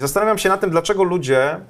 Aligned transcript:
Zastanawiam 0.00 0.38
się 0.38 0.48
nad 0.48 0.60
tym, 0.60 0.70
dlaczego 0.70 1.04
ludzie 1.04 1.60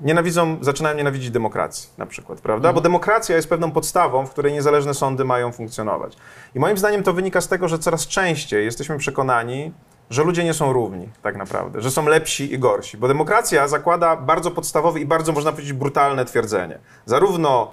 nienawidzą, 0.00 0.56
zaczynają 0.60 0.96
nienawidzić 0.96 1.30
demokracji 1.30 1.90
na 1.98 2.06
przykład, 2.06 2.40
prawda? 2.40 2.72
Bo 2.72 2.80
demokracja 2.80 3.36
jest 3.36 3.48
pewną 3.48 3.70
podstawą, 3.70 4.26
w 4.26 4.30
której 4.30 4.52
niezależne 4.52 4.94
sądy 4.94 5.24
mają 5.24 5.52
funkcjonować. 5.52 6.16
I 6.54 6.60
moim 6.60 6.78
zdaniem 6.78 7.02
to 7.02 7.12
wynika 7.12 7.40
z 7.40 7.48
tego, 7.48 7.68
że 7.68 7.78
coraz 7.78 8.06
częściej 8.06 8.64
jesteśmy 8.64 8.98
przekonani, 8.98 9.72
że 10.10 10.24
ludzie 10.24 10.44
nie 10.44 10.54
są 10.54 10.72
równi 10.72 11.08
tak 11.22 11.36
naprawdę, 11.36 11.80
że 11.80 11.90
są 11.90 12.06
lepsi 12.06 12.54
i 12.54 12.58
gorsi. 12.58 12.96
Bo 12.96 13.08
demokracja 13.08 13.68
zakłada 13.68 14.16
bardzo 14.16 14.50
podstawowe 14.50 15.00
i 15.00 15.06
bardzo, 15.06 15.32
można 15.32 15.52
powiedzieć, 15.52 15.72
brutalne 15.72 16.24
twierdzenie. 16.24 16.78
Zarówno 17.06 17.70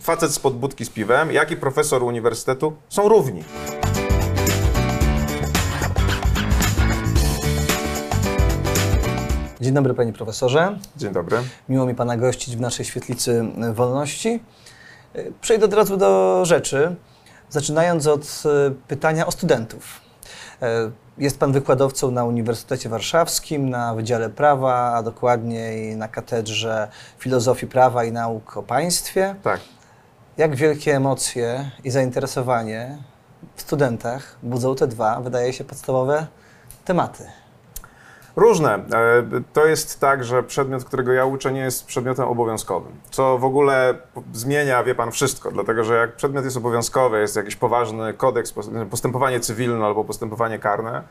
facet 0.00 0.32
spod 0.32 0.54
budki 0.54 0.84
z 0.84 0.90
piwem, 0.90 1.32
jak 1.32 1.50
i 1.50 1.56
profesor 1.56 2.02
uniwersytetu 2.02 2.76
są 2.88 3.08
równi. 3.08 3.44
Dzień 9.64 9.74
dobry 9.74 9.94
panie 9.94 10.12
profesorze. 10.12 10.78
Dzień 10.96 11.12
dobry. 11.12 11.36
Miło 11.68 11.86
mi 11.86 11.94
pana 11.94 12.16
gościć 12.16 12.56
w 12.56 12.60
naszej 12.60 12.84
świetlicy 12.84 13.44
wolności. 13.72 14.42
Przejdę 15.40 15.64
od 15.64 15.74
razu 15.74 15.96
do 15.96 16.40
rzeczy, 16.44 16.96
zaczynając 17.50 18.06
od 18.06 18.22
e, 18.22 18.70
pytania 18.88 19.26
o 19.26 19.30
studentów. 19.30 20.00
E, 20.62 20.90
Jest 21.18 21.38
pan 21.38 21.52
wykładowcą 21.52 22.10
na 22.10 22.24
Uniwersytecie 22.24 22.88
Warszawskim, 22.88 23.70
na 23.70 23.94
Wydziale 23.94 24.30
Prawa, 24.30 24.92
a 24.94 25.02
dokładniej 25.02 25.96
na 25.96 26.08
Katedrze 26.08 26.88
Filozofii 27.18 27.66
Prawa 27.66 28.04
i 28.04 28.12
Nauk 28.12 28.56
o 28.56 28.62
Państwie. 28.62 29.34
Tak. 29.42 29.60
Jak 30.36 30.56
wielkie 30.56 30.96
emocje 30.96 31.70
i 31.84 31.90
zainteresowanie 31.90 32.98
w 33.56 33.60
studentach 33.62 34.36
budzą 34.42 34.74
te 34.74 34.86
dwa, 34.86 35.20
wydaje 35.20 35.52
się, 35.52 35.64
podstawowe 35.64 36.26
tematy? 36.84 37.24
Różne. 38.36 38.74
E, 38.74 38.82
To 39.52 39.66
jest 39.66 40.00
tak, 40.00 40.24
że 40.24 40.42
przedmiot, 40.42 40.84
którego 40.84 41.12
ja 41.12 41.24
uczę, 41.24 41.52
nie 41.52 41.60
jest 41.60 41.86
przedmiotem 41.86 42.24
obowiązkowym. 42.28 42.92
Co 43.10 43.38
w 43.38 43.44
ogóle 43.44 43.94
zmienia, 44.32 44.84
wie 44.84 44.94
pan, 44.94 45.12
wszystko. 45.12 45.50
Dlatego, 45.50 45.84
że 45.84 45.94
jak 45.94 46.16
przedmiot 46.16 46.44
jest 46.44 46.56
obowiązkowy, 46.56 47.20
jest 47.20 47.36
jakiś 47.36 47.56
poważny 47.56 48.14
kodeks, 48.14 48.52
pos- 48.54 48.86
postępowanie 48.90 49.40
cywilne 49.40 49.84
albo 49.86 50.04
postępowanie 50.04 50.58
karne, 50.58 51.02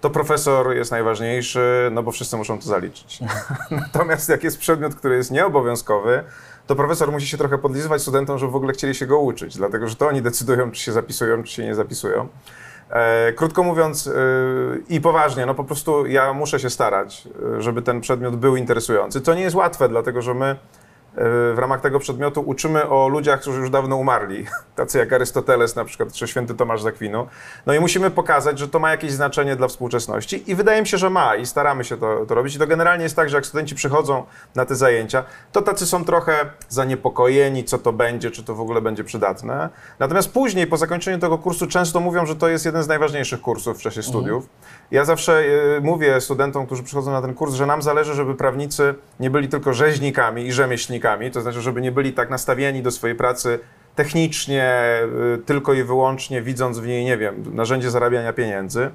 to 0.00 0.10
profesor 0.10 0.74
jest 0.76 0.90
najważniejszy, 0.90 1.88
no 1.92 2.02
bo 2.02 2.12
wszyscy 2.12 2.36
muszą 2.36 2.58
to 2.58 2.64
zaliczyć. 2.64 3.18
Natomiast 3.70 4.28
jak 4.28 4.44
jest 4.44 4.58
przedmiot, 4.58 4.94
który 4.94 5.16
jest 5.16 5.30
nieobowiązkowy, 5.30 6.24
to 6.66 6.76
profesor 6.76 7.12
musi 7.12 7.26
się 7.26 7.38
trochę 7.38 7.58
podlizywać 7.58 8.02
studentom, 8.02 8.38
żeby 8.38 8.52
w 8.52 8.56
ogóle 8.56 8.72
chcieli 8.72 8.94
się 8.94 9.06
go 9.06 9.18
uczyć, 9.20 9.56
dlatego 9.56 9.88
że 9.88 9.96
to 9.96 10.06
oni 10.08 10.22
decydują, 10.22 10.70
czy 10.70 10.80
się 10.80 10.92
zapisują, 10.92 11.42
czy 11.42 11.52
się 11.52 11.64
nie 11.64 11.74
zapisują. 11.74 12.28
E, 12.90 13.32
krótko 13.32 13.62
mówiąc 13.62 14.06
e, 14.06 14.12
i 14.88 15.00
poważnie, 15.00 15.46
no 15.46 15.54
po 15.54 15.64
prostu 15.64 16.06
ja 16.06 16.32
muszę 16.32 16.60
się 16.60 16.70
starać, 16.70 17.28
e, 17.58 17.62
żeby 17.62 17.82
ten 17.82 18.00
przedmiot 18.00 18.36
był 18.36 18.56
interesujący. 18.56 19.20
To 19.20 19.34
nie 19.34 19.42
jest 19.42 19.56
łatwe, 19.56 19.88
dlatego 19.88 20.22
że 20.22 20.34
my 20.34 20.56
w 21.14 21.56
ramach 21.58 21.80
tego 21.80 21.98
przedmiotu 21.98 22.40
uczymy 22.40 22.88
o 22.88 23.08
ludziach, 23.08 23.40
którzy 23.40 23.60
już 23.60 23.70
dawno 23.70 23.96
umarli, 23.96 24.46
tacy 24.76 24.98
jak 24.98 25.12
Arystoteles 25.12 25.76
na 25.76 25.84
przykład, 25.84 26.12
czy 26.12 26.28
święty 26.28 26.54
Tomasz 26.54 26.82
z 26.82 26.86
Akwinu. 26.86 27.26
No 27.66 27.74
i 27.74 27.80
musimy 27.80 28.10
pokazać, 28.10 28.58
że 28.58 28.68
to 28.68 28.78
ma 28.78 28.90
jakieś 28.90 29.12
znaczenie 29.12 29.56
dla 29.56 29.68
współczesności 29.68 30.50
i 30.50 30.54
wydaje 30.54 30.80
mi 30.80 30.86
się, 30.86 30.98
że 30.98 31.10
ma 31.10 31.36
i 31.36 31.46
staramy 31.46 31.84
się 31.84 31.96
to, 31.96 32.26
to 32.26 32.34
robić. 32.34 32.56
I 32.56 32.58
to 32.58 32.66
generalnie 32.66 33.02
jest 33.02 33.16
tak, 33.16 33.30
że 33.30 33.36
jak 33.36 33.46
studenci 33.46 33.74
przychodzą 33.74 34.24
na 34.54 34.64
te 34.64 34.74
zajęcia, 34.74 35.24
to 35.52 35.62
tacy 35.62 35.86
są 35.86 36.04
trochę 36.04 36.32
zaniepokojeni, 36.68 37.64
co 37.64 37.78
to 37.78 37.92
będzie, 37.92 38.30
czy 38.30 38.44
to 38.44 38.54
w 38.54 38.60
ogóle 38.60 38.80
będzie 38.80 39.04
przydatne. 39.04 39.68
Natomiast 39.98 40.32
później, 40.32 40.66
po 40.66 40.76
zakończeniu 40.76 41.18
tego 41.18 41.38
kursu, 41.38 41.66
często 41.66 42.00
mówią, 42.00 42.26
że 42.26 42.36
to 42.36 42.48
jest 42.48 42.64
jeden 42.64 42.82
z 42.82 42.88
najważniejszych 42.88 43.40
kursów 43.40 43.78
w 43.78 43.82
czasie 43.82 44.02
studiów. 44.02 44.48
Ja 44.90 45.04
zawsze 45.04 45.44
e, 45.76 45.80
mówię 45.80 46.20
studentom, 46.20 46.66
którzy 46.66 46.82
przychodzą 46.82 47.10
na 47.10 47.22
ten 47.22 47.34
kurs, 47.34 47.54
że 47.54 47.66
nam 47.66 47.82
zależy, 47.82 48.14
żeby 48.14 48.34
prawnicy 48.34 48.94
nie 49.20 49.30
byli 49.30 49.48
tylko 49.48 49.72
rzeźnikami 49.72 50.46
i 50.46 50.52
rzemieślnikami, 50.52 51.30
to 51.30 51.40
znaczy, 51.40 51.60
żeby 51.60 51.80
nie 51.80 51.92
byli 51.92 52.12
tak 52.12 52.30
nastawieni 52.30 52.82
do 52.82 52.90
swojej 52.90 53.16
pracy 53.16 53.58
technicznie, 53.94 54.84
y, 55.34 55.38
tylko 55.38 55.74
i 55.74 55.82
wyłącznie 55.82 56.42
widząc 56.42 56.78
w 56.78 56.86
niej, 56.86 57.04
nie 57.04 57.16
wiem, 57.16 57.44
narzędzie 57.54 57.90
zarabiania 57.90 58.32
pieniędzy, 58.32 58.90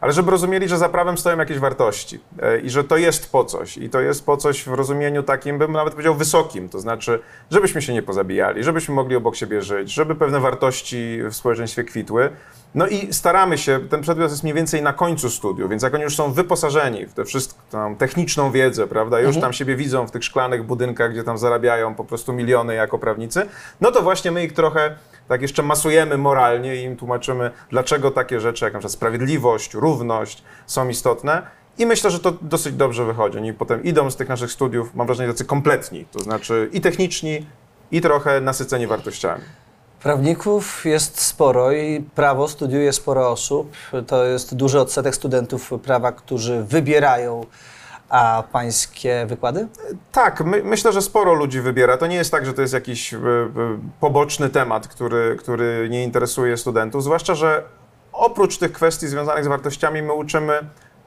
ale 0.00 0.12
żeby 0.12 0.30
rozumieli, 0.30 0.68
że 0.68 0.78
za 0.78 0.88
prawem 0.88 1.18
stoją 1.18 1.38
jakieś 1.38 1.58
wartości 1.58 2.20
e, 2.42 2.58
i 2.58 2.70
że 2.70 2.84
to 2.84 2.96
jest 2.96 3.32
po 3.32 3.44
coś. 3.44 3.76
I 3.76 3.90
to 3.90 4.00
jest 4.00 4.26
po 4.26 4.36
coś 4.36 4.64
w 4.64 4.72
rozumieniu 4.72 5.22
takim, 5.22 5.58
bym 5.58 5.72
nawet 5.72 5.94
powiedział, 5.94 6.14
wysokim. 6.14 6.68
To 6.68 6.80
znaczy, 6.80 7.20
żebyśmy 7.50 7.82
się 7.82 7.92
nie 7.92 8.02
pozabijali, 8.02 8.64
żebyśmy 8.64 8.94
mogli 8.94 9.16
obok 9.16 9.36
siebie 9.36 9.62
żyć, 9.62 9.92
żeby 9.92 10.14
pewne 10.14 10.40
wartości 10.40 11.18
w 11.30 11.34
społeczeństwie 11.34 11.84
kwitły. 11.84 12.30
No 12.74 12.86
i 12.86 13.12
staramy 13.12 13.58
się, 13.58 13.80
ten 13.90 14.00
przedmiot 14.00 14.30
jest 14.30 14.42
mniej 14.42 14.54
więcej 14.54 14.82
na 14.82 14.92
końcu 14.92 15.30
studiów, 15.30 15.70
więc 15.70 15.82
jak 15.82 15.94
oni 15.94 16.02
już 16.02 16.16
są 16.16 16.32
wyposażeni 16.32 17.06
w 17.06 17.14
tę 17.14 17.24
wszystką 17.24 17.96
techniczną 17.96 18.50
wiedzę, 18.50 18.86
prawda, 18.86 19.20
już 19.20 19.38
tam 19.38 19.52
siebie 19.52 19.76
widzą 19.76 20.06
w 20.06 20.10
tych 20.10 20.24
szklanych 20.24 20.64
budynkach, 20.64 21.12
gdzie 21.12 21.24
tam 21.24 21.38
zarabiają 21.38 21.94
po 21.94 22.04
prostu 22.04 22.32
miliony 22.32 22.74
jako 22.74 22.98
prawnicy, 22.98 23.46
no 23.80 23.90
to 23.90 24.02
właśnie 24.02 24.30
my 24.30 24.44
ich 24.44 24.52
trochę 24.52 24.96
tak 25.28 25.42
jeszcze 25.42 25.62
masujemy 25.62 26.18
moralnie 26.18 26.76
i 26.76 26.82
im 26.82 26.96
tłumaczymy, 26.96 27.50
dlaczego 27.70 28.10
takie 28.10 28.40
rzeczy 28.40 28.64
jak 28.64 28.74
na 28.74 28.78
przykład 28.78 28.92
sprawiedliwość, 28.92 29.74
równość 29.74 30.42
są 30.66 30.88
istotne. 30.88 31.42
I 31.78 31.86
myślę, 31.86 32.10
że 32.10 32.20
to 32.20 32.32
dosyć 32.42 32.74
dobrze 32.74 33.04
wychodzi. 33.04 33.38
Oni 33.38 33.52
potem 33.52 33.84
idą 33.84 34.10
z 34.10 34.16
tych 34.16 34.28
naszych 34.28 34.52
studiów, 34.52 34.94
mam 34.94 35.06
wrażenie, 35.06 35.32
tacy 35.32 35.44
kompletni, 35.44 36.04
to 36.12 36.20
znaczy 36.20 36.68
i 36.72 36.80
techniczni, 36.80 37.46
i 37.90 38.00
trochę 38.00 38.40
nasyceni 38.40 38.86
wartościami. 38.86 39.42
Prawników 40.04 40.84
jest 40.84 41.20
sporo 41.20 41.72
i 41.72 42.00
prawo 42.14 42.48
studiuje 42.48 42.92
sporo 42.92 43.30
osób. 43.30 43.72
To 44.06 44.24
jest 44.24 44.54
duży 44.54 44.80
odsetek 44.80 45.14
studentów 45.14 45.72
prawa, 45.82 46.12
którzy 46.12 46.64
wybierają 46.64 47.46
a 48.08 48.42
pańskie 48.52 49.26
wykłady? 49.28 49.68
Tak, 50.12 50.44
my, 50.44 50.62
myślę, 50.64 50.92
że 50.92 51.02
sporo 51.02 51.34
ludzi 51.34 51.60
wybiera. 51.60 51.96
To 51.96 52.06
nie 52.06 52.16
jest 52.16 52.30
tak, 52.30 52.46
że 52.46 52.54
to 52.54 52.62
jest 52.62 52.74
jakiś 52.74 53.14
y, 53.14 53.16
y, 53.16 53.20
poboczny 54.00 54.48
temat, 54.48 54.88
który, 54.88 55.36
który 55.38 55.88
nie 55.90 56.04
interesuje 56.04 56.56
studentów, 56.56 57.04
zwłaszcza, 57.04 57.34
że 57.34 57.62
oprócz 58.12 58.58
tych 58.58 58.72
kwestii 58.72 59.06
związanych 59.06 59.44
z 59.44 59.48
wartościami 59.48 60.02
my 60.02 60.12
uczymy 60.12 60.60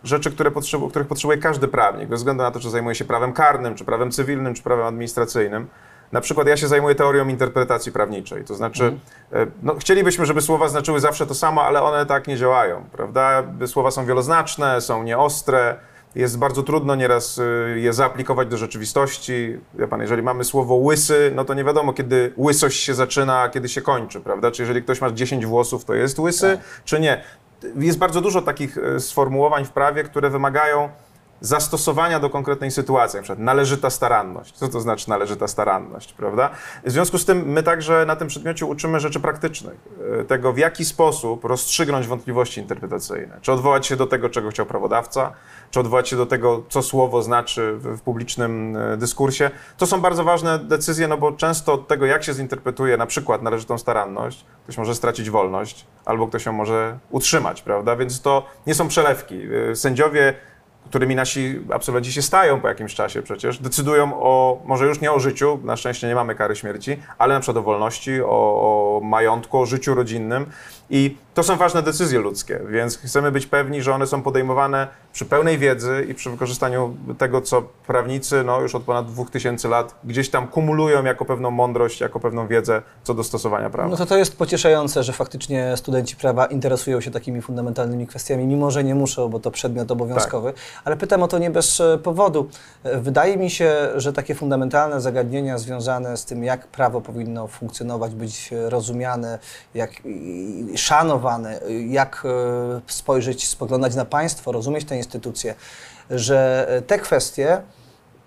rzeczy, 0.03 0.31
które 0.31 0.51
potrzebu, 0.51 0.89
których 0.89 1.07
potrzebuje 1.07 1.37
każdy 1.37 1.67
prawnik, 1.67 2.09
bez 2.09 2.19
względu 2.19 2.43
na 2.43 2.51
to, 2.51 2.59
czy 2.59 2.69
zajmuje 2.69 2.95
się 2.95 3.05
prawem 3.05 3.33
karnym, 3.33 3.75
czy 3.75 3.85
prawem 3.85 4.11
cywilnym, 4.11 4.53
czy 4.53 4.63
prawem 4.63 4.85
administracyjnym. 4.85 5.67
Na 6.11 6.21
przykład 6.21 6.47
ja 6.47 6.57
się 6.57 6.67
zajmuję 6.67 6.95
teorią 6.95 7.27
interpretacji 7.27 7.91
prawniczej, 7.91 8.43
to 8.43 8.55
znaczy 8.55 8.99
e, 9.33 9.47
no, 9.63 9.75
chcielibyśmy, 9.75 10.25
żeby 10.25 10.41
słowa 10.41 10.69
znaczyły 10.69 10.99
zawsze 10.99 11.27
to 11.27 11.35
samo, 11.35 11.63
ale 11.63 11.81
one 11.81 12.05
tak 12.05 12.27
nie 12.27 12.37
działają, 12.37 12.83
prawda? 12.91 13.43
Słowa 13.65 13.91
są 13.91 14.05
wieloznaczne, 14.05 14.81
są 14.81 15.03
nieostre, 15.03 15.77
jest 16.17 16.37
bardzo 16.37 16.63
trudno 16.63 16.95
nieraz 16.95 17.37
y, 17.37 17.79
je 17.79 17.93
zaaplikować 17.93 18.47
do 18.47 18.57
rzeczywistości. 18.57 19.59
Wie 19.73 19.87
pan, 19.87 20.01
jeżeli 20.01 20.23
mamy 20.23 20.43
słowo 20.43 20.75
łysy, 20.75 21.31
no 21.35 21.45
to 21.45 21.53
nie 21.53 21.63
wiadomo, 21.63 21.93
kiedy 21.93 22.33
łysość 22.37 22.83
się 22.83 22.93
zaczyna, 22.93 23.41
a 23.41 23.49
kiedy 23.49 23.69
się 23.69 23.81
kończy, 23.81 24.19
prawda? 24.19 24.51
Czy 24.51 24.61
jeżeli 24.61 24.83
ktoś 24.83 25.01
ma 25.01 25.11
10 25.11 25.45
włosów, 25.45 25.85
to 25.85 25.93
jest 25.93 26.19
łysy, 26.19 26.59
czy 26.85 26.99
nie? 26.99 27.23
Jest 27.75 27.97
bardzo 27.97 28.21
dużo 28.21 28.41
takich 28.41 28.77
y, 28.77 28.99
sformułowań 28.99 29.65
w 29.65 29.69
prawie, 29.69 30.03
które 30.03 30.29
wymagają 30.29 30.89
zastosowania 31.41 32.19
do 32.19 32.29
konkretnej 32.29 32.71
sytuacji, 32.71 33.17
na 33.17 33.23
przykład 33.23 33.39
należyta 33.39 33.89
staranność. 33.89 34.55
Co 34.55 34.67
to 34.67 34.81
znaczy 34.81 35.09
należyta 35.09 35.47
staranność, 35.47 36.13
prawda? 36.13 36.49
W 36.85 36.91
związku 36.91 37.17
z 37.17 37.25
tym 37.25 37.51
my 37.51 37.63
także 37.63 38.05
na 38.05 38.15
tym 38.15 38.27
przedmiocie 38.27 38.65
uczymy 38.65 38.99
rzeczy 38.99 39.19
praktycznych, 39.19 39.77
e, 40.21 40.23
tego 40.23 40.53
w 40.53 40.57
jaki 40.57 40.85
sposób 40.85 41.45
rozstrzygnąć 41.45 42.07
wątpliwości 42.07 42.61
interpretacyjne. 42.61 43.39
Czy 43.41 43.51
odwołać 43.51 43.87
się 43.87 43.95
do 43.95 44.07
tego, 44.07 44.29
czego 44.29 44.49
chciał 44.49 44.65
prawodawca, 44.65 45.33
czy 45.71 45.79
odwołać 45.79 46.09
się 46.09 46.15
do 46.15 46.25
tego, 46.25 46.63
co 46.69 46.81
słowo 46.81 47.21
znaczy 47.21 47.73
w, 47.77 48.01
publicznym 48.01 48.77
e, 48.77 48.97
dyskursie. 48.97 49.51
To 49.77 49.85
są 49.85 50.01
bardzo 50.01 50.23
ważne 50.23 50.59
decyzje, 50.59 51.07
no 51.07 51.17
bo 51.17 51.31
często 51.31 51.73
od 51.73 51.87
tego, 51.87 52.05
jak 52.05 52.23
się 52.23 52.33
zinterpretuje 52.33 52.97
na 52.97 53.05
przykład 53.05 53.41
należytą 53.41 53.77
staranność, 53.77 54.45
ktoś 54.63 54.77
może 54.77 54.95
stracić 54.95 55.29
wolność, 55.29 55.85
albo 56.05 56.27
ktoś 56.27 56.45
ją 56.45 56.51
może 56.51 56.97
utrzymać, 57.09 57.61
prawda? 57.61 57.95
Więc 57.95 58.21
to 58.21 58.45
nie 58.67 58.75
są 58.75 58.87
przelewki. 58.87 59.41
E, 59.71 59.75
Sędziowie 59.75 60.33
którymi 60.89 61.15
nasi 61.15 61.59
absolwenci 61.73 62.13
się 62.13 62.21
stają 62.21 62.61
po 62.61 62.67
jakimś 62.67 62.95
czasie 62.95 63.21
przecież, 63.21 63.59
decydują 63.59 64.13
o, 64.13 64.61
może 64.65 64.85
już 64.85 65.01
nie 65.01 65.11
o 65.11 65.19
życiu, 65.19 65.59
na 65.63 65.77
szczęście 65.77 66.07
nie 66.07 66.15
mamy 66.15 66.35
kary 66.35 66.55
śmierci, 66.55 66.97
ale 67.17 67.33
na 67.33 67.39
przykład 67.39 67.57
o 67.57 67.61
wolności, 67.61 68.21
o, 68.21 68.27
o 68.27 69.01
majątku, 69.03 69.59
o 69.59 69.65
życiu 69.65 69.95
rodzinnym. 69.95 70.45
I 70.89 71.17
to 71.33 71.43
są 71.43 71.57
ważne 71.57 71.81
decyzje 71.81 72.19
ludzkie, 72.19 72.59
więc 72.69 72.97
chcemy 72.97 73.31
być 73.31 73.45
pewni, 73.45 73.81
że 73.81 73.93
one 73.93 74.07
są 74.07 74.21
podejmowane 74.21 74.87
przy 75.13 75.25
pełnej 75.25 75.57
wiedzy 75.57 76.05
i 76.09 76.13
przy 76.13 76.29
wykorzystaniu 76.29 76.95
tego, 77.17 77.41
co 77.41 77.61
prawnicy 77.87 78.43
no, 78.43 78.61
już 78.61 78.75
od 78.75 78.83
ponad 78.83 79.11
2000 79.11 79.67
lat 79.67 79.95
gdzieś 80.03 80.29
tam 80.29 80.47
kumulują 80.47 81.03
jako 81.03 81.25
pewną 81.25 81.51
mądrość, 81.51 82.01
jako 82.01 82.19
pewną 82.19 82.47
wiedzę 82.47 82.81
co 83.03 83.13
do 83.13 83.23
stosowania 83.23 83.69
prawa. 83.69 83.89
No 83.89 83.97
to 83.97 84.05
to 84.05 84.17
jest 84.17 84.37
pocieszające, 84.37 85.03
że 85.03 85.13
faktycznie 85.13 85.77
studenci 85.77 86.15
prawa 86.15 86.45
interesują 86.45 87.01
się 87.01 87.11
takimi 87.11 87.41
fundamentalnymi 87.41 88.07
kwestiami, 88.07 88.45
mimo 88.45 88.71
że 88.71 88.83
nie 88.83 88.95
muszą, 88.95 89.29
bo 89.29 89.39
to 89.39 89.51
przedmiot 89.51 89.91
obowiązkowy. 89.91 90.53
Ale 90.83 90.97
pytam 90.97 91.23
o 91.23 91.27
to 91.27 91.37
nie 91.37 91.49
bez 91.49 91.81
e, 91.81 91.97
powodu. 91.97 92.49
Wydaje 92.83 93.37
mi 93.37 93.49
się, 93.49 93.75
że 93.95 94.13
takie 94.13 94.35
fundamentalne 94.35 95.01
zagadnienia 95.01 95.57
związane 95.57 96.17
z 96.17 96.25
tym, 96.25 96.43
jak 96.43 96.67
prawo 96.67 97.01
powinno 97.01 97.47
funkcjonować, 97.47 98.15
być 98.15 98.49
rozumiane, 98.69 99.39
jak, 99.73 99.91
szanowany, 100.77 101.59
jak 101.89 102.23
e, 102.25 102.81
spojrzeć, 102.87 103.47
spoglądać 103.47 103.95
na 103.95 104.05
państwo, 104.05 104.51
rozumieć 104.51 104.85
te 104.85 104.97
instytucje, 104.97 105.55
że 106.09 106.67
te 106.87 106.99
kwestie 106.99 107.61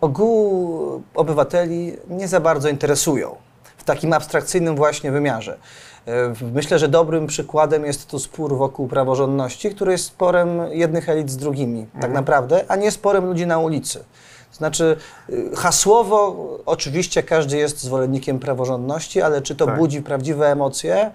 ogółu 0.01 1.03
obywateli 1.15 1.97
nie 2.09 2.29
za 2.29 2.41
bardzo 2.41 2.69
interesują 2.69 3.37
w 3.77 3.85
takim 3.85 4.13
abstrakcyjnym 4.13 4.77
właśnie 4.77 5.11
wymiarze. 5.13 5.59
E, 6.07 6.35
Myślę, 6.53 6.79
że 6.79 6.89
dobrym 6.89 7.27
przykładem 7.27 7.85
jest 7.85 8.07
tu 8.09 8.19
spór 8.19 8.57
wokół 8.57 8.89
praworządności, 8.89 9.71
który 9.71 9.93
jest 9.93 10.05
sporem 10.05 10.61
jednych 10.71 11.09
elit 11.09 11.31
z 11.31 11.37
drugimi, 11.37 11.87
tak 12.01 12.13
naprawdę, 12.13 12.65
a 12.69 12.77
nie 12.77 12.91
sporem 12.91 13.25
ludzi 13.27 13.47
na 13.47 13.59
ulicy. 13.59 14.05
Znaczy, 14.53 14.97
y, 15.31 15.51
hasłowo 15.57 16.37
oczywiście 16.67 17.23
każdy 17.23 17.57
jest 17.57 17.81
zwolennikiem 17.83 18.39
praworządności, 18.39 19.23
ale 19.23 19.43
czy 19.43 19.57
to 19.57 19.67
Tak. 19.67 19.79
budzi 19.79 20.03
prawdziwe 20.03 20.53
emocje, 20.53 21.11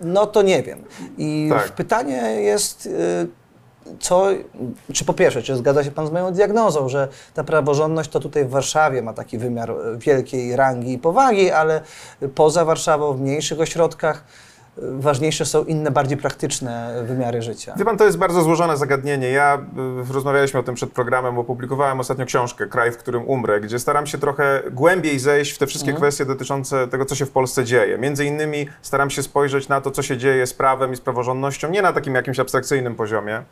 no 0.00 0.26
to 0.26 0.42
nie 0.42 0.62
wiem. 0.62 0.84
I 1.18 1.48
Tak. 1.52 1.72
pytanie 1.72 2.16
jest, 2.40 2.86
y, 2.86 2.90
co, 4.00 4.26
czy 4.92 5.04
po 5.04 5.14
pierwsze, 5.14 5.42
czy 5.42 5.56
zgadza 5.56 5.84
się 5.84 5.90
Pan 5.90 6.06
z 6.06 6.10
moją 6.10 6.32
diagnozą, 6.32 6.88
że 6.88 7.08
ta 7.34 7.44
praworządność 7.44 8.10
to 8.10 8.20
tutaj 8.20 8.44
w 8.44 8.50
Warszawie 8.50 9.02
ma 9.02 9.12
taki 9.12 9.38
wymiar 9.38 9.74
wielkiej 9.98 10.56
rangi 10.56 10.92
i 10.92 10.98
powagi, 10.98 11.50
ale 11.50 11.80
poza 12.34 12.64
Warszawą, 12.64 13.12
w 13.12 13.20
mniejszych 13.20 13.60
ośrodkach, 13.60 14.24
ważniejsze 14.76 15.44
są 15.44 15.64
inne, 15.64 15.90
bardziej 15.90 16.18
praktyczne 16.18 17.02
wymiary 17.06 17.42
życia. 17.42 17.74
Wie 17.76 17.84
pan, 17.84 17.96
to 17.96 18.04
jest 18.04 18.18
bardzo 18.18 18.42
złożone 18.42 18.76
zagadnienie. 18.76 19.30
Ja 19.30 19.58
y, 20.10 20.12
rozmawialiśmy 20.12 20.60
o 20.60 20.62
tym 20.62 20.74
przed 20.74 20.92
programem, 20.92 21.38
opublikowałem 21.38 22.00
ostatnio 22.00 22.26
książkę 22.26 22.66
Kraj, 22.66 22.92
w 22.92 22.96
którym 22.96 23.28
umrę, 23.28 23.60
gdzie 23.60 23.78
staram 23.78 24.06
się 24.06 24.18
trochę 24.18 24.62
głębiej 24.70 25.18
zejść 25.18 25.52
w 25.52 25.58
te 25.58 25.66
wszystkie 25.66 25.92
kwestie 25.92 26.24
dotyczące 26.24 26.88
tego, 26.88 27.04
co 27.04 27.14
się 27.14 27.26
w 27.26 27.30
Polsce 27.30 27.64
dzieje. 27.64 27.98
Między 27.98 28.24
innymi 28.24 28.66
staram 28.82 29.10
się 29.10 29.22
spojrzeć 29.22 29.68
na 29.68 29.80
to, 29.80 29.90
co 29.90 30.02
się 30.02 30.16
dzieje 30.16 30.46
z 30.46 30.54
prawem 30.54 30.92
i 30.92 30.96
z 30.96 31.00
praworządnością, 31.00 31.70
nie 31.70 31.82
na 31.82 31.92
takim 31.92 32.14
jakimś 32.14 32.38
abstrakcyjnym 32.38 32.94
poziomie, 32.94 33.42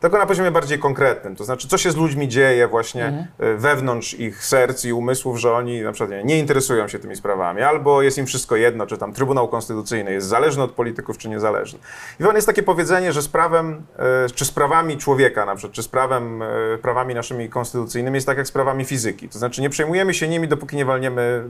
tylko 0.00 0.18
na 0.18 0.26
poziomie 0.26 0.50
bardziej 0.50 0.78
konkretnym. 0.78 1.36
To 1.36 1.44
znaczy, 1.44 1.68
co 1.68 1.78
się 1.78 1.90
z 1.90 1.96
ludźmi 1.96 2.28
dzieje 2.28 2.68
właśnie 2.68 3.28
y, 3.40 3.56
wewnątrz 3.56 4.14
ich 4.14 4.44
serc 4.44 4.84
i 4.84 4.92
umysłów, 4.92 5.38
że 5.38 5.52
oni 5.52 5.82
na 5.82 5.92
przykład 5.92 6.10
nie, 6.10 6.24
nie 6.24 6.38
interesują 6.38 6.88
się 6.88 6.98
tymi 6.98 7.16
sprawami, 7.16 7.62
albo 7.62 8.02
jest 8.02 8.18
im 8.18 8.26
wszystko 8.26 8.56
jedno, 8.56 8.86
czy 8.86 8.98
tam 8.98 9.12
Trybunał 9.12 9.48
Konstytucyjny 9.48 10.12
jest 10.12 10.26
zależny 10.26 10.62
od 10.62 10.70
polityków, 10.72 11.18
czy 11.18 11.28
niezależny. 11.28 11.78
I 12.20 12.24
jest 12.34 12.46
takie 12.46 12.62
powiedzenie, 12.62 13.12
że 13.12 13.22
z 13.22 13.28
prawem, 13.28 13.82
y, 14.26 14.30
czy 14.34 14.44
z 14.44 14.50
prawami 14.50 14.98
człowieka 14.98 15.46
na 15.46 15.54
przykład, 15.54 15.74
czy 15.74 15.82
z 15.82 15.88
prawem, 15.88 16.42
y, 16.42 16.78
prawami 16.82 17.14
naszymi 17.14 17.48
konstytucyjnymi 17.48 18.14
jest 18.14 18.26
tak 18.26 18.38
jak 18.38 18.46
z 18.46 18.52
prawami 18.52 18.84
fizyki. 18.84 19.28
To 19.28 19.38
znaczy, 19.38 19.62
nie 19.62 19.70
przejmujemy 19.70 20.14
się 20.14 20.28
nimi, 20.28 20.48
dopóki 20.48 20.76
nie 20.76 20.84
walniemy 20.84 21.44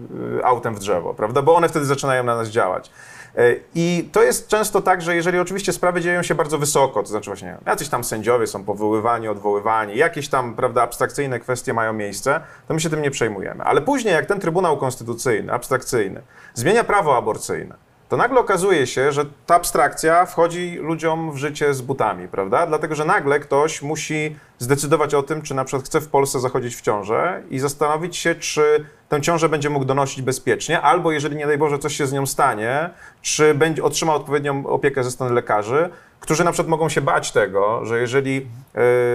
autem 0.45 0.75
w 0.75 0.79
drzewo, 0.79 1.15
prawda? 1.15 1.43
Bo 1.43 1.55
one 1.55 1.69
wtedy 1.69 1.87
zaczynają 1.87 2.25
na 2.25 2.37
nas 2.37 2.49
działać. 2.49 2.91
E, 3.39 3.57
I 3.75 4.09
to 4.13 4.23
jest 4.23 4.49
często 4.49 4.83
tak, 4.83 5.03
że 5.03 5.17
jeżeli 5.17 5.39
oczywiście 5.39 5.73
sprawy 5.73 6.01
dzieją 6.01 6.23
się 6.23 6.35
bardzo 6.35 6.59
wysoko, 6.59 7.03
to 7.03 7.09
znaczy 7.09 7.31
właśnie 7.31 7.57
jacyś 7.67 7.89
tam 7.89 8.05
sędziowie 8.05 8.47
są 8.47 8.65
powoływani, 8.65 9.29
odwoływani, 9.29 9.97
jakieś 9.97 10.29
tam, 10.29 10.55
prawda, 10.55 10.83
abstrakcyjne 10.83 11.41
kwestie 11.41 11.75
mają 11.75 11.93
miejsce, 11.93 12.41
to 12.69 12.75
my 12.75 12.81
się 12.81 12.91
tym 12.91 13.03
nie 13.03 13.11
przejmujemy. 13.11 13.65
Ale 13.65 13.81
później, 13.81 14.15
jak 14.15 14.27
ten 14.27 14.41
Trybunał 14.41 14.77
Konstytucyjny, 14.77 15.53
abstrakcyjny, 15.53 16.23
zmienia 16.55 16.85
prawo 16.85 17.17
aborcyjne, 17.17 17.75
to 18.09 18.17
nagle 18.17 18.41
okazuje 18.41 18.87
się, 18.87 19.13
że 19.13 19.25
ta 19.47 19.55
abstrakcja 19.55 20.27
wchodzi 20.27 20.77
ludziom 20.81 21.33
w 21.33 21.37
życie 21.37 21.75
z 21.75 21.83
butami, 21.83 22.29
prawda? 22.29 22.67
Dlatego, 22.67 22.95
że 22.95 23.05
nagle 23.05 23.41
ktoś 23.41 23.83
musi 23.83 24.37
zdecydować 24.59 25.15
o 25.15 25.23
tym, 25.23 25.43
czy 25.43 25.55
na 25.55 25.65
przykład 25.65 25.87
chce 25.87 26.01
w 26.01 26.09
Polsce 26.09 26.41
zachodzić 26.41 26.77
w 26.77 26.81
ciążę 26.81 27.43
i 27.51 27.59
zastanowić 27.59 28.17
się, 28.17 28.35
czy 28.35 28.85
tę 29.09 29.21
ciążę 29.21 29.49
będzie 29.49 29.71
mógł 29.71 29.85
donosić 29.85 30.23
bezpiecznie, 30.23 30.81
albo 30.81 31.13
jeżeli 31.13 31.37
nie 31.37 31.47
daj 31.47 31.59
Boże 31.59 31.79
coś 31.79 31.97
się 31.97 32.07
z 32.07 32.13
nią 32.13 32.27
stanie, 32.27 32.91
czy 33.23 33.55
będzie 33.55 33.85
otrzyma 33.85 34.15
odpowiednią 34.15 34.67
opiekę 34.67 35.05
ze 35.05 35.11
strony 35.11 35.35
lekarzy, 35.35 35.91
którzy 36.21 36.45
na 36.45 36.53
przykład 36.53 36.69
mogą 36.69 36.89
się 36.89 37.01
bać 37.01 37.33
tego, 37.33 37.85
że 37.85 38.01
jeżeli 38.01 38.47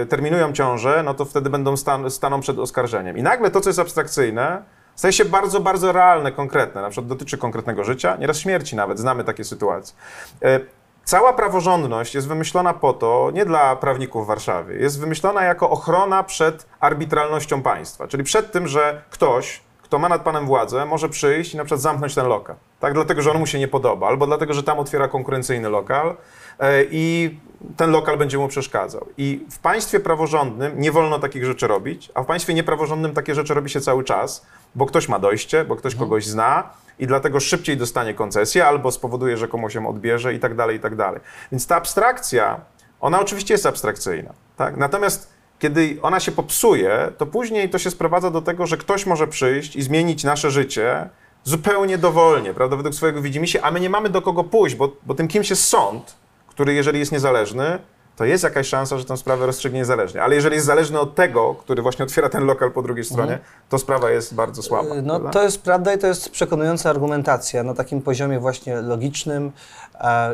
e, 0.02 0.06
terminują 0.06 0.52
ciążę, 0.52 1.02
no 1.04 1.14
to 1.14 1.24
wtedy 1.24 1.50
będą 1.50 1.76
stan, 1.76 2.10
staną 2.10 2.40
przed 2.40 2.58
oskarżeniem. 2.58 3.18
I 3.18 3.22
nagle 3.22 3.50
to, 3.50 3.60
co 3.60 3.68
jest 3.70 3.78
abstrakcyjne, 3.78 4.62
staje 4.94 5.12
się 5.12 5.24
bardzo, 5.24 5.60
bardzo 5.60 5.92
realne, 5.92 6.32
konkretne. 6.32 6.82
Na 6.82 6.90
przykład 6.90 7.08
dotyczy 7.08 7.38
konkretnego 7.38 7.84
życia, 7.84 8.16
nieraz 8.16 8.38
śmierci 8.38 8.76
nawet, 8.76 8.98
znamy 8.98 9.24
takie 9.24 9.44
sytuacje. 9.44 9.96
E, 10.42 10.60
Cała 11.04 11.32
praworządność 11.32 12.14
jest 12.14 12.28
wymyślona 12.28 12.74
po 12.74 12.92
to, 12.92 13.30
nie 13.34 13.44
dla 13.44 13.76
prawników 13.76 14.24
w 14.24 14.26
Warszawie, 14.26 14.74
jest 14.76 15.00
wymyślona 15.00 15.44
jako 15.44 15.70
ochrona 15.70 16.22
przed 16.22 16.66
arbitralnością 16.80 17.62
państwa, 17.62 18.08
czyli 18.08 18.24
przed 18.24 18.52
tym, 18.52 18.68
że 18.68 19.02
ktoś, 19.10 19.60
kto 19.82 19.98
ma 19.98 20.08
nad 20.08 20.22
panem 20.22 20.46
władzę, 20.46 20.86
może 20.86 21.08
przyjść 21.08 21.54
i 21.54 21.56
na 21.56 21.64
przykład 21.64 21.80
zamknąć 21.80 22.14
ten 22.14 22.26
lokal. 22.26 22.56
Tak, 22.80 22.94
dlatego, 22.94 23.22
że 23.22 23.30
on 23.30 23.38
mu 23.38 23.46
się 23.46 23.58
nie 23.58 23.68
podoba, 23.68 24.06
albo 24.06 24.26
dlatego, 24.26 24.54
że 24.54 24.62
tam 24.62 24.78
otwiera 24.78 25.08
konkurencyjny 25.08 25.68
lokal 25.68 26.16
e, 26.58 26.84
i 26.90 27.36
ten 27.76 27.90
lokal 27.90 28.16
będzie 28.16 28.38
mu 28.38 28.48
przeszkadzał. 28.48 29.06
I 29.16 29.46
w 29.50 29.58
państwie 29.58 30.00
praworządnym 30.00 30.80
nie 30.80 30.92
wolno 30.92 31.18
takich 31.18 31.44
rzeczy 31.44 31.66
robić, 31.66 32.12
a 32.14 32.22
w 32.22 32.26
państwie 32.26 32.54
niepraworządnym 32.54 33.14
takie 33.14 33.34
rzeczy 33.34 33.54
robi 33.54 33.70
się 33.70 33.80
cały 33.80 34.04
czas, 34.04 34.46
bo 34.74 34.86
ktoś 34.86 35.08
ma 35.08 35.18
dojście, 35.18 35.64
bo 35.64 35.76
ktoś 35.76 35.94
kogoś 35.94 36.26
zna 36.26 36.70
i 36.98 37.06
dlatego 37.06 37.40
szybciej 37.40 37.76
dostanie 37.76 38.14
koncesję 38.14 38.66
albo 38.66 38.90
spowoduje, 38.90 39.36
że 39.36 39.48
komuś 39.48 39.74
ją 39.74 39.88
odbierze 39.88 40.34
i 40.34 40.38
tak 40.38 40.54
dalej, 40.54 40.76
i 40.76 40.80
tak 40.80 40.96
dalej. 40.96 41.20
Więc 41.52 41.66
ta 41.66 41.76
abstrakcja, 41.76 42.60
ona 43.00 43.20
oczywiście 43.20 43.54
jest 43.54 43.66
abstrakcyjna, 43.66 44.32
tak? 44.56 44.76
Natomiast 44.76 45.34
kiedy 45.58 45.98
ona 46.02 46.20
się 46.20 46.32
popsuje, 46.32 47.12
to 47.18 47.26
później 47.26 47.70
to 47.70 47.78
się 47.78 47.90
sprowadza 47.90 48.30
do 48.30 48.42
tego, 48.42 48.66
że 48.66 48.76
ktoś 48.76 49.06
może 49.06 49.26
przyjść 49.26 49.76
i 49.76 49.82
zmienić 49.82 50.24
nasze 50.24 50.50
życie 50.50 51.08
zupełnie 51.44 51.98
dowolnie, 51.98 52.54
prawda, 52.54 52.76
według 52.76 52.94
swojego 52.94 53.22
widzimisię, 53.22 53.64
a 53.64 53.70
my 53.70 53.80
nie 53.80 53.90
mamy 53.90 54.08
do 54.08 54.22
kogo 54.22 54.44
pójść, 54.44 54.76
bo, 54.76 54.96
bo 55.06 55.14
tym 55.14 55.28
kimś 55.28 55.50
jest 55.50 55.64
sąd, 55.64 56.16
który 56.48 56.74
jeżeli 56.74 56.98
jest 56.98 57.12
niezależny, 57.12 57.78
to 58.16 58.24
jest 58.24 58.44
jakaś 58.44 58.68
szansa, 58.68 58.98
że 58.98 59.04
tę 59.04 59.16
sprawę 59.16 59.46
rozstrzygnie 59.46 59.78
niezależnie. 59.78 60.22
Ale 60.22 60.34
jeżeli 60.34 60.54
jest 60.54 60.66
zależny 60.66 61.00
od 61.00 61.14
tego, 61.14 61.54
który 61.54 61.82
właśnie 61.82 62.04
otwiera 62.04 62.28
ten 62.28 62.44
lokal 62.44 62.72
po 62.72 62.82
drugiej 62.82 63.04
stronie, 63.04 63.38
to 63.68 63.78
sprawa 63.78 64.10
jest 64.10 64.34
bardzo 64.34 64.62
słaba. 64.62 64.94
No 65.02 65.20
prawda? 65.20 65.30
to 65.30 65.42
jest 65.42 65.62
prawda 65.62 65.94
i 65.94 65.98
to 65.98 66.06
jest 66.06 66.30
przekonująca 66.30 66.90
argumentacja 66.90 67.62
na 67.62 67.74
takim 67.74 68.02
poziomie 68.02 68.40
właśnie 68.40 68.80
logicznym. 68.80 69.52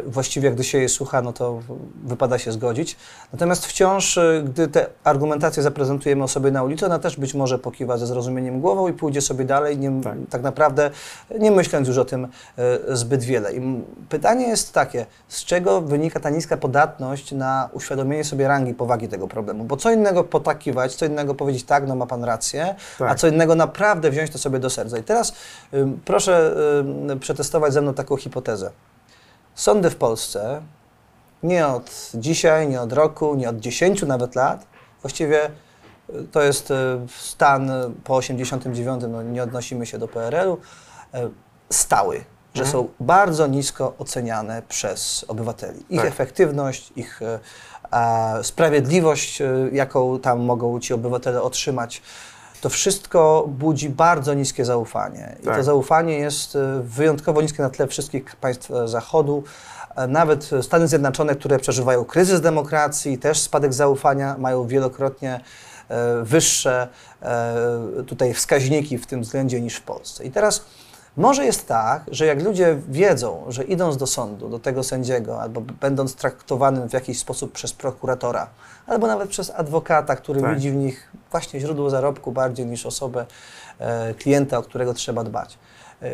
Właściwie 0.07 0.51
gdy 0.51 0.65
się 0.65 0.79
jej 0.79 0.89
słucha, 0.89 1.23
no 1.23 1.33
to 1.33 1.61
wypada 2.05 2.39
się 2.39 2.53
zgodzić. 2.53 2.97
Natomiast 3.33 3.67
wciąż, 3.67 4.17
y, 4.17 4.43
gdy 4.47 4.69
tę 4.69 4.87
argumentację 5.05 5.63
zaprezentujemy 5.63 6.25
osobie 6.25 6.51
na 6.51 6.63
ulicy, 6.63 6.87
ona 6.87 6.99
też 6.99 7.17
być 7.17 7.35
może 7.35 7.59
pokiwa 7.59 7.99
ze 7.99 8.07
zrozumieniem 8.07 8.61
głową 8.61 8.89
i 8.89 8.93
pójdzie 8.93 9.21
sobie 9.21 9.45
dalej, 9.45 9.79
nie, 9.79 10.03
Tak. 10.03 10.17
tak. 10.31 10.43
naprawdę 10.43 10.91
nie 11.39 11.51
myśląc 11.51 11.89
już 11.89 11.99
o 11.99 12.05
tym 12.05 12.25
y, 12.25 12.97
zbyt 12.97 13.25
wiele. 13.25 13.53
I 13.53 13.85
pytanie 14.09 14.49
jest 14.49 14.73
takie, 14.73 15.07
z 15.29 15.45
czego 15.45 15.81
wynika 15.81 16.21
ta 16.21 16.31
niska 16.31 16.57
podatność 16.57 17.33
na 17.33 17.70
uświadomienie 17.73 18.25
sobie 18.25 18.49
rangi, 18.49 18.75
powagi 18.75 19.09
tego 19.09 19.29
problemu? 19.29 19.65
Bo 19.65 19.77
co 19.77 19.91
innego 19.91 20.25
potakiwać, 20.25 20.95
co 20.95 21.07
innego 21.07 21.35
powiedzieć 21.35 21.65
tak, 21.65 21.87
no 21.89 21.97
ma 21.97 22.07
pan 22.07 22.25
rację, 22.25 22.75
Tak. 22.99 23.11
a 23.11 23.15
co 23.15 23.29
innego 23.29 23.55
naprawdę 23.55 24.11
wziąć 24.11 24.31
to 24.31 24.39
sobie 24.39 24.59
do 24.59 24.71
serca. 24.71 24.99
I 24.99 25.03
teraz 25.03 25.33
proszę 26.05 26.55
przetestować 27.21 27.73
ze 27.73 27.81
mną 27.83 27.95
taką 27.95 28.17
hipotezę. 28.17 28.71
Sądy 29.55 29.91
w 29.91 29.97
Polsce 29.97 30.63
nie 31.43 31.67
od 31.67 32.11
dzisiaj, 32.15 32.69
nie 32.69 32.81
od 32.81 32.93
roku, 32.93 33.35
nie 33.35 33.49
od 33.49 33.57
10 33.57 34.03
nawet 34.03 34.35
lat, 34.35 34.67
właściwie 35.03 35.51
y, 36.11 36.25
to 36.33 36.43
jest 36.43 36.71
y, 36.71 36.75
stan 37.19 37.71
po 38.05 38.17
89, 38.17 39.03
no 39.09 39.23
nie 39.23 39.43
odnosimy 39.43 39.87
się 39.87 39.99
do 39.99 40.09
PRL-u, 40.09 40.55
y, 40.55 40.59
stały, 41.71 42.25
że 42.55 42.63
Mhm. 42.63 42.73
są 42.73 42.89
bardzo 43.01 43.47
nisko 43.47 43.93
oceniane 43.99 44.63
przez 44.69 45.25
obywateli. 45.29 45.85
Ich 45.91 46.01
Tak. 46.01 46.09
efektywność, 46.09 46.93
ich 46.97 47.21
a, 47.91 48.35
sprawiedliwość, 48.43 49.41
y, 49.41 49.71
jaką 49.73 50.19
tam 50.19 50.41
mogą 50.41 50.81
ci 50.81 50.95
obywatele 50.95 51.43
otrzymać, 51.43 52.03
to 52.61 52.69
wszystko 52.69 53.45
budzi 53.49 53.89
bardzo 53.91 54.35
niskie 54.35 54.65
zaufanie. 54.65 55.37
I 55.43 55.45
Tak. 55.45 55.57
to 55.57 55.63
zaufanie 55.63 56.19
jest 56.19 56.55
y, 56.57 56.59
wyjątkowo 56.83 57.43
niskie 57.43 57.63
na 57.63 57.71
tle 57.71 57.87
wszystkich 57.87 58.37
państw 58.37 58.71
e, 58.71 58.89
Zachodu. 58.89 59.43
E, 59.97 60.07
Nawet 60.07 60.51
Stany 60.63 60.89
Zjednoczone, 60.89 61.35
które 61.35 61.59
przeżywają 61.59 62.05
kryzys 62.05 62.41
demokracji, 62.41 63.19
też 63.19 63.39
spadek 63.41 63.75
zaufania, 63.75 64.37
mają 64.39 64.67
wielokrotnie 64.67 65.41
e, 65.89 66.23
wyższe 66.23 66.89
e, 67.23 67.55
tutaj 68.07 68.35
wskaźniki 68.35 68.99
w 68.99 69.07
tym 69.07 69.23
względzie 69.23 69.61
niż 69.61 69.77
w 69.77 69.83
Polsce. 69.83 70.25
I 70.25 70.31
teraz 70.31 70.65
może 71.17 71.45
jest 71.45 71.69
tak, 71.69 72.03
że 72.11 72.27
jak 72.27 72.43
ludzie 72.43 72.77
wiedzą, 72.89 73.45
że 73.49 73.65
idąc 73.65 73.97
do 73.97 74.07
sądu, 74.07 74.49
do 74.49 74.59
tego 74.59 74.83
sędziego, 74.83 75.41
albo 75.43 75.61
będąc 75.61 76.15
traktowanym 76.15 76.89
w 76.89 76.93
jakiś 76.93 77.19
sposób 77.19 77.53
przez 77.53 77.73
prokuratora, 77.73 78.47
albo 78.87 79.07
nawet 79.07 79.31
przez 79.31 79.51
adwokata, 79.57 80.17
który 80.17 80.41
Tak. 80.41 80.55
widzi 80.55 80.71
w 80.71 80.75
nich 80.75 81.09
właśnie 81.31 81.61
źródło 81.61 81.91
zarobku 81.91 82.33
bardziej 82.33 82.67
niż 82.67 82.87
osobę 82.87 83.27
e, 83.79 84.15
klienta, 84.15 84.59
o 84.59 84.63
którego 84.63 84.95
trzeba 84.95 85.25
dbać. 85.25 85.59
E, 86.03 86.11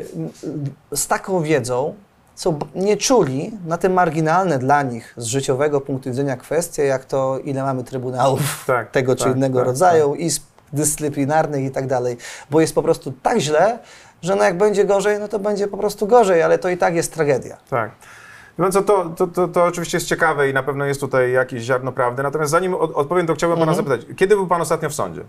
z 0.97 1.07
taką 1.07 1.43
wiedzą 1.43 1.95
są 2.35 2.53
b- 2.53 2.67
nieczuli 2.75 3.53
na 3.67 3.79
te 3.79 3.89
marginalne 3.89 4.59
dla 4.59 4.83
nich 4.83 5.15
z 5.17 5.25
życiowego 5.25 5.81
punktu 5.81 6.11
widzenia 6.11 6.37
kwestie, 6.37 6.85
jak 6.85 7.05
to 7.05 7.39
ile 7.39 7.63
mamy 7.63 7.85
trybunałów 7.85 8.41
Tak, 8.67 8.91
tego 8.91 9.17
czy 9.17 9.25
tak, 9.25 9.37
innego 9.37 9.59
tak, 9.59 9.67
rodzaju, 9.67 10.15
izb 10.15 10.43
dyscyplinarnych 10.73 11.65
i 11.65 11.71
tak 11.71 11.87
dalej, 11.87 12.17
bo 12.51 12.61
jest 12.61 12.75
po 12.75 12.83
prostu 12.83 13.13
tak 13.23 13.39
źle, 13.39 13.79
że 14.27 14.37
no 14.37 14.45
jak 14.45 14.59
będzie 14.59 14.85
gorzej, 14.85 15.19
no 15.21 15.29
to 15.29 15.39
będzie 15.39 15.69
po 15.69 15.77
prostu 15.77 16.07
gorzej, 16.07 16.43
ale 16.43 16.59
to 16.59 16.69
i 16.69 16.77
tak 16.77 16.95
jest 16.95 17.15
tragedia. 17.15 17.57
Tak. 17.71 17.91
Wie 18.59 18.71
co, 18.71 18.83
to, 18.83 19.05
to, 19.17 19.27
to, 19.27 19.49
to 19.49 19.65
oczywiście 19.65 19.97
jest 19.97 20.09
ciekawe 20.09 20.51
i 20.51 20.55
na 20.55 20.63
pewno 20.63 20.85
jest 20.85 21.01
tutaj 21.01 21.33
jakieś 21.33 21.63
ziarno 21.63 21.93
prawdy. 21.93 22.23
Natomiast 22.23 22.51
zanim 22.51 22.75
od, 22.75 22.93
odpowiem, 22.95 23.27
to 23.27 23.35
chciałbym 23.35 23.59
pana 23.59 23.73
Mhm. 23.73 23.87
zapytać, 23.89 24.17
kiedy 24.17 24.37
był 24.37 24.47
pan 24.47 24.61
ostatnio 24.63 24.89
w 24.91 24.95
sądzie? 24.95 25.23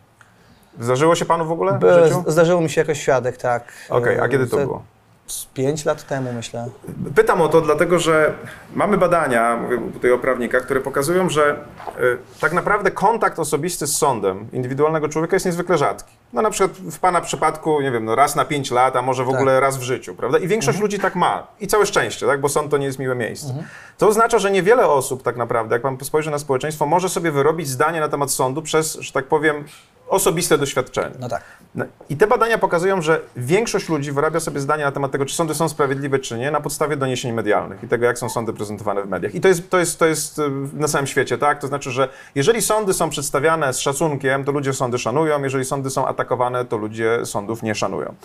Zdarzyło 0.79 1.15
się 1.15 1.25
panu 1.25 1.45
w 1.45 1.51
ogóle 1.51 1.73
w 1.73 1.79
By-? 1.79 2.09
Zdarzyło 2.27 2.61
mi 2.61 2.69
się 2.69 2.81
jako 2.81 2.93
świadek, 2.93 3.37
tak. 3.37 3.63
Okej, 3.89 4.19
a 4.19 4.23
E, 4.25 4.29
kiedy 4.29 4.47
to 4.47 4.57
było? 4.57 4.83
Z 5.27 5.45
pięć 5.45 5.85
lat 5.85 6.07
temu, 6.07 6.33
myślę. 6.33 6.67
Pytam 7.15 7.41
o 7.41 7.49
to 7.49 7.61
dlatego, 7.61 7.99
że 7.99 8.33
mamy 8.75 8.97
badania, 8.97 9.57
mówię 9.57 9.77
tutaj 9.93 10.11
o 10.11 10.17
prawnikach, 10.19 10.63
które 10.63 10.81
pokazują, 10.81 11.29
że 11.29 11.55
y, 11.99 12.17
tak 12.41 12.53
naprawdę 12.53 12.91
kontakt 12.91 13.39
osobisty 13.39 13.87
z 13.87 13.97
sądem 13.97 14.47
indywidualnego 14.53 15.09
człowieka 15.09 15.35
jest 15.35 15.45
niezwykle 15.45 15.77
rzadki. 15.77 16.13
No 16.33 16.41
na 16.41 16.49
przykład 16.49 16.77
w 16.77 16.99
pana 16.99 17.21
przypadku, 17.21 17.81
nie 17.81 17.91
wiem, 17.91 18.05
no 18.05 18.15
raz 18.15 18.35
na 18.35 18.45
pięć 18.45 18.71
lat, 18.71 18.95
a 18.95 19.01
może 19.01 19.23
w 19.23 19.27
Tak. 19.27 19.35
ogóle 19.35 19.59
raz 19.59 19.77
w 19.77 19.81
życiu, 19.81 20.15
prawda? 20.15 20.37
I 20.37 20.47
większość 20.47 20.79
ludzi 20.79 20.99
tak 20.99 21.15
ma. 21.15 21.47
I 21.59 21.67
całe 21.67 21.85
szczęście, 21.85 22.25
tak? 22.27 22.41
Bo 22.41 22.49
sąd 22.49 22.71
to 22.71 22.77
nie 22.77 22.85
jest 22.85 22.99
miłe 22.99 23.15
miejsce. 23.15 23.63
To 23.97 24.07
oznacza, 24.07 24.39
że 24.39 24.51
niewiele 24.51 24.87
osób 24.87 25.23
tak 25.23 25.37
naprawdę, 25.37 25.75
jak 25.75 25.81
pan 25.81 25.97
spojrzy 26.01 26.31
na 26.31 26.39
społeczeństwo, 26.39 26.85
może 26.85 27.09
sobie 27.09 27.31
wyrobić 27.31 27.67
zdanie 27.67 27.99
na 27.99 28.09
temat 28.09 28.31
sądu 28.31 28.61
przez, 28.61 28.93
że 28.95 29.11
tak 29.13 29.25
powiem, 29.25 29.63
osobiste 30.09 30.57
doświadczenie. 30.57 31.15
No 31.19 31.29
tak. 31.29 31.41
No, 31.75 31.85
I 32.09 32.17
te 32.17 32.27
badania 32.27 32.57
pokazują, 32.57 33.01
że 33.01 33.21
większość 33.35 33.89
ludzi 33.89 34.11
wyrabia 34.11 34.39
sobie 34.39 34.59
zdania 34.59 34.85
na 34.85 34.91
temat 34.91 35.11
tego, 35.11 35.25
czy 35.25 35.35
sądy 35.35 35.55
są 35.55 35.69
sprawiedliwe, 35.69 36.19
czy 36.19 36.37
nie, 36.37 36.51
na 36.51 36.61
podstawie 36.61 36.97
doniesień 36.97 37.33
medialnych 37.33 37.83
i 37.83 37.87
tego, 37.87 38.05
jak 38.05 38.19
są 38.19 38.29
sądy 38.29 38.53
prezentowane 38.53 39.03
w 39.03 39.09
mediach. 39.09 39.35
I 39.35 39.41
to 39.41 39.47
jest, 39.47 39.69
to 39.69 39.79
jest, 39.79 39.99
to 39.99 40.05
jest 40.05 40.39
y, 40.39 40.49
na 40.73 40.87
całym 40.87 41.07
świecie, 41.07 41.37
tak? 41.37 41.61
To 41.61 41.67
znaczy, 41.67 41.91
że 41.91 42.09
jeżeli 42.35 42.61
sądy 42.61 42.93
są 42.93 43.09
przedstawiane 43.09 43.73
z 43.73 43.79
szacunkiem, 43.79 44.45
to 44.45 44.51
ludzie 44.51 44.73
sądy 44.73 44.97
szanują, 44.97 45.43
jeżeli 45.43 45.65
sądy 45.65 45.89
są 45.89 46.07
atakowane, 46.07 46.65
to 46.65 46.77
ludzie 46.77 47.25
sądów 47.25 47.63
nie 47.63 47.75
szanują. 47.75 48.15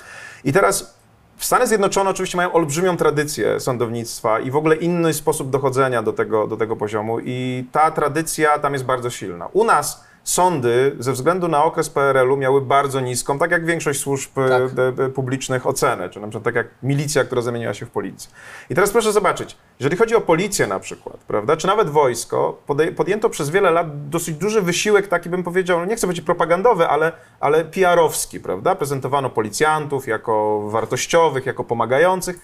I 0.45 0.53
teraz 0.53 0.95
Stany 1.39 1.67
Zjednoczone 1.67 2.11
oczywiście 2.11 2.37
mają 2.37 2.53
olbrzymią 2.53 2.97
tradycję 2.97 3.61
sądownictwa 3.61 4.41
i 4.41 4.51
w 4.51 4.57
ogóle 4.57 4.77
inny 4.77 5.15
sposób 5.15 5.51
dochodzenia 5.51 6.03
do 6.03 6.13
tego, 6.13 6.47
do 6.47 6.57
tego 6.57 6.77
poziomu 6.77 7.19
i 7.25 7.65
ta 7.73 7.91
tradycja 7.91 8.59
tam 8.59 8.73
jest 8.73 8.85
bardzo 8.85 9.11
silna. 9.11 9.49
U 9.53 9.65
nas 9.65 10.05
sądy 10.25 10.97
ze 10.99 11.13
względu 11.13 11.49
na 11.49 11.65
okres 11.65 11.91
PRL-u 11.91 12.37
miały 12.37 12.61
bardzo 12.61 13.01
niską, 13.01 13.39
tak 13.39 13.51
jak 13.51 13.67
większość 13.67 14.01
służb 14.01 14.31
Tak. 14.35 14.63
e, 15.01 15.05
e, 15.05 15.09
publicznych, 15.09 15.67
ocenę, 15.67 16.11
czy 16.11 16.21
na 16.21 16.27
przykład 16.29 16.45
tak 16.45 16.55
jak 16.55 16.67
milicja, 16.83 17.25
która 17.25 17.43
zamieniła 17.43 17.75
się 17.75 17.87
w 17.87 17.91
policję. 17.91 18.31
I 18.71 18.75
teraz 18.75 18.91
proszę 18.91 19.13
zobaczyć, 19.13 19.57
jeżeli 19.81 19.97
chodzi 19.97 20.15
o 20.15 20.21
policję 20.21 20.67
na 20.67 20.81
przykład, 20.81 21.17
prawda, 21.17 21.57
czy 21.57 21.67
nawet 21.67 21.91
wojsko, 21.91 22.59
podjęto 22.97 23.31
przez 23.31 23.51
wiele 23.51 23.71
lat 23.71 24.09
dosyć 24.09 24.37
duży 24.37 24.63
wysiłek, 24.63 25.09
taki 25.09 25.29
bym 25.29 25.43
powiedział, 25.43 25.79
no 25.79 25.85
nie 25.85 25.97
chcę 25.97 26.07
powiedzieć 26.07 26.25
propagandowy, 26.25 26.89
ale, 26.89 27.13
ale 27.41 27.65
PR-owski, 27.65 28.41
prawda? 28.41 28.75
Prezentowano 28.75 29.31
policjantów 29.31 30.07
jako 30.09 30.63
wartościowych, 30.71 31.47
jako 31.47 31.65
pomagających 31.65 32.39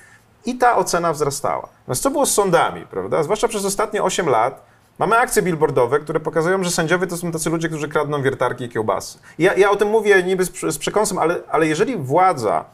i 0.46 0.58
ta 0.58 0.76
ocena 0.76 1.12
wzrastała. 1.12 1.68
Natomiast 1.78 2.02
co 2.02 2.10
było 2.10 2.26
z 2.26 2.34
sądami, 2.34 2.86
prawda? 2.90 3.22
Zwłaszcza 3.22 3.48
przez 3.48 3.64
ostatnie 3.64 4.02
8 4.02 4.28
lat 4.28 4.67
mamy 4.98 5.18
akcje 5.18 5.42
billboardowe, 5.42 6.00
które 6.00 6.20
pokazują, 6.20 6.64
że 6.64 6.70
sędziowie 6.70 7.06
to 7.06 7.16
są 7.16 7.32
tacy 7.32 7.50
ludzie, 7.50 7.68
którzy 7.68 7.88
kradną 7.88 8.22
wiertarki 8.22 8.64
i 8.64 8.68
kiełbasy. 8.68 9.18
Ja, 9.38 9.54
ja 9.54 9.70
o 9.70 9.76
tym 9.76 9.88
mówię 9.88 10.22
niby 10.22 10.44
z, 10.44 10.50
z 10.74 10.78
przekąsem, 10.78 11.18
ale, 11.18 11.36
ale 11.50 11.66
jeżeli 11.66 11.96
władza 11.96 12.64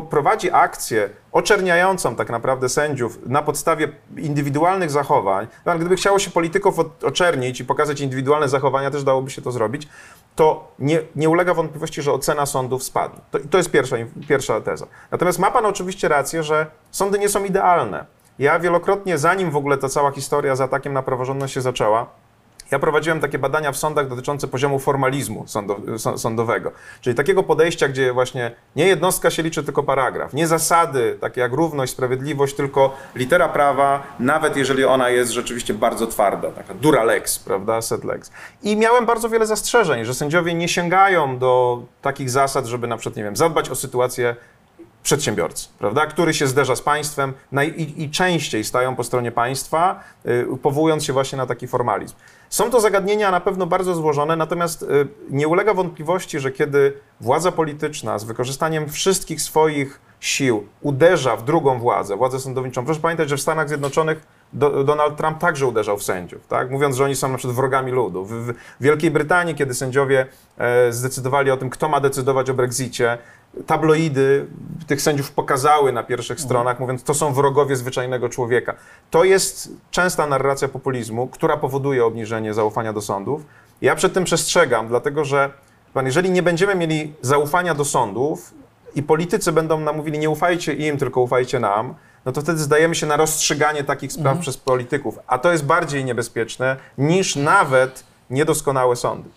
prowadzi 0.00 0.50
akcję 0.52 1.10
oczerniającą 1.32 2.16
tak 2.16 2.30
naprawdę 2.30 2.68
sędziów 2.68 3.18
na 3.26 3.42
podstawie 3.42 3.88
indywidualnych 4.16 4.90
zachowań, 4.90 5.46
gdyby 5.76 5.96
chciało 5.96 6.18
się 6.18 6.30
polityków 6.30 6.74
oczernić 7.02 7.60
i 7.60 7.64
pokazać 7.64 8.00
indywidualne 8.00 8.48
zachowania, 8.48 8.90
też 8.90 9.04
dałoby 9.04 9.30
się 9.30 9.42
to 9.42 9.52
zrobić, 9.52 9.88
to 10.36 10.72
nie, 10.78 11.00
nie 11.16 11.28
ulega 11.28 11.54
wątpliwości, 11.54 12.02
że 12.02 12.12
ocena 12.12 12.46
sądów 12.46 12.82
spadnie. 12.82 13.20
To, 13.30 13.38
to 13.50 13.58
jest 13.58 13.70
pierwsza, 13.70 13.96
pierwsza 14.28 14.60
teza. 14.60 14.86
Natomiast 15.10 15.38
ma 15.38 15.50
pan 15.50 15.66
oczywiście 15.66 16.08
rację, 16.08 16.42
że 16.42 16.66
sądy 16.90 17.18
nie 17.18 17.28
są 17.28 17.44
idealne. 17.44 18.06
Ja 18.38 18.58
wielokrotnie, 18.58 19.18
zanim 19.18 19.50
w 19.50 19.56
ogóle 19.56 19.78
ta 19.78 19.88
cała 19.88 20.10
historia 20.10 20.56
z 20.56 20.60
atakiem 20.60 20.92
na 20.92 21.02
praworządność 21.02 21.54
się 21.54 21.60
zaczęła, 21.60 22.06
ja 22.70 22.78
prowadziłem 22.78 23.20
takie 23.20 23.38
badania 23.38 23.72
w 23.72 23.76
sądach 23.76 24.08
dotyczące 24.08 24.48
poziomu 24.48 24.78
formalizmu 24.78 25.44
sądo, 25.46 25.76
są- 25.98 26.18
sądowego, 26.18 26.72
czyli 27.00 27.16
takiego 27.16 27.42
podejścia, 27.42 27.88
gdzie 27.88 28.12
właśnie 28.12 28.50
nie 28.76 28.86
jednostka 28.86 29.30
się 29.30 29.42
liczy, 29.42 29.62
tylko 29.64 29.82
paragraf, 29.82 30.32
nie 30.34 30.46
zasady, 30.46 31.18
takie 31.20 31.40
jak 31.40 31.52
równość, 31.52 31.92
sprawiedliwość, 31.92 32.54
tylko 32.54 32.96
litera 33.14 33.48
prawa, 33.48 34.02
nawet 34.18 34.56
jeżeli 34.56 34.84
ona 34.84 35.08
jest 35.10 35.32
rzeczywiście 35.32 35.74
bardzo 35.74 36.06
twarda, 36.06 36.50
taka 36.50 36.74
dura 36.74 37.04
lex, 37.04 37.38
prawda, 37.38 37.82
set 37.82 38.04
lex. 38.04 38.30
I 38.62 38.76
miałem 38.76 39.06
bardzo 39.06 39.28
wiele 39.28 39.46
zastrzeżeń, 39.46 40.04
że 40.04 40.14
sędziowie 40.14 40.54
nie 40.54 40.68
sięgają 40.68 41.38
do 41.38 41.82
takich 42.02 42.30
zasad, 42.30 42.66
żeby 42.66 42.86
na 42.86 42.96
przykład, 42.96 43.16
nie 43.16 43.24
wiem, 43.24 43.36
zadbać 43.36 43.70
o 43.70 43.74
sytuację 43.74 44.36
przedsiębiorcy, 45.04 45.68
prawda, 45.78 46.06
który 46.06 46.34
się 46.34 46.46
zderza 46.46 46.76
z 46.76 46.82
państwem 46.82 47.32
naj, 47.52 47.68
i, 47.68 48.02
i 48.02 48.10
częściej 48.10 48.64
stają 48.64 48.96
po 48.96 49.04
stronie 49.04 49.32
państwa, 49.32 50.00
y, 50.26 50.46
powołując 50.62 51.04
się 51.04 51.12
właśnie 51.12 51.38
na 51.38 51.46
taki 51.46 51.66
formalizm. 51.66 52.14
Są 52.48 52.70
to 52.70 52.80
zagadnienia 52.80 53.30
na 53.30 53.40
pewno 53.40 53.66
bardzo 53.66 53.94
złożone, 53.94 54.36
natomiast 54.36 54.82
y, 54.82 54.86
nie 55.30 55.48
ulega 55.48 55.74
wątpliwości, 55.74 56.40
że 56.40 56.52
kiedy 56.52 56.92
władza 57.20 57.52
polityczna 57.52 58.18
z 58.18 58.24
wykorzystaniem 58.24 58.88
wszystkich 58.88 59.42
swoich 59.42 60.00
sił 60.20 60.66
uderza 60.80 61.36
w 61.36 61.44
drugą 61.44 61.78
władzę, 61.78 62.16
władzę 62.16 62.40
sądowniczą, 62.40 62.84
proszę 62.84 63.00
pamiętać, 63.00 63.28
że 63.28 63.36
w 63.36 63.40
Stanach 63.40 63.68
Zjednoczonych 63.68 64.26
do, 64.52 64.84
Donald 64.84 65.16
Trump 65.16 65.38
także 65.38 65.66
uderzał 65.66 65.98
w 65.98 66.02
sędziów, 66.02 66.46
tak? 66.46 66.70
mówiąc, 66.70 66.96
że 66.96 67.04
oni 67.04 67.16
są 67.16 67.28
na 67.28 67.38
przykład 67.38 67.56
wrogami 67.56 67.92
ludu. 67.92 68.24
W, 68.24 68.32
w 68.32 68.54
Wielkiej 68.80 69.10
Brytanii, 69.10 69.54
kiedy 69.54 69.74
sędziowie 69.74 70.26
e, 70.58 70.92
zdecydowali 70.92 71.50
o 71.50 71.56
tym, 71.56 71.70
kto 71.70 71.88
ma 71.88 72.00
decydować 72.00 72.50
o 72.50 72.54
Brexicie, 72.54 73.18
tabloidy 73.66 74.46
tych 74.86 75.02
sędziów 75.02 75.32
pokazały 75.32 75.92
na 75.92 76.02
pierwszych 76.02 76.40
stronach, 76.40 76.80
mówiąc, 76.80 77.02
to 77.02 77.14
są 77.14 77.32
wrogowie 77.32 77.76
zwyczajnego 77.76 78.28
człowieka. 78.28 78.74
To 79.10 79.24
jest 79.24 79.68
częsta 79.90 80.26
narracja 80.26 80.68
populizmu, 80.68 81.26
która 81.26 81.56
powoduje 81.56 82.04
obniżenie 82.04 82.54
zaufania 82.54 82.92
do 82.92 83.00
sądów. 83.00 83.42
Ja 83.82 83.94
przed 83.94 84.12
tym 84.12 84.24
przestrzegam, 84.24 84.88
dlatego 84.88 85.24
że 85.24 85.50
pan, 85.94 86.06
jeżeli 86.06 86.30
nie 86.30 86.42
będziemy 86.42 86.74
mieli 86.74 87.14
zaufania 87.22 87.74
do 87.74 87.84
sądów 87.84 88.54
i 88.94 89.02
politycy 89.02 89.52
będą 89.52 89.80
nam 89.80 89.96
mówili, 89.96 90.18
nie 90.18 90.30
ufajcie 90.30 90.72
im, 90.74 90.98
tylko 90.98 91.20
ufajcie 91.20 91.60
nam, 91.60 91.94
no 92.24 92.32
to 92.32 92.40
wtedy 92.40 92.58
zdajemy 92.58 92.94
się 92.94 93.06
na 93.06 93.16
rozstrzyganie 93.16 93.84
takich 93.84 94.12
spraw 94.12 94.38
przez 94.38 94.56
polityków. 94.56 95.18
A 95.26 95.38
to 95.38 95.52
jest 95.52 95.64
bardziej 95.64 96.04
niebezpieczne 96.04 96.76
niż 96.98 97.36
nawet 97.36 98.04
niedoskonałe 98.30 98.96
sądy. 98.96 99.28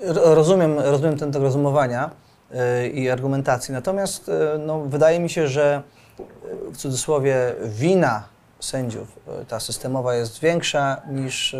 Ro- 0.00 0.34
Rozumiem, 0.34 0.78
rozumiem 0.78 1.18
ten 1.18 1.32
tok 1.32 1.42
rozumowania 1.42 2.10
i 2.94 3.10
argumentacji, 3.10 3.74
natomiast 3.74 4.28
y, 4.28 4.32
no, 4.58 4.80
wydaje 4.80 5.20
mi 5.20 5.30
się, 5.30 5.48
że 5.48 5.82
y, 6.20 6.70
w 6.70 6.76
cudzysłowie 6.76 7.54
wina 7.64 8.22
sędziów, 8.60 9.18
y, 9.42 9.44
ta 9.44 9.60
systemowa 9.60 10.14
jest 10.14 10.40
większa 10.40 11.02
niż 11.10 11.56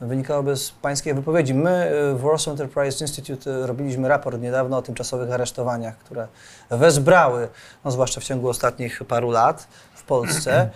wynikałoby 0.00 0.56
z 0.56 0.70
pańskiej 0.70 1.14
wypowiedzi. 1.14 1.54
My 1.54 1.90
w 2.14 2.20
Warsaw 2.22 2.52
Enterprise 2.52 3.04
Institute 3.04 3.66
robiliśmy 3.66 4.08
raport 4.08 4.40
niedawno 4.40 4.76
o 4.76 4.82
tymczasowych 4.82 5.32
aresztowaniach, 5.32 5.98
które 5.98 6.28
wezbrały, 6.70 7.48
no, 7.84 7.90
zwłaszcza 7.90 8.20
w 8.20 8.24
ciągu 8.24 8.48
ostatnich 8.48 9.04
paru 9.08 9.30
lat 9.30 9.68
w 9.94 10.02
Polsce 10.02 10.70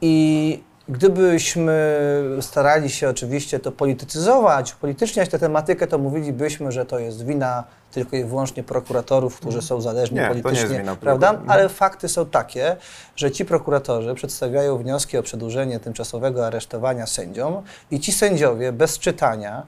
i 0.00 0.62
Gdybyśmy 0.88 2.00
starali 2.40 2.90
się 2.90 3.08
oczywiście 3.08 3.60
to 3.60 3.72
politycyzować, 3.72 4.74
upolityczniać 4.74 5.28
tę 5.28 5.38
tematykę, 5.38 5.86
to 5.86 5.98
mówilibyśmy, 5.98 6.72
że 6.72 6.86
to 6.86 6.98
jest 6.98 7.26
wina 7.26 7.64
tylko 7.92 8.16
i 8.16 8.24
wyłącznie 8.24 8.62
prokuratorów, 8.62 9.36
którzy 9.36 9.62
są 9.62 9.80
zależni 9.80 10.18
Nie, 10.18 10.28
politycznie, 10.28 10.84
prawda? 11.00 11.40
Ale 11.46 11.68
fakty 11.68 12.08
są 12.08 12.26
takie, 12.26 12.76
że 13.16 13.30
ci 13.30 13.44
prokuratorzy 13.44 14.14
przedstawiają 14.14 14.78
wnioski 14.78 15.18
o 15.18 15.22
przedłużenie 15.22 15.80
tymczasowego 15.80 16.46
aresztowania 16.46 17.06
sędziom 17.06 17.62
i 17.90 18.00
ci 18.00 18.12
sędziowie 18.12 18.72
bez 18.72 18.98
czytania 18.98 19.66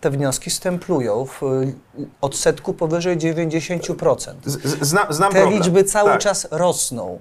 te 0.00 0.10
wnioski 0.10 0.50
stemplują 0.50 1.24
w 1.24 1.42
y, 1.42 1.74
odsetku 2.20 2.74
powyżej 2.74 3.18
90%. 3.18 4.34
Z, 4.44 4.62
z, 4.62 4.88
zna, 4.88 5.06
znam 5.10 5.32
Te 5.32 5.40
problem. 5.40 5.58
liczby 5.58 5.84
cały 5.84 6.10
Tak. 6.10 6.20
czas 6.20 6.48
rosną. 6.50 7.20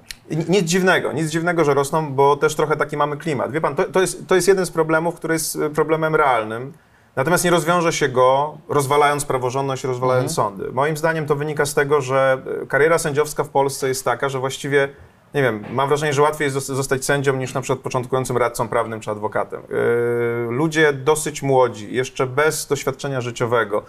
Nic 0.49 0.63
dziwnego, 0.63 1.11
nic 1.11 1.29
dziwnego, 1.29 1.63
że 1.63 1.73
rosną, 1.73 2.13
bo 2.13 2.37
też 2.37 2.55
trochę 2.55 2.75
taki 2.75 2.97
mamy 2.97 3.17
klimat. 3.17 3.51
Wie 3.51 3.61
pan, 3.61 3.75
to, 3.75 3.83
to, 3.83 4.01
jest, 4.01 4.27
to 4.27 4.35
jest 4.35 4.47
jeden 4.47 4.65
z 4.65 4.71
problemów, 4.71 5.15
który 5.15 5.33
jest 5.33 5.55
e, 5.55 5.69
problemem 5.69 6.15
realnym. 6.15 6.73
Natomiast 7.15 7.43
nie 7.43 7.49
rozwiąże 7.49 7.93
się 7.93 8.09
go 8.09 8.57
rozwalając 8.69 9.25
praworządność, 9.25 9.83
rozwalając 9.83 10.33
sądy. 10.33 10.71
Moim 10.71 10.97
zdaniem 10.97 11.25
to 11.25 11.35
wynika 11.35 11.65
z 11.65 11.73
tego, 11.73 12.01
że 12.01 12.41
e, 12.63 12.65
kariera 12.65 12.97
sędziowska 12.97 13.43
w 13.43 13.49
Polsce 13.49 13.87
jest 13.87 14.05
taka, 14.05 14.29
że 14.29 14.39
właściwie, 14.39 14.89
nie 15.33 15.41
wiem, 15.41 15.65
mam 15.71 15.87
wrażenie, 15.87 16.13
że 16.13 16.21
łatwiej 16.21 16.45
jest 16.45 16.57
zos- 16.57 16.75
zostać 16.75 17.05
sędzią 17.05 17.35
niż 17.35 17.53
na 17.53 17.61
przykład 17.61 17.79
początkującym 17.79 18.37
radcą 18.37 18.67
prawnym 18.67 18.99
czy 18.99 19.11
adwokatem. 19.11 19.61
Yy, 19.69 20.47
ludzie 20.51 20.93
dosyć 20.93 21.41
młodzi, 21.41 21.93
jeszcze 21.95 22.27
bez 22.27 22.67
doświadczenia 22.67 23.21
życiowego, 23.21 23.83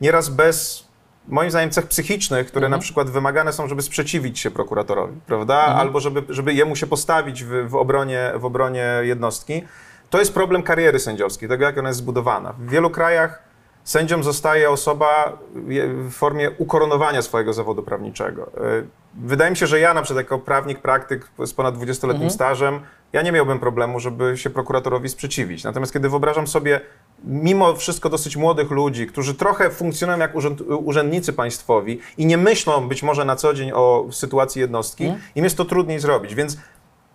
nieraz 0.00 0.28
bez 0.28 0.86
moim 1.28 1.50
zdaniem 1.50 1.70
cech 1.70 1.86
psychicznych, 1.86 2.46
które 2.46 2.68
na 2.68 2.78
przykład 2.78 3.10
wymagane 3.10 3.52
są, 3.52 3.68
żeby 3.68 3.82
sprzeciwić 3.82 4.38
się 4.38 4.50
prokuratorowi, 4.50 5.20
prawda? 5.26 5.54
Albo 5.56 6.00
żeby, 6.00 6.22
żeby 6.28 6.52
jemu 6.54 6.76
się 6.76 6.86
postawić 6.86 7.44
w, 7.44 7.68
w, 7.68 7.74
obronie, 7.74 8.32
w 8.36 8.44
obronie 8.44 8.86
jednostki. 9.02 9.62
To 10.10 10.18
jest 10.18 10.34
problem 10.34 10.62
kariery 10.62 10.98
sędziowskiej, 10.98 11.48
tego 11.48 11.64
jak 11.64 11.78
ona 11.78 11.88
jest 11.88 11.98
zbudowana. 11.98 12.52
W 12.52 12.70
wielu 12.70 12.90
krajach 12.90 13.42
sędzią 13.84 14.22
zostaje 14.22 14.70
osoba 14.70 15.38
w 15.54 16.10
formie 16.12 16.50
ukoronowania 16.50 17.22
swojego 17.22 17.52
zawodu 17.52 17.82
prawniczego. 17.82 18.50
Y, 18.80 18.86
Wydaje 19.20 19.50
mi 19.50 19.56
się, 19.56 19.66
że 19.66 19.80
ja 19.80 19.94
na 19.94 20.02
przykład 20.02 20.24
jako 20.24 20.38
prawnik, 20.38 20.78
praktyk 20.78 21.28
z 21.46 21.52
ponad 21.52 21.74
20-letnim 21.74 22.30
stażem, 22.30 22.80
ja 23.12 23.22
nie 23.22 23.32
miałbym 23.32 23.58
problemu, 23.58 24.00
żeby 24.00 24.36
się 24.36 24.50
prokuratorowi 24.50 25.08
sprzeciwić. 25.08 25.64
Natomiast 25.64 25.92
kiedy 25.92 26.08
wyobrażam 26.08 26.46
sobie 26.46 26.80
mimo 27.24 27.76
wszystko 27.76 28.10
dosyć 28.10 28.36
młodych 28.36 28.70
ludzi, 28.70 29.06
którzy 29.06 29.34
trochę 29.34 29.70
funkcjonują 29.70 30.18
jak 30.18 30.34
urząd, 30.34 30.60
urzędnicy 30.60 31.32
państwowi 31.32 32.00
i 32.18 32.26
nie 32.26 32.38
myślą 32.38 32.88
być 32.88 33.02
może 33.02 33.24
na 33.24 33.36
co 33.36 33.54
dzień 33.54 33.72
o 33.74 34.06
sytuacji 34.10 34.60
jednostki, 34.60 35.14
im 35.34 35.44
jest 35.44 35.56
to 35.56 35.64
trudniej 35.64 35.98
zrobić. 35.98 36.34
Więc 36.34 36.58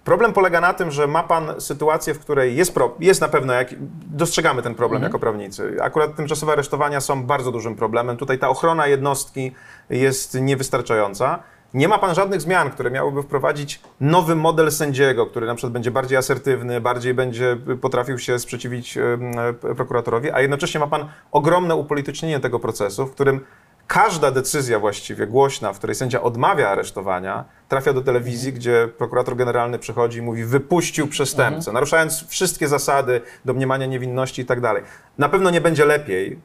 Problem 0.04 0.34
polega 0.34 0.62
na 0.62 0.74
tym, 0.74 0.92
że 0.92 1.08
ma 1.08 1.24
pan 1.24 1.62
sytuację, 1.62 2.14
w 2.14 2.20
której 2.20 2.56
jest, 2.56 2.74
pro, 2.74 2.96
jest 3.00 3.22
na 3.22 3.28
pewno, 3.28 3.54
jak, 3.54 3.76
dostrzegamy 4.06 4.62
ten 4.62 4.76
problem 4.76 5.04
jako 5.04 5.20
prawnicy. 5.20 5.78
Akurat 5.82 6.16
tymczasowe 6.16 6.52
aresztowania 6.52 7.02
są 7.02 7.24
bardzo 7.24 7.52
dużym 7.52 7.76
problemem. 7.76 8.18
Tutaj 8.18 8.40
ta 8.40 8.50
ochrona 8.50 8.88
jednostki 8.88 9.52
jest 9.90 10.42
niewystarczająca. 10.42 11.40
Nie 11.74 11.88
ma 11.88 11.98
pan 11.98 12.16
żadnych 12.16 12.42
zmian, 12.42 12.72
które 12.72 12.92
miałyby 12.92 13.24
wprowadzić 13.24 13.82
nowy 14.00 14.36
model 14.36 14.72
sędziego, 14.72 15.26
który 15.26 15.48
na 15.48 15.56
przykład 15.56 15.74
będzie 15.74 15.92
bardziej 15.92 16.18
asertywny, 16.18 16.82
bardziej 16.82 17.14
będzie 17.14 17.58
potrafił 17.82 18.20
się 18.20 18.40
sprzeciwić 18.40 18.98
em, 18.98 19.32
prokuratorowi, 19.76 20.32
a 20.32 20.42
jednocześnie 20.42 20.80
ma 20.80 20.88
pan 20.88 21.10
ogromne 21.32 21.76
upolitycznienie 21.76 22.40
tego 22.40 22.60
procesu, 22.60 23.06
w 23.06 23.12
którym 23.12 23.46
każda 23.88 24.32
decyzja 24.32 24.80
właściwie 24.80 25.28
głośna, 25.28 25.74
w 25.74 25.78
której 25.78 25.96
sędzia 25.96 26.22
odmawia 26.22 26.70
aresztowania, 26.70 27.46
trafia 27.70 27.94
do 27.94 28.02
telewizji, 28.02 28.54
gdzie 28.54 28.90
prokurator 28.98 29.36
generalny 29.36 29.80
przychodzi 29.80 30.20
i 30.20 30.22
mówi 30.22 30.46
wypuścił 30.46 31.08
przestępcę, 31.08 31.72
naruszając 31.72 32.28
wszystkie 32.28 32.68
zasady 32.68 33.22
domniemania 33.46 33.86
niewinności 33.86 34.42
i 34.42 34.46
tak 34.46 34.62
dalej. 34.62 34.84
Na 35.18 35.30
pewno 35.30 35.50
nie 35.50 35.62
będzie 35.62 35.86
lepiej 35.86 36.40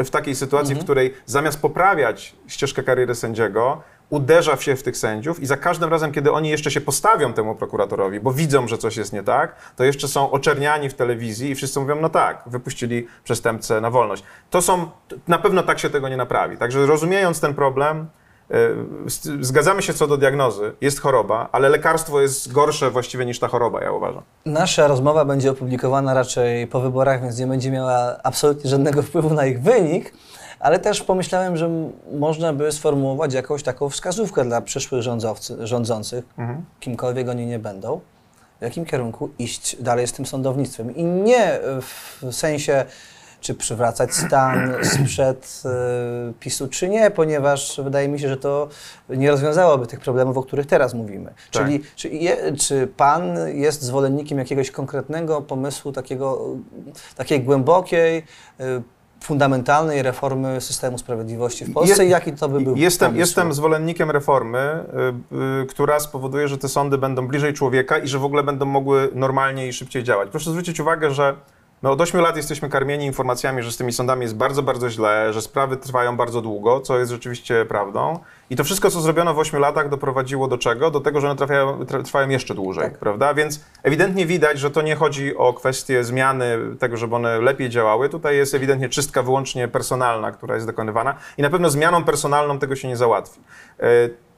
y, 0.00 0.04
w 0.04 0.10
takiej 0.10 0.34
sytuacji, 0.34 0.74
w 0.74 0.78
której 0.78 1.14
zamiast 1.26 1.60
poprawiać 1.60 2.36
ścieżkę 2.46 2.82
kariery 2.82 3.14
sędziego, 3.14 3.82
uderza 4.10 4.56
się 4.56 4.76
w 4.76 4.82
tych 4.82 4.96
sędziów 4.96 5.40
i 5.40 5.46
za 5.46 5.56
każdym 5.56 5.90
razem, 5.90 6.12
kiedy 6.12 6.32
oni 6.32 6.48
jeszcze 6.48 6.70
się 6.70 6.80
postawią 6.80 7.32
temu 7.32 7.54
prokuratorowi, 7.54 8.20
bo 8.20 8.32
widzą, 8.32 8.68
że 8.68 8.78
coś 8.78 8.96
jest 8.96 9.12
nie 9.12 9.22
tak, 9.22 9.54
to 9.76 9.84
jeszcze 9.84 10.08
są 10.08 10.30
oczerniani 10.30 10.88
w 10.88 10.94
telewizji 10.94 11.50
i 11.50 11.54
wszyscy 11.54 11.80
mówią, 11.80 11.96
no 12.00 12.08
tak, 12.08 12.42
wypuścili 12.46 13.06
przestępcę 13.24 13.80
na 13.80 13.90
wolność. 13.90 14.22
To 14.50 14.62
są, 14.62 14.90
na 15.28 15.38
pewno 15.38 15.62
tak 15.62 15.78
się 15.78 15.90
tego 15.90 16.08
nie 16.08 16.16
naprawi. 16.16 16.56
Także 16.56 16.86
rozumiejąc 16.86 17.40
ten 17.40 17.54
problem, 17.54 18.06
z- 19.06 19.46
zgadzamy 19.46 19.82
się 19.82 19.94
co 19.94 20.06
do 20.06 20.16
diagnozy, 20.16 20.72
jest 20.80 21.00
choroba, 21.00 21.48
ale 21.52 21.68
lekarstwo 21.68 22.20
jest 22.20 22.52
gorsze 22.52 22.90
właściwie 22.90 23.26
niż 23.26 23.38
ta 23.38 23.48
choroba, 23.48 23.82
ja 23.82 23.92
uważam. 23.92 24.22
Nasza 24.46 24.86
rozmowa 24.86 25.24
będzie 25.24 25.50
opublikowana 25.50 26.14
raczej 26.14 26.66
po 26.66 26.80
wyborach, 26.80 27.22
więc 27.22 27.38
nie 27.38 27.46
będzie 27.46 27.70
miała 27.70 28.16
absolutnie 28.24 28.70
żadnego 28.70 29.02
wpływu 29.02 29.34
na 29.34 29.46
ich 29.46 29.62
wynik, 29.62 30.12
ale 30.60 30.78
też 30.78 31.02
pomyślałem, 31.02 31.56
że 31.56 31.70
można 32.12 32.52
by 32.52 32.72
sformułować 32.72 33.34
jakąś 33.34 33.62
taką 33.62 33.88
wskazówkę 33.88 34.44
dla 34.44 34.60
przyszłych 34.60 35.02
rządzący, 35.02 35.66
rządzących, 35.66 36.24
kimkolwiek 36.80 37.28
oni 37.28 37.46
nie 37.46 37.58
będą, 37.58 38.00
w 38.60 38.62
jakim 38.62 38.84
kierunku 38.84 39.30
iść 39.38 39.82
dalej 39.82 40.06
z 40.06 40.12
tym 40.12 40.26
sądownictwem. 40.26 40.96
I 40.96 41.04
nie 41.04 41.58
w 41.80 42.32
sensie, 42.32 42.84
czy 43.40 43.54
przywracać 43.54 44.14
stan 44.14 44.74
sprzed 44.92 45.62
y, 46.30 46.32
PiSu, 46.40 46.68
czy 46.68 46.88
nie, 46.88 47.10
ponieważ 47.10 47.80
wydaje 47.84 48.08
mi 48.08 48.20
się, 48.20 48.28
że 48.28 48.36
to 48.36 48.68
nie 49.08 49.30
rozwiązałoby 49.30 49.86
tych 49.86 50.00
problemów, 50.00 50.36
o 50.36 50.42
których 50.42 50.66
teraz 50.66 50.94
mówimy. 50.94 51.24
Tak. 51.24 51.36
Czyli 51.50 51.82
czy, 51.96 52.08
je, 52.08 52.56
czy 52.56 52.86
pan 52.96 53.36
jest 53.48 53.82
zwolennikiem 53.82 54.38
jakiegoś 54.38 54.70
konkretnego 54.70 55.42
pomysłu, 55.42 55.92
takiego, 55.92 56.44
takiej 57.16 57.42
głębokiej, 57.42 58.18
y, 58.60 58.82
fundamentalnej 59.20 60.02
reformy 60.02 60.60
systemu 60.60 60.98
sprawiedliwości 60.98 61.64
w 61.64 61.72
Polsce 61.72 62.06
i 62.06 62.10
jaki 62.10 62.32
to 62.32 62.48
by 62.48 62.60
był 62.60 62.76
Jestem, 62.76 63.16
jestem 63.16 63.52
zwolennikiem 63.52 64.10
reformy, 64.10 64.58
y, 64.58 65.62
y, 65.62 65.66
która 65.66 66.00
spowoduje, 66.00 66.48
że 66.48 66.58
te 66.58 66.68
sądy 66.68 66.98
będą 66.98 67.28
bliżej 67.28 67.54
człowieka 67.54 67.98
i 67.98 68.08
że 68.08 68.18
w 68.18 68.24
ogóle 68.24 68.42
będą 68.42 68.66
mogły 68.66 69.10
normalnie 69.14 69.68
i 69.68 69.72
szybciej 69.72 70.04
działać. 70.04 70.28
Proszę 70.30 70.50
zwrócić 70.50 70.80
uwagę, 70.80 71.10
że 71.10 71.34
my 71.82 71.90
od 71.90 72.00
8 72.00 72.20
lat 72.20 72.36
jesteśmy 72.36 72.68
karmieni 72.68 73.06
informacjami, 73.06 73.62
że 73.62 73.72
z 73.72 73.76
tymi 73.76 73.92
sądami 73.92 74.22
jest 74.22 74.36
bardzo, 74.36 74.62
bardzo 74.62 74.90
źle, 74.90 75.32
że 75.32 75.42
sprawy 75.42 75.76
trwają 75.76 76.16
bardzo 76.16 76.40
długo, 76.42 76.80
co 76.80 76.98
jest 76.98 77.10
rzeczywiście 77.12 77.64
prawdą. 77.64 78.18
I 78.50 78.56
to 78.56 78.64
wszystko, 78.64 78.90
co 78.90 79.00
zrobiono 79.00 79.34
w 79.34 79.38
8 79.38 79.60
latach, 79.60 79.88
doprowadziło 79.88 80.48
do 80.48 80.58
czego? 80.58 80.90
Do 80.90 81.00
tego, 81.00 81.20
że 81.20 81.26
one 81.26 81.36
trafiają, 81.36 81.84
tra- 81.84 82.02
trwają 82.02 82.28
jeszcze 82.28 82.54
dłużej, 82.54 82.84
Tak. 82.84 82.98
prawda? 82.98 83.34
Więc 83.34 83.64
ewidentnie 83.82 84.26
widać, 84.26 84.58
że 84.58 84.70
to 84.70 84.82
nie 84.82 84.96
chodzi 84.96 85.36
o 85.36 85.52
kwestię 85.52 86.04
zmiany 86.04 86.58
tego, 86.78 86.96
żeby 86.96 87.14
one 87.14 87.40
lepiej 87.40 87.68
działały. 87.70 88.08
Tutaj 88.08 88.36
jest 88.36 88.54
ewidentnie 88.54 88.88
czystka 88.88 89.22
wyłącznie 89.22 89.68
personalna, 89.68 90.32
która 90.32 90.54
jest 90.54 90.66
dokonywana 90.66 91.14
i 91.38 91.42
na 91.42 91.50
pewno 91.50 91.70
zmianą 91.70 92.04
personalną 92.04 92.58
tego 92.58 92.76
się 92.76 92.88
nie 92.88 92.96
załatwi. 92.96 93.40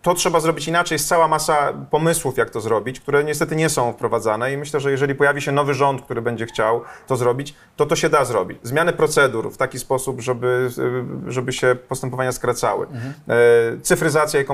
E, 0.01 0.03
To 0.03 0.15
trzeba 0.15 0.41
zrobić 0.41 0.69
inaczej. 0.69 0.95
Jest 0.95 1.09
cała 1.09 1.29
masa 1.29 1.73
pomysłów, 1.91 2.37
jak 2.37 2.51
to 2.51 2.61
zrobić, 2.61 3.01
które 3.01 3.25
niestety 3.25 3.57
nie 3.57 3.69
są 3.69 3.93
wprowadzane 3.93 4.53
i 4.53 4.57
myślę, 4.57 4.81
że 4.81 4.91
jeżeli 4.91 5.15
pojawi 5.15 5.43
się 5.43 5.53
nowy 5.53 5.75
rząd, 5.75 6.03
który 6.03 6.23
będzie 6.23 6.47
chciał 6.47 6.81
to 7.07 7.17
zrobić, 7.17 7.55
to 7.77 7.87
to 7.87 7.97
się 7.97 8.09
da 8.09 8.25
zrobić. 8.25 8.59
Zmiany 8.63 8.93
procedur 8.93 9.51
w 9.53 9.57
taki 9.57 9.79
sposób, 9.79 10.21
żeby, 10.21 10.71
y, 11.29 11.33
żeby 11.33 11.53
się 11.53 11.77
postępowania 11.89 12.33
skracały. 12.33 12.87
E, 13.29 13.35
Cyfryzacja 13.83 14.41
i 14.41 14.45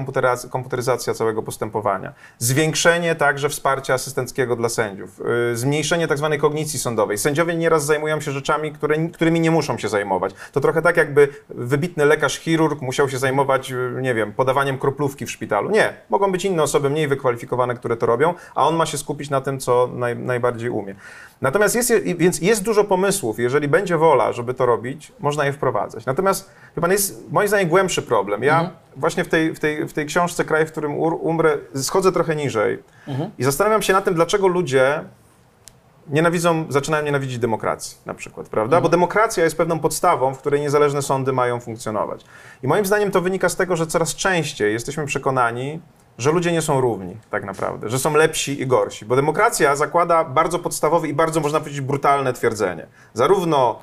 komputeryzacja, 0.50 1.14
całego 1.14 1.42
postępowania. 1.42 2.12
Zwiększenie 2.38 3.14
także 3.14 3.48
wsparcia 3.48 3.94
asystenckiego 3.94 4.56
dla 4.56 4.68
sędziów. 4.68 5.20
Y, 5.52 5.56
Zmniejszenie 5.56 6.08
tak 6.08 6.18
zwanej 6.18 6.38
kognicji 6.38 6.78
sądowej. 6.78 7.18
Sędziowie 7.18 7.54
nieraz 7.54 7.84
zajmują 7.84 8.20
się 8.20 8.32
rzeczami, 8.32 8.72
które, 8.72 9.08
którymi 9.08 9.40
nie 9.40 9.50
muszą 9.50 9.78
się 9.78 9.88
zajmować. 9.88 10.34
To 10.52 10.60
trochę 10.60 10.82
tak, 10.82 10.96
jakby 10.96 11.28
wybitny 11.48 12.04
lekarz, 12.04 12.38
chirurg 12.38 12.80
musiał 12.82 13.08
się 13.08 13.18
zajmować, 13.18 13.72
y, 13.72 13.98
nie 14.02 14.14
wiem, 14.14 14.32
podawaniem 14.32 14.78
kroplówki 14.78 15.26
w 15.26 15.35
szpitalu. 15.36 15.70
Nie. 15.70 15.92
Mogą 16.10 16.32
być 16.32 16.44
inne 16.44 16.62
osoby 16.62 16.90
mniej 16.90 17.08
wykwalifikowane, 17.08 17.74
które 17.74 17.96
to 17.96 18.06
robią, 18.06 18.34
a 18.54 18.68
on 18.68 18.76
ma 18.76 18.86
się 18.86 18.98
skupić 18.98 19.30
na 19.30 19.40
tym, 19.40 19.60
co 19.60 19.88
naj, 19.94 20.16
najbardziej 20.16 20.70
umie. 20.70 20.94
Natomiast 21.40 21.74
jest, 21.74 21.92
więc 22.02 22.40
jest 22.40 22.62
dużo 22.62 22.84
pomysłów. 22.84 23.38
Jeżeli 23.38 23.68
będzie 23.68 23.96
wola, 23.96 24.32
żeby 24.32 24.54
to 24.54 24.66
robić, 24.66 25.12
można 25.20 25.44
je 25.46 25.52
wprowadzać. 25.52 26.06
Natomiast, 26.06 26.50
wie 26.76 26.80
pan, 26.80 26.90
jest 26.90 27.32
moim 27.32 27.48
zdaniem 27.48 27.68
głębszy 27.68 28.02
problem. 28.02 28.42
Ja 28.42 28.70
właśnie 28.96 29.24
w 29.24 29.28
tej, 29.28 29.54
w, 29.54 29.60
tej, 29.60 29.88
w 29.88 29.92
tej 29.92 30.06
książce 30.06 30.44
Kraj, 30.44 30.66
w 30.66 30.72
którym 30.72 30.98
umrę, 30.98 31.58
schodzę 31.74 32.12
trochę 32.12 32.36
niżej 32.36 32.82
i 33.38 33.44
zastanawiam 33.44 33.82
się 33.82 33.92
nad 33.92 34.04
tym, 34.04 34.14
dlaczego 34.14 34.48
ludzie 34.48 35.04
nienawidzą, 36.10 36.64
zaczynają 36.68 37.04
nienawidzić 37.04 37.38
demokracji 37.38 37.98
na 38.06 38.14
przykład, 38.14 38.48
prawda? 38.48 38.80
Bo 38.80 38.88
demokracja 38.88 39.44
jest 39.44 39.56
pewną 39.56 39.78
podstawą, 39.78 40.34
w 40.34 40.38
której 40.38 40.60
niezależne 40.60 41.02
sądy 41.02 41.32
mają 41.32 41.60
funkcjonować. 41.60 42.24
I 42.62 42.66
moim 42.66 42.86
zdaniem 42.86 43.10
to 43.10 43.20
wynika 43.20 43.48
z 43.48 43.56
tego, 43.56 43.76
że 43.76 43.86
coraz 43.86 44.14
częściej 44.14 44.72
jesteśmy 44.72 45.06
przekonani, 45.06 45.80
że 46.18 46.32
ludzie 46.32 46.52
nie 46.52 46.62
są 46.62 46.80
równi 46.80 47.16
tak 47.30 47.44
naprawdę, 47.44 47.88
że 47.88 47.98
są 47.98 48.14
lepsi 48.14 48.62
i 48.62 48.66
gorsi. 48.66 49.04
Bo 49.04 49.16
demokracja 49.16 49.76
zakłada 49.76 50.24
bardzo 50.24 50.58
podstawowe 50.58 51.08
i 51.08 51.14
bardzo, 51.14 51.40
można 51.40 51.60
powiedzieć, 51.60 51.80
brutalne 51.80 52.32
twierdzenie. 52.32 52.86
Zarówno 53.14 53.78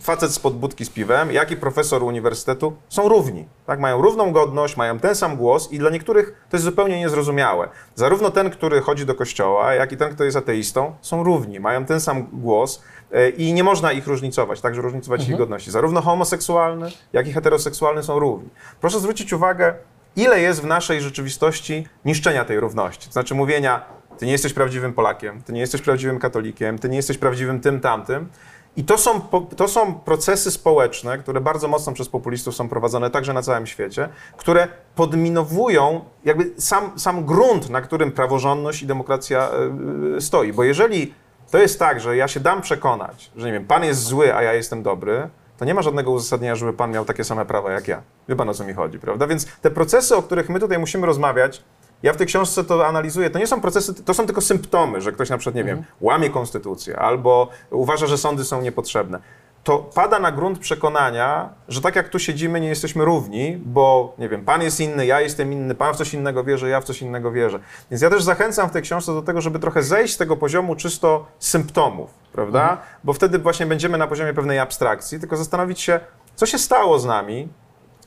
facet 0.00 0.32
spod 0.32 0.54
budki 0.54 0.84
z 0.84 0.90
piwem, 0.90 1.32
jak 1.32 1.50
i 1.50 1.56
profesor 1.56 2.02
uniwersytetu 2.02 2.76
są 2.88 3.08
równi. 3.08 3.48
Tak? 3.66 3.80
Mają 3.80 4.02
równą 4.02 4.32
godność, 4.32 4.76
mają 4.76 4.98
ten 4.98 5.14
sam 5.14 5.36
głos 5.36 5.72
i 5.72 5.78
dla 5.78 5.90
niektórych 5.90 6.46
to 6.50 6.56
jest 6.56 6.64
zupełnie 6.64 6.98
niezrozumiałe. 6.98 7.68
Zarówno 7.94 8.30
ten, 8.30 8.50
który 8.50 8.80
chodzi 8.80 9.06
do 9.06 9.14
kościoła, 9.14 9.74
jak 9.74 9.92
i 9.92 9.96
ten, 9.96 10.14
kto 10.14 10.24
jest 10.24 10.36
ateistą, 10.36 10.94
są 11.00 11.24
równi, 11.24 11.60
mają 11.60 11.84
ten 11.84 12.00
sam 12.00 12.26
głos 12.32 12.82
e, 13.12 13.28
i 13.28 13.52
nie 13.52 13.64
można 13.64 13.92
ich 13.92 14.06
różnicować, 14.06 14.60
także 14.60 14.82
różnicować 14.82 15.28
ich 15.28 15.36
godności. 15.36 15.70
Zarówno 15.70 16.00
homoseksualny, 16.00 16.90
jak 17.12 17.28
i 17.28 17.32
heteroseksualny 17.32 18.02
są 18.02 18.18
równi. 18.18 18.48
Proszę 18.80 19.00
zwrócić 19.00 19.32
uwagę, 19.32 19.74
ile 20.16 20.40
jest 20.40 20.62
w 20.62 20.66
naszej 20.66 21.00
rzeczywistości 21.00 21.86
niszczenia 22.04 22.44
tej 22.44 22.60
równości. 22.60 23.06
To 23.06 23.12
znaczy 23.12 23.34
mówienia, 23.34 23.84
ty 24.18 24.26
nie 24.26 24.32
jesteś 24.32 24.52
prawdziwym 24.52 24.92
Polakiem, 24.92 25.42
ty 25.42 25.52
nie 25.52 25.60
jesteś 25.60 25.82
prawdziwym 25.82 26.18
katolikiem, 26.18 26.78
ty 26.78 26.88
nie 26.88 26.96
jesteś 26.96 27.18
prawdziwym 27.18 27.60
tym, 27.60 27.80
tamtym. 27.80 28.28
I 28.76 28.84
to 28.84 28.98
są, 28.98 29.20
to 29.56 29.68
są 29.68 29.94
procesy 29.94 30.50
społeczne, 30.50 31.18
które 31.18 31.40
bardzo 31.40 31.68
mocno 31.68 31.92
przez 31.92 32.08
populistów 32.08 32.54
są 32.54 32.68
prowadzone 32.68 33.10
także 33.10 33.32
na 33.32 33.42
całym 33.42 33.66
świecie, 33.66 34.08
które 34.36 34.68
podminowują 34.94 36.04
jakby 36.24 36.50
sam, 36.58 36.98
sam 36.98 37.24
grunt, 37.24 37.70
na 37.70 37.80
którym 37.80 38.12
praworządność 38.12 38.82
i 38.82 38.86
demokracja 38.86 39.50
e, 39.50 40.16
e, 40.16 40.20
stoi. 40.20 40.52
Bo 40.52 40.64
jeżeli 40.64 41.14
to 41.50 41.58
jest 41.58 41.78
tak, 41.78 42.00
że 42.00 42.16
ja 42.16 42.28
się 42.28 42.40
dam 42.40 42.62
przekonać, 42.62 43.30
że 43.36 43.46
nie 43.46 43.52
wiem, 43.52 43.64
pan 43.64 43.84
jest 43.84 44.02
zły, 44.02 44.34
a 44.34 44.42
ja 44.42 44.52
jestem 44.52 44.82
dobry, 44.82 45.28
to 45.58 45.64
nie 45.64 45.74
ma 45.74 45.82
żadnego 45.82 46.10
uzasadnienia, 46.10 46.56
żeby 46.56 46.72
pan 46.72 46.90
miał 46.90 47.04
takie 47.04 47.24
same 47.24 47.46
prawa 47.46 47.72
jak 47.72 47.88
ja. 47.88 48.02
Wie 48.28 48.36
pan 48.36 48.48
o 48.48 48.54
co 48.54 48.64
mi 48.64 48.74
chodzi, 48.74 48.98
prawda? 48.98 49.26
Więc 49.26 49.46
te 49.62 49.70
procesy, 49.70 50.16
o 50.16 50.22
których 50.22 50.48
my 50.48 50.60
tutaj 50.60 50.78
musimy 50.78 51.06
rozmawiać, 51.06 51.62
ja 52.02 52.12
w 52.12 52.16
tej 52.16 52.26
książce 52.26 52.64
to 52.64 52.86
analizuję. 52.86 53.30
To 53.30 53.38
nie 53.38 53.46
są 53.46 53.60
procesy, 53.60 53.94
to 53.94 54.14
są 54.14 54.26
tylko 54.26 54.40
symptomy, 54.40 55.00
że 55.00 55.12
ktoś 55.12 55.30
na 55.30 55.38
przykład, 55.38 55.54
nie 55.54 55.64
wiem, 55.64 55.84
łamie 56.00 56.30
konstytucję 56.30 56.98
albo 56.98 57.48
uważa, 57.70 58.06
że 58.06 58.18
sądy 58.18 58.44
są 58.44 58.62
niepotrzebne. 58.62 59.20
to 59.66 59.78
pada 59.78 60.18
na 60.18 60.32
grunt 60.32 60.58
przekonania, 60.58 61.48
że 61.68 61.80
tak 61.80 61.96
jak 61.96 62.08
tu 62.08 62.18
siedzimy, 62.18 62.60
nie 62.60 62.68
jesteśmy 62.68 63.04
równi, 63.04 63.58
bo 63.64 64.14
nie 64.18 64.28
wiem, 64.28 64.44
pan 64.44 64.62
jest 64.62 64.80
inny, 64.80 65.06
ja 65.06 65.20
jestem 65.20 65.52
inny, 65.52 65.74
pan 65.74 65.94
w 65.94 65.96
coś 65.96 66.14
innego 66.14 66.44
wierzy, 66.44 66.68
ja 66.68 66.80
w 66.80 66.84
coś 66.84 67.02
innego 67.02 67.32
wierzę. 67.32 67.58
Więc 67.90 68.02
ja 68.02 68.10
też 68.10 68.22
zachęcam 68.22 68.68
w 68.68 68.72
tej 68.72 68.82
książce 68.82 69.14
do 69.14 69.22
tego, 69.22 69.40
żeby 69.40 69.58
trochę 69.58 69.82
zejść 69.82 70.14
z 70.14 70.16
tego 70.16 70.36
poziomu 70.36 70.76
czysto 70.76 71.26
symptomów, 71.38 72.10
prawda? 72.32 72.62
Mhm. 72.62 72.78
Bo 73.04 73.12
wtedy 73.12 73.38
właśnie 73.38 73.66
będziemy 73.66 73.98
na 73.98 74.06
poziomie 74.06 74.34
pewnej 74.34 74.58
abstrakcji, 74.58 75.20
tylko 75.20 75.36
zastanowić 75.36 75.80
się, 75.80 76.00
co 76.34 76.46
się 76.46 76.58
stało 76.58 76.98
z 76.98 77.04
nami, 77.04 77.48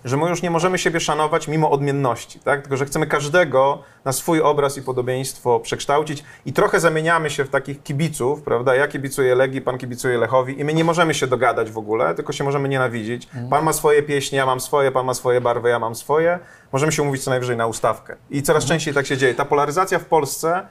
że 0.06 0.18
my 0.18 0.30
już 0.30 0.42
nie 0.42 0.52
możemy 0.52 0.78
siebie 0.78 1.00
szanować 1.00 1.48
mimo 1.48 1.72
odmienności, 1.72 2.40
tak? 2.40 2.62
Tylko, 2.62 2.78
że 2.78 2.86
chcemy 2.86 3.08
każdego 3.08 3.84
na 4.06 4.12
swój 4.12 4.42
obraz 4.42 4.78
i 4.78 4.82
podobieństwo 4.82 5.60
przekształcić 5.60 6.24
i 6.46 6.54
trochę 6.54 6.80
zamieniamy 6.80 7.30
się 7.30 7.46
w 7.46 7.50
takich 7.50 7.84
kibiców, 7.84 8.42
prawda? 8.42 8.76
Ja 8.76 8.88
kibicuję 8.88 9.36
Legii, 9.36 9.62
pan 9.62 9.78
kibicuje 9.78 10.18
Lechowi 10.18 10.60
i 10.60 10.64
my 10.64 10.74
nie 10.74 10.84
możemy 10.84 11.14
się 11.14 11.28
dogadać 11.28 11.72
w 11.72 11.78
ogóle, 11.78 12.16
tylko 12.16 12.34
się 12.34 12.44
możemy 12.44 12.70
nienawidzić. 12.70 13.30
Pan 13.50 13.64
ma 13.64 13.74
swoje 13.74 14.04
pieśni, 14.04 14.38
ja 14.38 14.46
mam 14.46 14.60
swoje, 14.60 14.92
pan 14.92 15.06
ma 15.06 15.14
swoje 15.14 15.42
barwy, 15.42 15.70
ja 15.70 15.80
mam 15.80 15.96
swoje. 15.96 16.40
Możemy 16.72 16.92
się 16.92 17.02
umówić 17.02 17.24
co 17.24 17.30
najwyżej 17.32 17.58
na 17.58 17.68
ustawkę. 17.68 18.16
I 18.30 18.44
coraz 18.44 18.66
częściej 18.66 18.94
tak 18.94 19.06
się 19.06 19.18
dzieje. 19.18 19.34
Ta 19.34 19.46
polaryzacja 19.46 20.00
w 20.00 20.06
Polsce 20.06 20.68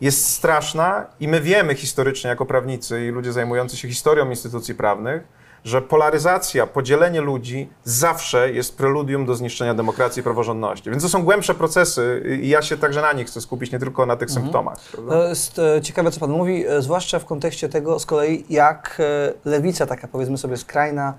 jest 0.00 0.30
straszna 0.30 1.06
i 1.20 1.28
my 1.28 1.40
wiemy 1.40 1.74
historycznie 1.74 2.30
jako 2.30 2.46
prawnicy 2.46 3.06
i 3.06 3.10
ludzie 3.10 3.32
zajmujący 3.32 3.76
się 3.76 3.88
historią 3.88 4.30
instytucji 4.30 4.74
prawnych, 4.74 5.22
że 5.66 5.82
polaryzacja, 5.82 6.66
podzielenie 6.66 7.20
ludzi 7.20 7.68
zawsze 7.84 8.52
jest 8.52 8.76
preludium 8.76 9.26
do 9.26 9.34
zniszczenia 9.34 9.74
demokracji 9.74 10.20
i 10.20 10.22
praworządności. 10.22 10.90
Więc 10.90 11.02
to 11.02 11.08
są 11.08 11.24
głębsze 11.24 11.54
procesy 11.54 12.22
i 12.42 12.48
ja 12.48 12.62
się 12.62 12.76
także 12.76 13.02
na 13.02 13.12
nich 13.12 13.26
chcę 13.26 13.40
skupić, 13.40 13.72
nie 13.72 13.78
tylko 13.78 14.06
na 14.06 14.16
tych 14.16 14.30
symptomach. 14.30 14.78
prawda? 14.92 15.12
To 15.12 15.28
jest 15.28 15.58
e, 15.58 15.80
ciekawe, 15.82 16.10
co 16.10 16.20
Pan 16.20 16.30
mówi, 16.30 16.66
e, 16.66 16.82
zwłaszcza 16.82 17.18
w 17.18 17.24
kontekście 17.24 17.68
tego 17.68 17.98
z 17.98 18.06
kolei, 18.06 18.44
jak 18.50 18.98
e, 19.00 19.32
lewica, 19.50 19.86
taka 19.86 20.08
powiedzmy 20.08 20.38
sobie 20.38 20.56
skrajna, 20.56 21.14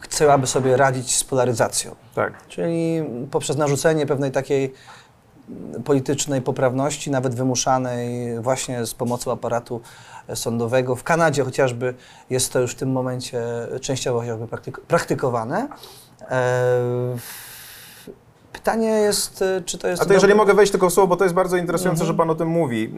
chciałaby 0.00 0.46
sobie 0.46 0.76
radzić 0.76 1.16
z 1.16 1.24
polaryzacją. 1.24 1.94
Tak. 2.14 2.46
Czyli 2.48 3.04
poprzez 3.30 3.56
narzucenie 3.56 4.06
pewnej 4.06 4.32
takiej 4.32 4.74
politycznej 5.84 6.42
poprawności, 6.42 7.10
nawet 7.10 7.34
wymuszanej 7.34 8.40
właśnie 8.40 8.86
z 8.86 8.94
pomocą 8.94 9.32
aparatu 9.32 9.80
e, 10.28 10.36
sądowego. 10.36 10.96
W 10.96 11.04
Kanadzie 11.04 11.44
chociażby 11.44 11.94
jest 12.30 12.52
to 12.52 12.60
już 12.60 12.72
w 12.72 12.74
tym 12.74 12.92
momencie 12.92 13.42
częściowo 13.80 14.20
chociażby 14.20 14.44
praktyk- 14.46 14.80
praktykowane. 14.80 15.68
E, 16.30 17.16
Pytanie 18.52 18.88
jest, 18.88 19.42
e, 19.42 19.62
czy 19.66 19.78
to 19.78 19.88
jest... 19.88 20.02
A 20.02 20.06
to 20.06 20.12
jeżeli 20.12 20.34
mogę 20.34 20.54
wejść 20.54 20.72
tylko 20.72 20.90
w 20.90 20.92
słowo, 20.92 21.06
bo 21.06 21.16
to 21.16 21.24
jest 21.24 21.34
bardzo 21.34 21.56
interesujące, 21.56 22.04
że 22.04 22.14
Pan 22.14 22.30
o 22.30 22.34
tym 22.34 22.48
mówi. 22.48 22.94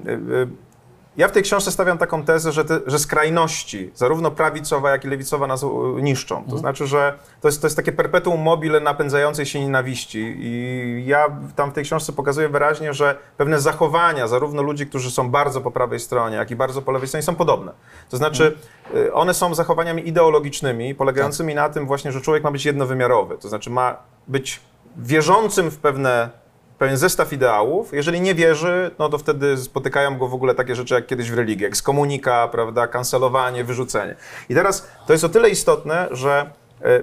Ja 1.19 1.29
w 1.29 1.33
tej 1.33 1.43
książce 1.43 1.73
stawiam 1.73 1.99
taką 1.99 2.25
tezę, 2.25 2.53
że, 2.53 2.65
te, 2.65 2.81
że 2.87 2.99
skrajności, 2.99 3.91
zarówno 3.95 4.31
prawicowa, 4.31 4.91
jak 4.91 5.05
i 5.05 5.09
lewicowa 5.09 5.47
nas 5.47 5.63
y, 5.63 5.67
niszczą. 6.03 6.45
To 6.51 6.59
znaczy, 6.59 6.87
że 6.87 7.19
to 7.41 7.49
jest, 7.49 7.61
to 7.61 7.67
jest 7.67 7.77
takie 7.77 7.93
perpetuum 7.93 8.43
mobile 8.43 8.81
napędzającej 8.81 9.47
się 9.47 9.61
nienawiści. 9.61 10.35
I 10.39 11.05
ja 11.07 11.27
tam 11.57 11.71
w 11.71 11.75
tej 11.75 11.85
książce 11.85 12.13
pokazuję 12.13 12.49
wyraźnie, 12.49 12.95
że 12.95 13.17
pewne 13.37 13.61
zachowania 13.61 14.29
zarówno 14.29 14.63
ludzi, 14.63 14.87
którzy 14.87 15.11
są 15.11 15.31
bardzo 15.31 15.61
po 15.61 15.71
prawej 15.71 16.01
stronie, 16.01 16.37
jak 16.37 16.51
i 16.51 16.57
bardzo 16.57 16.83
po 16.83 16.93
lewej 16.93 17.09
stronie 17.09 17.23
są 17.23 17.35
podobne. 17.35 17.73
To 18.09 18.17
znaczy, 18.17 18.57
y, 18.95 19.13
one 19.13 19.35
są 19.35 19.55
zachowaniami 19.55 20.09
ideologicznymi, 20.09 20.95
polegającymi 20.95 21.55
na 21.55 21.69
tym 21.69 21.87
właśnie, 21.87 22.13
że 22.13 22.21
człowiek 22.21 22.45
ma 22.45 22.51
być 22.51 22.65
jednowymiarowy. 22.65 23.39
To 23.39 23.49
znaczy, 23.49 23.71
ma 23.71 23.97
być 24.29 24.61
wierzącym 24.97 25.71
w 25.71 25.79
pewne 25.79 26.31
pewien 26.79 26.97
zestaw 26.97 27.33
ideałów. 27.33 27.93
Jeżeli 27.93 28.21
nie 28.21 28.35
wierzy, 28.35 28.91
no 28.99 29.09
to 29.09 29.19
wtedy 29.19 29.57
spotykają 29.57 30.19
go 30.19 30.29
w 30.29 30.35
ogóle 30.35 30.55
takie 30.55 30.75
rzeczy 30.75 30.95
jak 30.95 31.07
kiedyś 31.07 31.31
w 31.31 31.35
religii, 31.35 31.67
ekskomunika, 31.67 32.49
prawda, 32.49 32.87
kancelowanie, 32.87 33.64
wyrzucenie. 33.64 34.17
I 34.49 34.55
teraz 34.55 34.88
to 35.07 35.12
jest 35.12 35.25
o 35.25 35.29
tyle 35.29 35.51
istotne, 35.51 36.09
że 36.11 36.51
e, 36.83 36.87
e, 36.87 37.01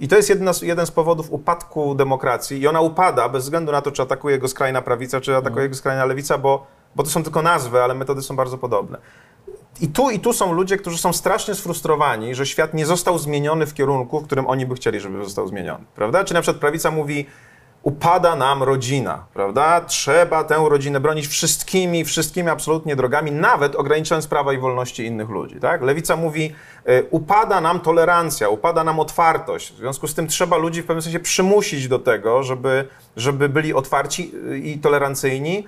i 0.00 0.08
to 0.08 0.16
jest 0.16 0.28
jedna 0.28 0.52
jeden 0.62 0.86
z 0.86 0.90
powodów 0.90 1.32
upadku 1.32 1.94
demokracji 1.94 2.60
i 2.60 2.66
ona 2.66 2.80
upada 2.80 3.28
bez 3.28 3.44
względu 3.44 3.72
na 3.72 3.82
to, 3.82 3.92
czy 3.92 4.02
atakuje 4.02 4.38
go 4.38 4.48
skrajna 4.48 4.82
prawica, 4.82 5.20
czy 5.20 5.36
atakuje 5.36 5.68
go 5.68 5.74
skrajna 5.74 6.04
lewica, 6.04 6.38
bo, 6.38 6.66
bo 6.96 7.02
to 7.02 7.10
są 7.10 7.22
tylko 7.22 7.42
nazwy, 7.42 7.82
ale 7.82 7.94
metody 7.94 8.22
są 8.22 8.36
bardzo 8.36 8.58
podobne. 8.58 8.98
I 9.80 9.88
tu, 9.88 10.10
I 10.10 10.20
tu 10.20 10.32
są 10.32 10.52
ludzie, 10.52 10.76
którzy 10.76 10.98
są 10.98 11.12
strasznie 11.12 11.54
sfrustrowani, 11.54 12.34
że 12.34 12.46
świat 12.46 12.74
nie 12.74 12.86
został 12.86 13.18
zmieniony 13.18 13.66
w 13.66 13.74
kierunku, 13.74 14.20
w 14.20 14.24
którym 14.24 14.46
oni 14.46 14.66
by 14.66 14.74
chcieli, 14.74 15.00
żeby 15.00 15.24
został 15.24 15.48
zmieniony. 15.48 15.84
Prawda? 15.94 16.24
Czy 16.24 16.34
na 16.34 16.40
przykład 16.40 16.60
prawica 16.60 16.90
mówi, 16.90 17.26
upada 17.86 18.36
nam 18.36 18.62
rodzina, 18.62 19.24
prawda? 19.34 19.80
Trzeba 19.80 20.44
tę 20.44 20.66
rodzinę 20.68 21.00
bronić 21.00 21.26
wszystkimi, 21.26 22.04
wszystkimi 22.04 22.48
absolutnie 22.48 22.96
drogami, 22.96 23.32
nawet 23.32 23.76
ograniczając 23.76 24.26
prawa 24.26 24.52
i 24.52 24.58
wolności 24.58 25.04
innych 25.04 25.28
ludzi, 25.28 25.60
tak? 25.60 25.82
Lewica 25.82 26.16
mówi, 26.16 26.52
y, 26.88 27.06
upada 27.10 27.60
nam 27.60 27.80
tolerancja, 27.80 28.48
upada 28.48 28.84
nam 28.84 29.00
otwartość, 29.00 29.72
w 29.72 29.76
związku 29.76 30.08
z 30.08 30.14
tym 30.14 30.26
trzeba 30.26 30.56
ludzi 30.56 30.82
w 30.82 30.86
pewnym 30.86 31.02
sensie 31.02 31.20
przymusić 31.20 31.88
do 31.88 31.98
tego, 31.98 32.42
żeby, 32.42 32.88
żeby 33.16 33.48
byli 33.48 33.74
otwarci 33.74 34.32
y, 34.52 34.58
i 34.58 34.78
tolerancyjni, 34.78 35.66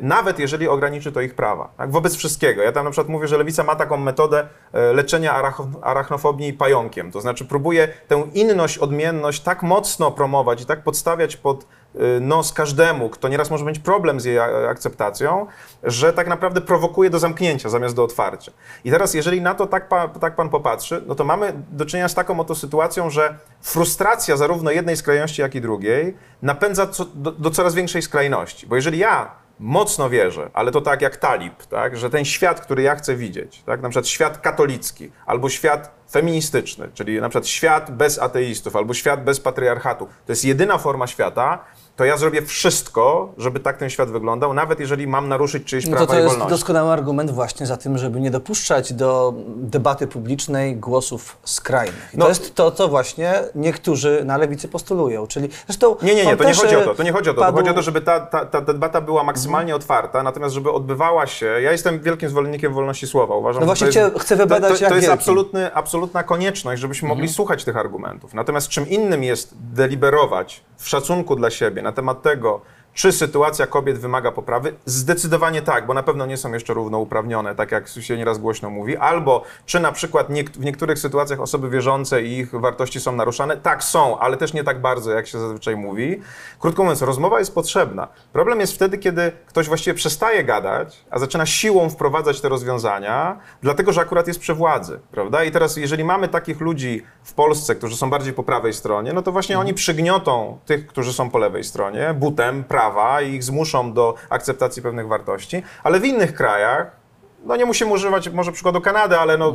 nawet 0.00 0.38
jeżeli 0.38 0.68
ograniczy 0.68 1.12
to 1.12 1.20
ich 1.20 1.34
prawa, 1.34 1.68
tak? 1.76 1.90
wobec 1.90 2.16
wszystkiego. 2.16 2.62
Ja 2.62 2.72
tam 2.72 2.84
na 2.84 2.90
przykład 2.90 3.08
mówię, 3.08 3.28
że 3.28 3.38
lewica 3.38 3.64
ma 3.64 3.76
taką 3.76 3.96
metodę 3.96 4.46
y, 4.74 4.94
leczenia 4.94 5.42
arach- 5.42 5.78
arachnofobii 5.82 6.52
pająkiem, 6.52 7.12
to 7.12 7.20
znaczy 7.20 7.44
próbuje 7.44 7.88
tę 8.08 8.28
inność, 8.34 8.78
odmienność 8.78 9.40
tak 9.40 9.62
mocno 9.62 10.10
promować 10.10 10.62
i 10.62 10.66
tak 10.66 10.82
podstawiać 10.82 11.36
pod 11.36 11.66
y, 11.94 12.20
nos 12.20 12.52
każdemu, 12.52 13.08
kto 13.10 13.28
nieraz 13.28 13.50
może 13.50 13.64
mieć 13.64 13.78
problem 13.78 14.20
z 14.20 14.24
jej 14.24 14.38
akceptacją, 14.68 15.46
że 15.82 16.12
tak 16.12 16.28
naprawdę 16.28 16.60
prowokuje 16.60 17.10
do 17.10 17.18
zamknięcia 17.18 17.68
zamiast 17.68 17.96
do 17.96 18.04
otwarcia. 18.04 18.52
I 18.84 18.90
teraz, 18.90 19.14
jeżeli 19.14 19.40
na 19.40 19.54
to 19.54 19.66
tak, 19.66 19.88
pa, 19.88 20.08
tak 20.08 20.36
pan 20.36 20.48
popatrzy, 20.48 21.02
no 21.06 21.14
to 21.14 21.24
mamy 21.24 21.52
do 21.70 21.86
czynienia 21.86 22.08
z 22.08 22.14
taką 22.14 22.40
oto 22.40 22.54
sytuacją, 22.54 23.10
że 23.10 23.38
frustracja 23.60 24.36
zarówno 24.36 24.70
jednej 24.70 24.96
skrajności, 24.96 25.42
jak 25.42 25.54
i 25.54 25.60
drugiej 25.60 26.16
napędza 26.42 26.86
co, 26.86 27.04
do, 27.14 27.32
do 27.32 27.50
coraz 27.50 27.74
większej 27.74 28.02
skrajności. 28.02 28.66
Bo 28.66 28.76
jeżeli 28.76 28.98
ja 28.98 29.41
mocno 29.62 30.10
wierzę, 30.10 30.50
ale 30.52 30.72
to 30.72 30.80
tak 30.80 31.02
jak 31.02 31.16
talib, 31.16 31.66
tak, 31.66 31.96
że 31.96 32.10
ten 32.10 32.24
świat, 32.24 32.60
który 32.60 32.82
ja 32.82 32.94
chcę 32.94 33.16
widzieć, 33.16 33.62
tak, 33.66 33.82
na 33.82 33.88
przykład 33.88 34.06
świat 34.08 34.38
katolicki 34.38 35.10
albo 35.26 35.48
świat 35.48 35.94
feministyczny, 36.10 36.88
czyli 36.94 37.20
na 37.20 37.28
przykład 37.28 37.46
świat 37.46 37.96
bez 37.96 38.18
ateistów 38.18 38.76
albo 38.76 38.94
świat 38.94 39.24
bez 39.24 39.40
patriarchatu, 39.40 40.06
to 40.06 40.32
jest 40.32 40.44
jedyna 40.44 40.78
forma 40.78 41.06
świata, 41.06 41.64
to 42.02 42.06
ja 42.06 42.16
zrobię 42.16 42.42
wszystko, 42.42 43.32
żeby 43.38 43.60
tak 43.60 43.76
ten 43.76 43.90
świat 43.90 44.10
wyglądał, 44.10 44.54
nawet 44.54 44.80
jeżeli 44.80 45.06
mam 45.06 45.28
naruszyć 45.28 45.64
czyjeś 45.64 45.84
No 45.86 45.90
prawa 45.90 46.06
to 46.06 46.12
to 46.12 46.18
i 46.18 46.22
jest 46.22 46.30
wolności. 46.34 46.50
doskonały 46.50 46.90
argument 46.92 47.30
właśnie 47.30 47.66
za 47.66 47.76
tym, 47.76 47.98
żeby 47.98 48.20
nie 48.20 48.30
dopuszczać 48.30 48.92
do 48.92 49.34
debaty 49.56 50.06
publicznej 50.06 50.76
głosów 50.76 51.36
skrajnych. 51.44 52.10
No- 52.14 52.24
to 52.24 52.28
jest 52.28 52.54
to, 52.54 52.70
co 52.70 52.88
właśnie 52.88 53.34
niektórzy 53.54 54.22
na 54.24 54.36
lewicy 54.36 54.68
postulują. 54.68 55.26
Czyli 55.26 55.48
zresztą 55.66 55.96
Nie, 56.02 56.14
nie, 56.14 56.24
nie, 56.24 56.36
pan 56.36 56.38
to 56.38 56.44
nie 56.44 56.54
chodzi 56.54 56.76
o 56.76 56.80
e, 56.80 56.84
to. 56.84 56.94
To 56.94 57.02
nie 57.02 57.12
chodzi 57.12 57.30
o 57.30 57.34
to. 57.34 57.40
padł- 57.40 57.50
To 57.52 57.56
chodzi 57.56 57.70
o 57.70 57.74
to, 57.74 57.82
żeby 57.82 58.00
ta, 58.00 58.20
ta, 58.20 58.46
ta 58.46 58.60
debata 58.60 59.00
była 59.00 59.24
maksymalnie 59.24 59.74
otwarta, 59.76 60.22
natomiast 60.22 60.54
żeby 60.54 60.70
odbywała 60.72 61.26
się. 61.26 61.46
Ja 61.46 61.72
jestem 61.72 62.00
wielkim 62.00 62.28
zwolennikiem 62.28 62.74
wolności 62.74 63.06
słowa. 63.06 63.34
Uważam, 63.34 63.60
No 63.60 63.64
że 63.64 63.66
właśnie 63.84 64.02
to 64.02 64.08
jest, 64.08 64.18
chcę 64.24 64.36
wybadać 64.36 64.72
to, 64.72 64.78
to, 64.78 64.84
jak 64.84 64.90
to 64.90 64.94
jest 64.96 65.06
wielki. 65.08 65.20
absolutny, 65.20 65.74
absolutna 65.74 66.22
konieczność, 66.22 66.80
żebyśmy 66.82 67.08
mogli 67.08 67.28
słuchać 67.28 67.64
tych 67.64 67.76
argumentów. 67.76 68.34
Natomiast 68.34 68.68
czym 68.68 68.88
innym 68.88 69.24
jest 69.24 69.54
deliberować 69.60 70.60
w 70.76 70.88
szacunku 70.88 71.36
dla 71.36 71.50
siebie 71.50 71.82
na 71.92 71.96
temat 71.96 72.22
tego, 72.24 72.64
czy 72.94 73.12
sytuacja 73.12 73.66
kobiet 73.66 73.98
wymaga 73.98 74.32
poprawy? 74.32 74.74
Zdecydowanie 74.84 75.62
tak, 75.62 75.86
bo 75.86 75.94
na 75.94 76.02
pewno 76.02 76.26
nie 76.26 76.36
są 76.36 76.52
jeszcze 76.52 76.74
równouprawnione, 76.74 77.54
tak 77.54 77.72
jak 77.72 77.88
się 77.88 78.16
nieraz 78.16 78.38
głośno 78.38 78.70
mówi. 78.70 78.96
Albo 78.96 79.44
czy 79.66 79.80
na 79.80 79.92
przykład 79.92 80.26
w 80.54 80.64
niektórych 80.64 80.98
sytuacjach 80.98 81.40
osoby 81.40 81.70
wierzące 81.70 82.22
i 82.22 82.38
ich 82.38 82.60
wartości 82.60 83.00
są 83.00 83.12
naruszane? 83.12 83.56
Tak, 83.56 83.84
są, 83.84 84.18
ale 84.18 84.36
też 84.36 84.52
nie 84.52 84.64
tak 84.64 84.80
bardzo, 84.80 85.12
jak 85.12 85.26
się 85.26 85.38
zazwyczaj 85.38 85.76
mówi. 85.76 86.20
Krótko 86.60 86.82
mówiąc, 86.82 87.02
rozmowa 87.02 87.38
jest 87.38 87.54
potrzebna. 87.54 88.08
Problem 88.32 88.60
jest 88.60 88.74
wtedy, 88.74 88.98
kiedy 88.98 89.32
ktoś 89.46 89.68
właściwie 89.68 89.94
przestaje 89.94 90.44
gadać, 90.44 91.04
a 91.10 91.18
zaczyna 91.18 91.46
siłą 91.46 91.90
wprowadzać 91.90 92.40
te 92.40 92.48
rozwiązania, 92.48 93.38
dlatego 93.62 93.92
że 93.92 94.00
akurat 94.00 94.26
jest 94.26 94.40
przy 94.40 94.54
władzy, 94.54 95.00
prawda? 95.10 95.44
I 95.44 95.50
teraz, 95.50 95.76
jeżeli 95.76 96.04
mamy 96.04 96.28
takich 96.28 96.60
ludzi 96.60 97.02
w 97.24 97.32
Polsce, 97.34 97.74
którzy 97.74 97.96
są 97.96 98.10
bardziej 98.10 98.32
po 98.32 98.42
prawej 98.42 98.72
stronie, 98.72 99.12
no 99.12 99.22
to 99.22 99.32
właśnie 99.32 99.58
oni 99.58 99.74
przygniotą 99.74 100.58
tych, 100.66 100.86
którzy 100.86 101.12
są 101.12 101.30
po 101.30 101.38
lewej 101.38 101.64
stronie, 101.64 102.14
butem 102.14 102.64
prawa 102.82 103.22
i 103.22 103.34
ich 103.34 103.44
zmuszą 103.44 103.92
do 103.92 104.14
akceptacji 104.30 104.82
pewnych 104.82 105.08
wartości, 105.08 105.62
ale 105.82 106.00
w 106.00 106.04
innych 106.04 106.34
krajach, 106.34 106.96
no 107.44 107.56
nie 107.56 107.66
musimy 107.66 107.92
używać 107.92 108.28
może 108.28 108.52
przykładu 108.52 108.80
Kanady, 108.80 109.18
ale 109.18 109.38
no, 109.38 109.54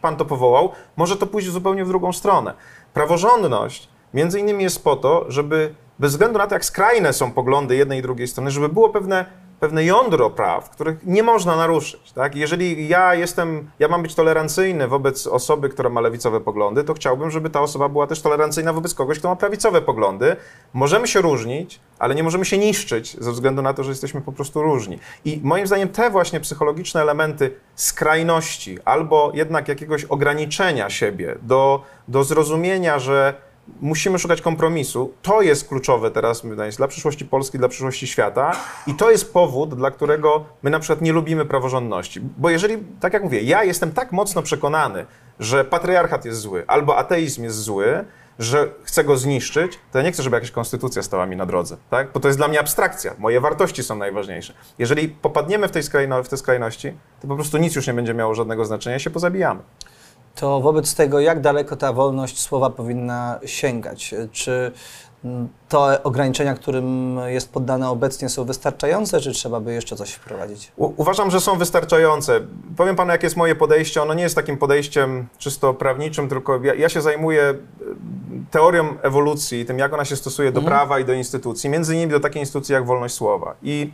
pan 0.00 0.16
to 0.16 0.24
powołał, 0.24 0.72
może 0.96 1.16
to 1.16 1.26
pójść 1.26 1.48
zupełnie 1.48 1.84
w 1.84 1.88
drugą 1.88 2.12
stronę. 2.12 2.54
Praworządność 2.94 3.88
między 4.14 4.40
innymi 4.40 4.64
jest 4.64 4.84
po 4.84 4.96
to, 4.96 5.24
żeby 5.28 5.74
bez 5.98 6.12
względu 6.12 6.38
na 6.38 6.46
to, 6.46 6.54
jak 6.54 6.64
skrajne 6.64 7.12
są 7.12 7.32
poglądy 7.32 7.76
jednej 7.76 7.98
i 7.98 8.02
drugiej 8.02 8.28
strony, 8.28 8.50
żeby 8.50 8.68
było 8.68 8.90
pewne 8.90 9.26
pewne 9.62 9.84
jądro 9.84 10.30
praw, 10.30 10.70
których 10.70 11.06
nie 11.06 11.22
można 11.22 11.56
naruszyć. 11.56 12.12
Tak? 12.12 12.34
Jeżeli 12.36 12.88
ja 12.88 13.14
jestem, 13.14 13.70
ja 13.78 13.88
mam 13.88 14.02
być 14.02 14.14
tolerancyjny 14.14 14.88
wobec 14.88 15.26
osoby, 15.26 15.68
która 15.68 15.88
ma 15.88 16.00
lewicowe 16.00 16.40
poglądy, 16.40 16.84
to 16.84 16.94
chciałbym, 16.94 17.30
żeby 17.30 17.50
ta 17.50 17.60
osoba 17.60 17.88
była 17.88 18.06
też 18.06 18.22
tolerancyjna 18.22 18.72
wobec 18.72 18.94
kogoś, 18.94 19.18
kto 19.18 19.28
ma 19.28 19.36
prawicowe 19.36 19.82
poglądy. 19.82 20.36
Możemy 20.72 21.08
się 21.08 21.20
różnić, 21.20 21.80
ale 21.98 22.14
nie 22.14 22.22
możemy 22.22 22.44
się 22.44 22.58
niszczyć 22.58 23.16
ze 23.20 23.32
względu 23.32 23.62
na 23.62 23.74
to, 23.74 23.84
że 23.84 23.90
jesteśmy 23.90 24.20
po 24.20 24.32
prostu 24.32 24.62
różni. 24.62 24.98
I 25.24 25.40
moim 25.44 25.66
zdaniem 25.66 25.88
te 25.88 26.10
właśnie 26.10 26.40
psychologiczne 26.40 27.00
elementy 27.00 27.56
skrajności 27.74 28.78
albo 28.84 29.32
jednak 29.34 29.68
jakiegoś 29.68 30.04
ograniczenia 30.04 30.90
siebie 30.90 31.38
do, 31.42 31.82
do 32.08 32.24
zrozumienia, 32.24 32.98
że 32.98 33.34
musimy 33.80 34.18
szukać 34.18 34.40
kompromisu. 34.40 35.12
To 35.22 35.42
jest 35.42 35.68
kluczowe 35.68 36.10
teraz, 36.10 36.42
dla 36.76 36.88
przyszłości 36.88 37.24
Polski, 37.24 37.58
dla 37.58 37.68
przyszłości 37.68 38.06
świata 38.06 38.52
i 38.86 38.94
to 38.94 39.10
jest 39.10 39.32
powód, 39.32 39.74
dla 39.74 39.90
którego 39.90 40.44
my 40.62 40.70
na 40.70 40.80
przykład 40.80 41.00
nie 41.00 41.12
lubimy 41.12 41.44
praworządności. 41.44 42.20
Bo 42.38 42.50
jeżeli, 42.50 42.78
tak 43.00 43.12
jak 43.12 43.22
mówię, 43.22 43.42
ja 43.42 43.64
jestem 43.64 43.92
tak 43.92 44.12
mocno 44.12 44.42
przekonany, 44.42 45.06
że 45.40 45.64
patriarchat 45.64 46.24
jest 46.24 46.40
zły 46.40 46.64
albo 46.66 46.96
ateizm 46.96 47.44
jest 47.44 47.58
zły, 47.58 48.04
że 48.38 48.68
chcę 48.82 49.04
go 49.04 49.16
zniszczyć, 49.16 49.78
to 49.92 49.98
ja 49.98 50.04
nie 50.04 50.12
chcę, 50.12 50.22
żeby 50.22 50.36
jakaś 50.36 50.50
konstytucja 50.50 51.02
stała 51.02 51.26
mi 51.26 51.36
na 51.36 51.46
drodze, 51.46 51.76
tak? 51.90 52.12
Bo 52.12 52.20
to 52.20 52.28
jest 52.28 52.38
dla 52.38 52.48
mnie 52.48 52.60
abstrakcja. 52.60 53.14
Moje 53.18 53.40
wartości 53.40 53.82
są 53.82 53.96
najważniejsze. 53.96 54.54
Jeżeli 54.78 55.08
popadniemy 55.08 55.68
w, 55.68 55.70
tej 55.70 55.82
skrajno, 55.82 56.22
w 56.22 56.28
te 56.28 56.36
skrajności, 56.36 56.92
to 57.20 57.28
po 57.28 57.34
prostu 57.34 57.58
nic 57.58 57.76
już 57.76 57.86
nie 57.86 57.94
będzie 57.94 58.14
miało 58.14 58.34
żadnego 58.34 58.64
znaczenia 58.64 58.96
i 58.96 59.00
się 59.00 59.10
pozabijamy. 59.10 59.60
To 60.34 60.60
wobec 60.60 60.94
tego, 60.94 61.20
jak 61.20 61.40
daleko 61.40 61.76
ta 61.76 61.92
wolność 61.92 62.40
słowa 62.40 62.70
powinna 62.70 63.40
sięgać? 63.44 64.14
Czy 64.32 64.72
mm, 65.24 65.48
te 65.68 66.02
ograniczenia, 66.02 66.54
którym 66.54 67.18
jest 67.26 67.52
poddane 67.52 67.88
obecnie, 67.90 68.28
są 68.28 68.44
wystarczające, 68.44 69.20
czy 69.20 69.32
trzeba 69.32 69.60
by 69.60 69.72
jeszcze 69.74 69.96
coś 69.96 70.12
wprowadzić? 70.12 70.72
U- 70.76 70.92
Uważam, 70.96 71.30
że 71.30 71.40
są 71.40 71.58
wystarczające. 71.58 72.40
Powiem 72.76 72.96
panu, 72.96 73.10
jakie 73.12 73.26
jest 73.26 73.36
moje 73.36 73.54
podejście. 73.54 74.02
Ono 74.02 74.14
nie 74.14 74.22
jest 74.22 74.34
takim 74.34 74.58
podejściem 74.58 75.26
czysto 75.38 75.74
prawniczym, 75.74 76.28
tylko 76.28 76.60
ja, 76.64 76.74
ja 76.74 76.88
się 76.88 77.02
zajmuję 77.02 77.42
e, 77.42 77.54
teorią 78.50 78.94
ewolucji, 79.02 79.64
tym, 79.64 79.78
jak 79.78 79.92
ona 79.92 80.04
się 80.04 80.16
stosuje 80.16 80.52
do 80.52 80.62
prawa 80.62 80.98
i 80.98 81.04
do 81.04 81.12
instytucji, 81.12 81.70
między 81.70 81.94
innymi 81.94 82.12
do 82.12 82.20
takiej 82.20 82.42
instytucji 82.42 82.72
jak 82.72 82.86
wolność 82.86 83.14
słowa. 83.14 83.54
I 83.62 83.92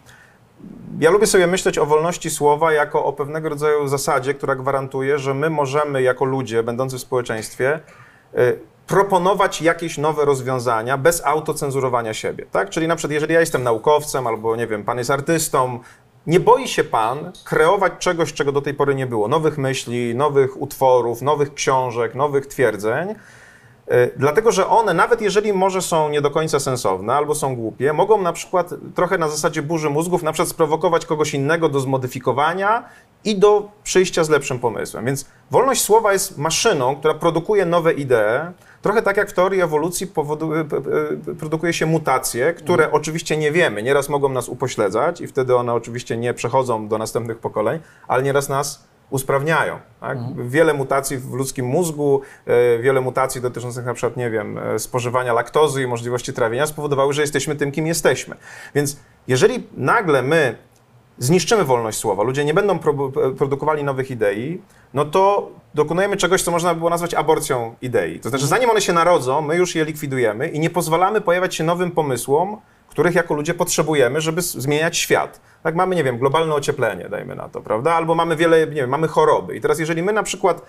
ja 1.00 1.10
lubię 1.10 1.26
sobie 1.26 1.46
myśleć 1.46 1.78
o 1.78 1.86
wolności 1.86 2.30
słowa 2.30 2.72
jako 2.72 3.04
o 3.04 3.12
pewnego 3.12 3.48
rodzaju 3.48 3.88
zasadzie, 3.88 4.34
która 4.34 4.54
gwarantuje, 4.54 5.18
że 5.18 5.34
my 5.34 5.50
możemy 5.50 6.02
jako 6.02 6.24
ludzie 6.24 6.62
będący 6.62 6.96
w 6.96 7.00
społeczeństwie 7.00 7.80
y, 8.38 8.58
proponować 8.86 9.62
jakieś 9.62 9.98
nowe 9.98 10.24
rozwiązania 10.24 10.98
bez 10.98 11.24
autocenzurowania 11.24 12.14
siebie, 12.14 12.46
tak? 12.50 12.70
Czyli 12.70 12.88
na 12.88 12.96
przykład 12.96 13.12
jeżeli 13.12 13.34
ja 13.34 13.40
jestem 13.40 13.62
naukowcem 13.62 14.26
albo 14.26 14.56
nie 14.56 14.66
wiem, 14.66 14.84
pan 14.84 14.98
jest 14.98 15.10
artystą, 15.10 15.80
nie 16.26 16.40
boi 16.40 16.68
się 16.68 16.84
pan 16.84 17.32
kreować 17.44 17.92
czegoś, 17.98 18.32
czego 18.32 18.52
do 18.52 18.62
tej 18.62 18.74
pory 18.74 18.94
nie 18.94 19.06
było, 19.06 19.28
nowych 19.28 19.58
myśli, 19.58 20.14
nowych 20.14 20.62
utworów, 20.62 21.22
nowych 21.22 21.54
książek, 21.54 22.14
nowych 22.14 22.46
twierdzeń, 22.46 23.14
Dlatego, 24.16 24.52
że 24.52 24.68
one, 24.68 24.94
nawet 24.94 25.20
jeżeli 25.20 25.52
może 25.52 25.82
są 25.82 26.08
nie 26.08 26.20
do 26.20 26.30
końca 26.30 26.60
sensowne 26.60 27.14
albo 27.14 27.34
są 27.34 27.56
głupie, 27.56 27.92
mogą 27.92 28.22
na 28.22 28.32
przykład 28.32 28.74
trochę 28.94 29.18
na 29.18 29.28
zasadzie 29.28 29.62
burzy 29.62 29.90
mózgów, 29.90 30.22
na 30.22 30.32
przykład 30.32 30.48
sprowokować 30.48 31.06
kogoś 31.06 31.34
innego 31.34 31.68
do 31.68 31.80
zmodyfikowania 31.80 32.84
i 33.24 33.38
do 33.38 33.68
przyjścia 33.84 34.24
z 34.24 34.28
lepszym 34.28 34.58
pomysłem. 34.58 35.04
Więc 35.04 35.26
wolność 35.50 35.82
słowa 35.82 36.12
jest 36.12 36.38
maszyną, 36.38 36.96
która 36.96 37.14
produkuje 37.14 37.66
nowe 37.66 37.92
idee. 37.92 38.52
Trochę 38.82 39.02
tak 39.02 39.16
jak 39.16 39.30
w 39.30 39.32
teorii 39.32 39.60
ewolucji 39.60 40.06
powoduje, 40.06 40.64
produkuje 41.38 41.72
się 41.72 41.86
mutacje, 41.86 42.54
które 42.54 42.92
oczywiście 42.92 43.36
nie 43.36 43.52
wiemy. 43.52 43.82
Nieraz 43.82 44.08
mogą 44.08 44.28
nas 44.28 44.48
upośledzać 44.48 45.20
i 45.20 45.26
wtedy 45.26 45.56
one 45.56 45.74
oczywiście 45.74 46.16
nie 46.16 46.34
przechodzą 46.34 46.88
do 46.88 46.98
następnych 46.98 47.38
pokoleń, 47.38 47.80
ale 48.08 48.22
nieraz 48.22 48.48
nas 48.48 48.87
usprawniają. 49.10 49.78
Tak? 50.00 50.18
Wiele 50.48 50.74
mutacji 50.74 51.18
w 51.18 51.32
ludzkim 51.32 51.66
mózgu, 51.66 52.20
e, 52.46 52.78
wiele 52.78 53.00
mutacji 53.00 53.40
dotyczących 53.40 53.84
na 53.84 53.94
przykład, 53.94 54.16
nie 54.16 54.30
wiem, 54.30 54.58
e, 54.58 54.78
spożywania 54.78 55.32
laktozy 55.32 55.82
i 55.82 55.86
możliwości 55.86 56.32
trawienia 56.32 56.66
spowodowały, 56.66 57.12
że 57.12 57.22
jesteśmy 57.22 57.56
tym, 57.56 57.72
kim 57.72 57.86
jesteśmy. 57.86 58.36
Więc 58.74 58.96
jeżeli 59.28 59.66
nagle 59.76 60.22
my 60.22 60.56
zniszczymy 61.18 61.64
wolność 61.64 61.98
słowa, 61.98 62.22
ludzie 62.22 62.44
nie 62.44 62.54
będą 62.54 62.78
pro, 62.78 62.94
produkowali 63.38 63.84
nowych 63.84 64.10
idei, 64.10 64.62
no 64.94 65.04
to 65.04 65.50
dokonujemy 65.74 66.16
czegoś, 66.16 66.42
co 66.42 66.50
można 66.50 66.74
by 66.74 66.78
było 66.78 66.90
nazwać 66.90 67.14
aborcją 67.14 67.74
idei. 67.82 68.20
To 68.20 68.28
znaczy, 68.28 68.46
zanim 68.46 68.70
one 68.70 68.80
się 68.80 68.92
narodzą, 68.92 69.40
my 69.40 69.56
już 69.56 69.74
je 69.74 69.84
likwidujemy 69.84 70.48
i 70.48 70.60
nie 70.60 70.70
pozwalamy 70.70 71.20
pojawiać 71.20 71.54
się 71.54 71.64
nowym 71.64 71.90
pomysłom, 71.90 72.56
których 72.88 73.14
jako 73.14 73.34
ludzie 73.34 73.54
potrzebujemy, 73.54 74.20
żeby 74.20 74.42
zmieniać 74.42 74.96
świat. 74.96 75.40
Tak 75.62 75.74
mamy, 75.74 75.96
nie 75.96 76.04
wiem, 76.04 76.18
globalne 76.18 76.54
ocieplenie, 76.54 77.08
dajmy 77.08 77.34
na 77.34 77.48
to, 77.48 77.60
prawda? 77.60 77.94
Albo 77.94 78.14
mamy 78.14 78.36
wiele, 78.36 78.66
nie 78.66 78.74
wiem, 78.74 78.90
mamy 78.90 79.08
choroby. 79.08 79.56
I 79.56 79.60
teraz 79.60 79.78
jeżeli 79.78 80.02
my 80.02 80.12
na 80.12 80.22
przykład 80.22 80.62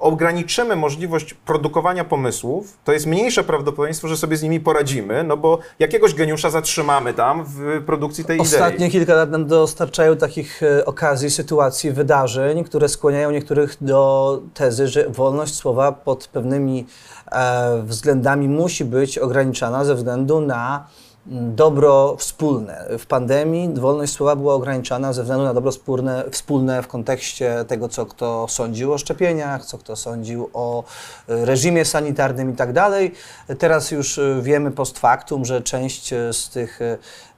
ograniczymy 0.00 0.76
możliwość 0.76 1.34
produkowania 1.34 2.04
pomysłów, 2.04 2.78
to 2.84 2.92
jest 2.92 3.06
mniejsze 3.06 3.44
prawdopodobieństwo, 3.44 4.08
że 4.08 4.16
sobie 4.16 4.36
z 4.36 4.42
nimi 4.42 4.60
poradzimy, 4.60 5.24
no 5.24 5.36
bo 5.36 5.58
jakiegoś 5.78 6.14
geniusza 6.14 6.50
zatrzymamy 6.50 7.14
tam 7.14 7.44
w 7.44 7.82
produkcji 7.86 8.24
tej 8.24 8.36
idei. 8.36 8.46
Ostatnie 8.46 8.90
kilka 8.90 9.14
lat 9.14 9.30
nam 9.30 9.46
dostarczają 9.46 10.16
takich 10.16 10.62
e, 10.62 10.84
okazji, 10.84 11.30
sytuacji, 11.30 11.92
wydarzeń, 11.92 12.64
które 12.64 12.88
skłaniają 12.88 13.30
niektórych 13.30 13.76
do 13.80 14.42
tezy, 14.54 14.88
że 14.88 15.08
wolność 15.08 15.54
słowa 15.54 15.92
pod 15.92 16.28
pewnymi 16.28 16.86
e, 17.32 17.82
względami 17.82 18.48
musi 18.48 18.84
być 18.84 19.18
ograniczana 19.18 19.84
ze 19.84 19.94
względu 19.94 20.40
na 20.40 20.86
dobro 21.26 22.16
wspólne. 22.18 22.86
W 22.98 23.06
pandemii 23.06 23.74
wolność 23.74 24.12
słowa 24.12 24.36
była 24.36 24.54
ograniczana 24.54 25.12
ze 25.12 25.22
względu 25.22 25.44
na 25.44 25.54
dobro 25.54 25.70
wspólne, 25.70 26.24
wspólne 26.30 26.82
w 26.82 26.88
kontekście 26.88 27.64
tego, 27.68 27.88
co 27.88 28.06
kto 28.06 28.46
sądził 28.48 28.92
o 28.92 28.98
szczepieniach, 28.98 29.64
co 29.64 29.78
kto 29.78 29.96
sądził 29.96 30.50
o 30.52 30.84
e, 31.28 31.44
reżimie 31.44 31.84
sanitarnym 31.84 32.52
i 32.52 32.56
tak 32.56 32.72
dalej. 32.72 33.14
Teraz 33.58 33.90
już 33.90 34.18
e, 34.18 34.42
wiemy 34.42 34.70
post 34.70 34.98
factum, 34.98 35.44
że 35.44 35.62
część 35.62 36.12
e, 36.12 36.32
z 36.32 36.48
tych 36.48 36.80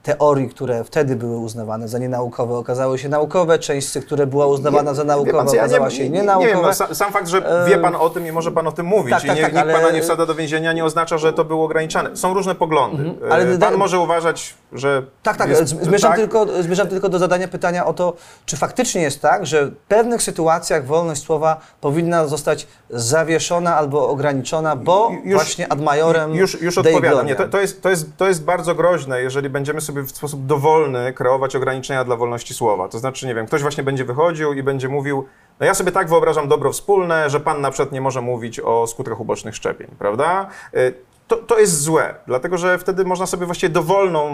teorii, 0.03 0.49
które 0.49 0.83
wtedy 0.83 1.15
były 1.15 1.37
uznawane 1.37 1.87
za 1.87 1.99
nienaukowe, 1.99 2.55
okazały 2.57 2.97
się 2.99 3.09
naukowe, 3.09 3.59
część 3.59 3.87
z 3.87 3.91
tych, 3.91 4.05
które 4.05 4.27
była 4.27 4.45
uznawana 4.47 4.93
za 4.93 5.01
Wie 5.01 5.07
naukowe, 5.07 5.37
pan 5.37 5.47
co, 5.47 5.55
ja 5.55 5.61
okazała 5.61 5.89
się 5.89 6.09
nie, 6.09 6.21
nie, 6.21 6.35
nie 6.39 6.47
wiem, 6.47 6.59
no, 6.61 6.73
sam, 6.73 6.95
sam 6.95 7.11
fakt, 7.11 7.27
że 7.27 7.65
wie 7.67 7.77
pan 7.77 7.95
o 7.95 8.09
tym 8.09 8.27
i 8.27 8.31
może 8.31 8.51
pan 8.51 8.67
o 8.67 8.71
tym 8.71 8.85
mówić 8.85 9.13
tak, 9.13 9.23
i 9.23 9.27
tak, 9.27 9.35
nie, 9.35 9.41
tak, 9.41 9.53
nikt 9.53 9.63
ale- 9.63 9.73
pana 9.73 9.91
nie 9.91 10.01
wsadza 10.01 10.25
do 10.25 10.35
więzienia, 10.35 10.73
nie 10.73 10.85
oznacza, 10.85 11.17
że 11.17 11.33
to 11.33 11.45
było 11.45 11.65
ograniczane. 11.65 12.17
Są 12.17 12.33
różne 12.33 12.55
poglądy. 12.55 13.03
Mhm, 13.03 13.31
ale 13.31 13.43
E, 13.43 13.57
da- 13.57 13.67
pan 13.69 13.77
może 13.77 13.99
uważać, 13.99 14.53
że... 14.73 15.03
Tak, 15.23 15.37
tak. 15.37 15.49
jest- 15.49 15.83
Zmierzam, 15.83 16.11
tak, 16.11 16.19
Tylko, 16.19 16.45
zmierzam 16.63 16.87
tylko 16.87 17.09
do 17.09 17.19
zadania 17.19 17.47
pytania 17.47 17.85
o 17.85 17.93
to, 17.93 18.13
czy 18.45 18.57
faktycznie 18.57 19.01
jest 19.01 19.21
tak, 19.21 19.45
że 19.45 19.65
w 19.65 19.75
pewnych 19.87 20.21
sytuacjach 20.23 20.85
wolność 20.85 21.23
słowa 21.23 21.57
powinna 21.81 22.27
zostać 22.27 22.67
zawieszona 22.89 23.75
albo 23.75 24.09
ograniczona, 24.09 24.75
bo 24.75 25.11
Już- 25.23 25.33
właśnie 25.35 25.71
ad 25.71 25.81
majorem 25.81 26.35
Już, 26.35 26.61
już 26.61 26.77
odpowiadam. 26.77 27.25
Nie, 27.27 27.35
to, 27.35 27.47
to, 27.47 27.61
jest, 27.61 27.81
to, 27.81 27.89
jest, 27.89 28.17
to 28.17 28.27
jest 28.27 28.43
bardzo 28.43 28.75
groźne, 28.75 29.21
jeżeli 29.21 29.49
będziemy 29.49 29.81
sobie 29.81 29.92
w 29.93 30.11
sposób 30.11 30.45
dowolny 30.45 31.13
kreować 31.13 31.55
ograniczenia 31.55 32.03
dla 32.03 32.15
wolności 32.15 32.53
słowa. 32.53 32.87
To 32.87 32.99
znaczy, 32.99 33.27
nie 33.27 33.35
wiem, 33.35 33.45
ktoś 33.45 33.61
właśnie 33.61 33.83
będzie 33.83 34.05
wychodził 34.05 34.53
i 34.53 34.63
będzie 34.63 34.89
mówił, 34.89 35.25
no 35.59 35.65
ja 35.65 35.73
sobie 35.73 35.91
tak 35.91 36.09
wyobrażam 36.09 36.47
dobro 36.47 36.71
wspólne, 36.71 37.29
że 37.29 37.39
pan 37.39 37.61
na 37.61 37.71
przykład 37.71 37.91
nie 37.91 38.01
może 38.01 38.21
mówić 38.21 38.59
o 38.59 38.87
skutkach 38.87 39.19
ubocznych 39.19 39.55
szczepień, 39.55 39.87
prawda? 39.99 40.47
Y, 40.75 40.93
To, 41.27 41.35
to 41.37 41.59
jest 41.59 41.81
złe, 41.81 42.15
dlatego 42.27 42.57
że 42.57 42.77
wtedy 42.77 43.05
można 43.05 43.25
sobie 43.25 43.45
właściwie 43.45 43.73
dowolną 43.73 44.29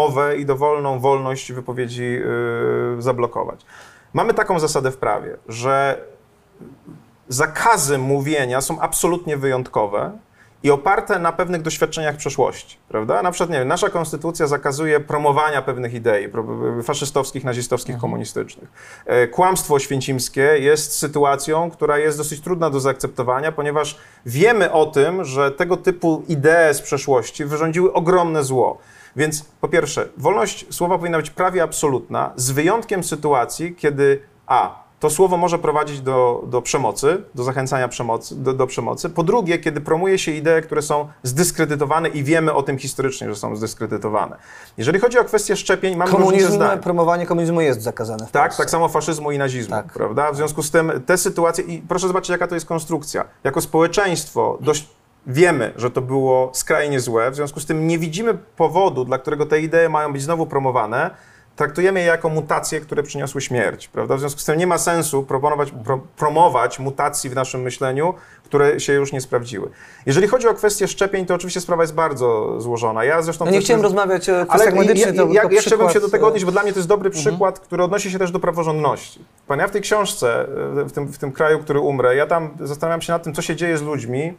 mowę 0.00 0.36
i 0.36 0.46
dowolną 0.46 0.98
wolność 0.98 1.52
wypowiedzi 1.52 2.02
yy, 2.02 3.02
zablokować. 3.02 3.66
Mamy 4.12 4.34
taką 4.34 4.58
zasadę 4.58 4.90
w 4.90 4.96
prawie, 4.96 5.36
że 5.48 6.04
zakazy 7.28 7.98
mówienia 7.98 8.60
są 8.60 8.80
absolutnie 8.80 9.36
wyjątkowe 9.36 10.18
i 10.62 10.70
oparte 10.70 11.18
na 11.18 11.32
pewnych 11.32 11.62
doświadczeniach 11.62 12.16
przeszłości, 12.16 12.78
prawda? 12.88 13.22
Na 13.22 13.30
przykład, 13.30 13.50
nie 13.50 13.58
wiem, 13.58 13.68
nasza 13.68 13.90
konstytucja 13.90 14.46
zakazuje 14.46 15.00
promowania 15.00 15.62
pewnych 15.62 15.94
idei 15.94 16.28
faszystowskich, 16.82 17.44
nazistowskich, 17.44 17.98
komunistycznych. 17.98 18.68
E, 19.06 19.28
Kłamstwo 19.28 19.78
święcimskie 19.78 20.42
jest 20.42 20.98
sytuacją, 20.98 21.70
która 21.70 21.98
jest 21.98 22.18
dosyć 22.18 22.40
trudna 22.40 22.70
do 22.70 22.80
zaakceptowania, 22.80 23.52
ponieważ 23.52 23.98
wiemy 24.26 24.72
o 24.72 24.86
tym, 24.86 25.24
że 25.24 25.50
tego 25.50 25.76
typu 25.76 26.22
idee 26.28 26.74
z 26.74 26.80
przeszłości 26.80 27.44
wyrządziły 27.44 27.92
ogromne 27.92 28.44
zło. 28.44 28.78
Więc 29.16 29.44
po 29.60 29.68
pierwsze, 29.68 30.08
wolność 30.16 30.66
słowa 30.70 30.98
powinna 30.98 31.18
być 31.18 31.30
prawie 31.30 31.62
absolutna, 31.62 32.32
z 32.36 32.50
wyjątkiem 32.50 33.04
sytuacji, 33.04 33.74
kiedy 33.74 34.22
a. 34.46 34.81
To 35.02 35.10
słowo 35.10 35.36
może 35.36 35.58
prowadzić 35.58 36.00
do, 36.00 36.42
do 36.46 36.62
przemocy, 36.62 37.22
do 37.34 37.42
zachęcania 37.44 37.88
przemocy, 37.88 38.42
do, 38.42 38.52
do 38.52 38.66
przemocy. 38.66 39.10
Po 39.10 39.22
drugie, 39.22 39.58
kiedy 39.58 39.80
promuje 39.80 40.18
się 40.18 40.32
idee, 40.32 40.62
które 40.62 40.82
są 40.82 41.08
zdyskredytowane 41.22 42.08
i 42.08 42.24
wiemy 42.24 42.52
o 42.52 42.62
tym 42.62 42.78
historycznie, 42.78 43.28
że 43.28 43.36
są 43.36 43.56
zdyskredytowane. 43.56 44.36
Jeżeli 44.78 45.00
chodzi 45.00 45.18
o 45.18 45.24
kwestię 45.24 45.56
szczepień, 45.56 45.96
mamy 45.96 46.10
Komunizm, 46.10 46.52
zdań. 46.52 46.78
promowanie 46.80 47.26
komunizmu 47.26 47.60
jest 47.60 47.82
zakazane 47.82 48.26
w 48.26 48.30
Tak, 48.30 48.42
Polsce. 48.42 48.62
tak 48.62 48.70
samo 48.70 48.88
faszyzmu 48.88 49.30
i 49.32 49.38
nazizmu, 49.38 49.70
Tak. 49.74 49.92
prawda? 49.92 50.32
W 50.32 50.36
związku 50.36 50.62
z 50.62 50.70
tym 50.70 50.92
te 51.06 51.18
sytuacje, 51.18 51.64
i 51.64 51.78
proszę 51.88 52.06
zobaczyć, 52.08 52.30
jaka 52.30 52.46
to 52.46 52.54
jest 52.54 52.66
konstrukcja. 52.66 53.24
Jako 53.44 53.60
społeczeństwo 53.60 54.58
dość 54.60 54.88
wiemy, 55.26 55.72
że 55.76 55.90
to 55.90 56.00
było 56.00 56.50
skrajnie 56.54 57.00
złe, 57.00 57.30
w 57.30 57.34
związku 57.34 57.60
z 57.60 57.66
tym 57.66 57.86
nie 57.86 57.98
widzimy 57.98 58.34
powodu, 58.56 59.04
dla 59.04 59.18
którego 59.18 59.46
te 59.46 59.60
idee 59.60 59.88
mają 59.90 60.12
być 60.12 60.22
znowu 60.22 60.46
promowane, 60.46 61.10
traktujemy 61.56 62.00
je 62.00 62.06
jako 62.06 62.28
mutacje, 62.28 62.80
które 62.80 63.02
przyniosły 63.02 63.40
śmierć, 63.40 63.88
prawda? 63.88 64.16
W 64.16 64.20
związku 64.20 64.40
z 64.40 64.44
tym 64.44 64.58
nie 64.58 64.66
ma 64.66 64.78
sensu 64.78 65.22
proponować, 65.22 65.72
pro, 65.84 66.00
promować 66.16 66.78
mutacji 66.78 67.30
w 67.30 67.34
naszym 67.34 67.62
myśleniu, 67.62 68.14
które 68.44 68.80
się 68.80 68.92
już 68.92 69.12
nie 69.12 69.20
sprawdziły. 69.20 69.70
Jeżeli 70.06 70.28
chodzi 70.28 70.48
o 70.48 70.54
kwestię 70.54 70.88
szczepień, 70.88 71.26
to 71.26 71.34
oczywiście 71.34 71.60
sprawa 71.60 71.82
jest 71.82 71.94
bardzo 71.94 72.60
złożona. 72.60 73.04
Ja 73.04 73.22
zresztą 73.22 73.44
No 73.44 73.50
nie 73.50 73.60
chciałem 73.60 73.82
rozmawiać 73.82 74.30
o 74.30 74.36
ale 74.36 74.46
kwestiach 74.46 74.74
ja, 74.74 74.80
medycznych, 74.80 75.14
ja, 75.16 75.42
ja, 75.42 75.48
ja 75.50 75.60
chciałbym 75.60 75.90
się 75.90 76.00
do 76.00 76.10
tego 76.10 76.26
e, 76.26 76.28
odnieść, 76.28 76.44
bo 76.44 76.52
dla 76.52 76.62
mnie 76.62 76.72
to 76.72 76.78
jest 76.78 76.88
dobry 76.88 77.10
przykład, 77.10 77.60
który 77.60 77.84
odnosi 77.84 78.10
się 78.10 78.18
też 78.18 78.30
do 78.30 78.40
praworządności. 78.40 79.24
Pan, 79.46 79.58
ja 79.58 79.68
w 79.68 79.70
tej 79.70 79.80
książce, 79.80 80.46
e, 80.80 80.84
w 80.84 80.92
tym, 80.92 81.06
w 81.06 81.18
tym 81.18 81.32
kraju, 81.32 81.58
który 81.58 81.80
umrę, 81.80 82.16
ja 82.16 82.26
tam 82.26 82.50
zastanawiam 82.60 83.02
się 83.02 83.12
nad 83.12 83.22
tym, 83.22 83.34
co 83.34 83.42
się 83.42 83.56
dzieje 83.56 83.78
z 83.78 83.82
ludźmi, 83.82 84.34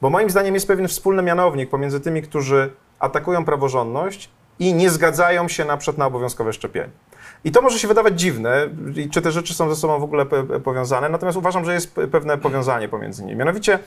bo 0.00 0.10
moim 0.10 0.30
zdaniem 0.30 0.54
jest 0.54 0.66
pewien 0.66 0.88
wspólny 0.88 1.22
mianownik 1.22 1.70
pomiędzy 1.70 2.00
tymi, 2.00 2.22
którzy 2.22 2.70
atakują 2.98 3.44
praworządność 3.44 4.30
i 4.58 4.74
nie 4.74 4.90
zgadzają 4.90 5.48
się 5.48 5.64
na 5.64 5.76
przykład 5.76 5.98
na 5.98 6.06
obowiązkowe 6.06 6.52
szczepienie. 6.52 6.88
I 7.44 7.50
to 7.52 7.62
może 7.62 7.78
się 7.78 7.88
wydawać 7.88 8.20
dziwne, 8.20 8.68
czy 9.10 9.22
te 9.22 9.32
rzeczy 9.32 9.54
są 9.54 9.68
ze 9.68 9.76
sobą 9.76 9.98
w 9.98 10.02
ogóle 10.02 10.26
powiązane, 10.64 11.08
natomiast 11.08 11.38
uważam, 11.38 11.64
że 11.64 11.74
jest 11.74 11.94
pe- 11.94 12.08
pewne 12.08 12.38
powiązanie 12.38 12.88
pomiędzy 12.88 13.24
nimi. 13.24 13.36
Mianowicie, 13.38 13.78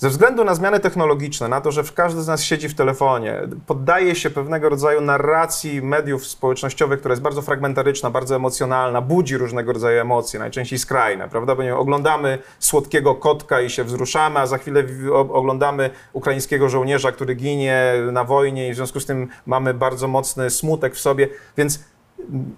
ze 0.00 0.08
względu 0.08 0.44
na 0.44 0.54
zmiany 0.54 0.80
technologiczne, 0.80 1.48
na 1.48 1.60
to, 1.60 1.72
że 1.72 1.82
każdy 1.94 2.22
z 2.22 2.26
nas 2.26 2.42
siedzi 2.42 2.68
w 2.68 2.74
telefonie, 2.74 3.40
poddaje 3.66 4.14
się 4.14 4.30
pewnego 4.30 4.68
rodzaju 4.68 5.00
narracji 5.00 5.82
mediów 5.82 6.26
społecznościowych, 6.26 6.98
która 6.98 7.12
jest 7.12 7.22
bardzo 7.22 7.42
fragmentaryczna, 7.42 8.10
bardzo 8.10 8.36
emocjonalna, 8.36 9.00
budzi 9.00 9.36
różnego 9.36 9.72
rodzaju 9.72 10.00
emocje, 10.00 10.40
najczęściej 10.40 10.78
skrajne, 10.78 11.28
prawda? 11.28 11.54
Bo 11.54 11.62
nie 11.62 11.76
oglądamy 11.76 12.38
słodkiego 12.58 13.14
kotka 13.14 13.60
i 13.60 13.70
się 13.70 13.84
wzruszamy, 13.84 14.38
a 14.38 14.46
za 14.46 14.58
chwilę 14.58 14.84
oglądamy 15.12 15.90
ukraińskiego 16.12 16.68
żołnierza, 16.68 17.12
który 17.12 17.34
ginie 17.34 17.92
na 18.12 18.24
wojnie 18.24 18.68
i 18.68 18.72
w 18.72 18.76
związku 18.76 19.00
z 19.00 19.06
tym 19.06 19.28
mamy 19.46 19.74
bardzo 19.74 20.08
mocny 20.08 20.50
smutek 20.50 20.94
w 20.94 21.00
sobie, 21.00 21.28
więc 21.56 21.84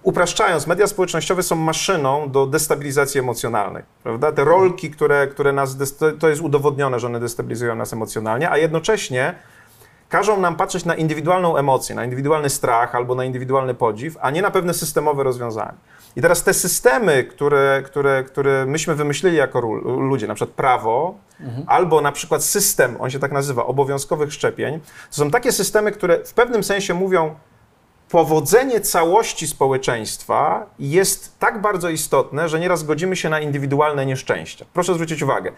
upraszczając, 0.02 0.66
media 0.66 0.87
społecznościowe 0.87 1.42
są 1.42 1.56
maszyną 1.56 2.30
do 2.30 2.46
destabilizacji 2.46 3.20
emocjonalnej, 3.20 3.82
prawda? 4.02 4.32
Te 4.32 4.44
rolki, 4.44 4.90
które, 4.90 5.26
które 5.26 5.52
nas, 5.52 5.76
to- 6.18 6.28
jest 6.28 6.42
udowodnione, 6.42 7.00
że 7.00 7.06
one 7.06 7.20
destabilizują 7.20 7.74
nas 7.74 7.92
emocjonalnie, 7.92 8.50
a 8.50 8.58
jednocześnie 8.58 9.35
każą 10.08 10.40
nam 10.40 10.56
patrzeć 10.56 10.85
na 10.85 10.94
indywidualną 10.94 11.56
emocję, 11.56 11.94
na 11.94 12.04
indywidualny 12.04 12.50
strach 12.50 12.94
albo 12.94 13.14
na 13.14 13.24
indywidualny 13.24 13.74
podziw, 13.74 14.16
a 14.20 14.30
nie 14.30 14.42
na 14.42 14.50
pewne 14.50 14.74
systemowe 14.74 15.22
rozwiązania. 15.22 15.74
I 16.16 16.22
teraz 16.22 16.42
te 16.44 16.54
systemy, 16.54 17.24
które, 17.24 17.82
które, 17.85 18.24
które 18.24 18.66
myśmy 18.66 18.94
wymyślili 18.94 19.37
jako 19.37 19.61
ludzie, 19.85 20.26
na 20.26 20.35
przykład 20.35 20.56
prawo, 20.56 21.14
albo 21.66 22.00
na 22.00 22.12
przykład 22.12 22.44
system, 22.44 22.96
on 23.00 23.11
się 23.11 23.18
tak 23.18 23.32
nazywa, 23.32 23.66
obowiązkowych 23.66 24.32
szczepień, 24.32 24.80
to 25.11 25.16
są 25.16 25.30
takie 25.30 25.52
systemy, 25.52 25.92
które 25.92 26.24
w 26.24 26.35
pewnym 26.35 26.64
sensie 26.64 26.94
mówią, 26.94 27.35
powodzenie 28.12 28.81
całości 28.81 29.46
społeczeństwa 29.46 30.66
jest 30.79 31.38
tak 31.38 31.61
bardzo 31.61 31.88
istotne, 31.88 32.48
że 32.48 32.61
nieraz 32.61 32.83
godzimy 32.83 33.16
się 33.16 33.29
na 33.29 33.40
indywidualne 33.40 34.07
nieszczęścia. 34.07 34.64
Proszę 34.72 34.94
zwrócić 34.94 35.22
uwagę. 35.22 35.53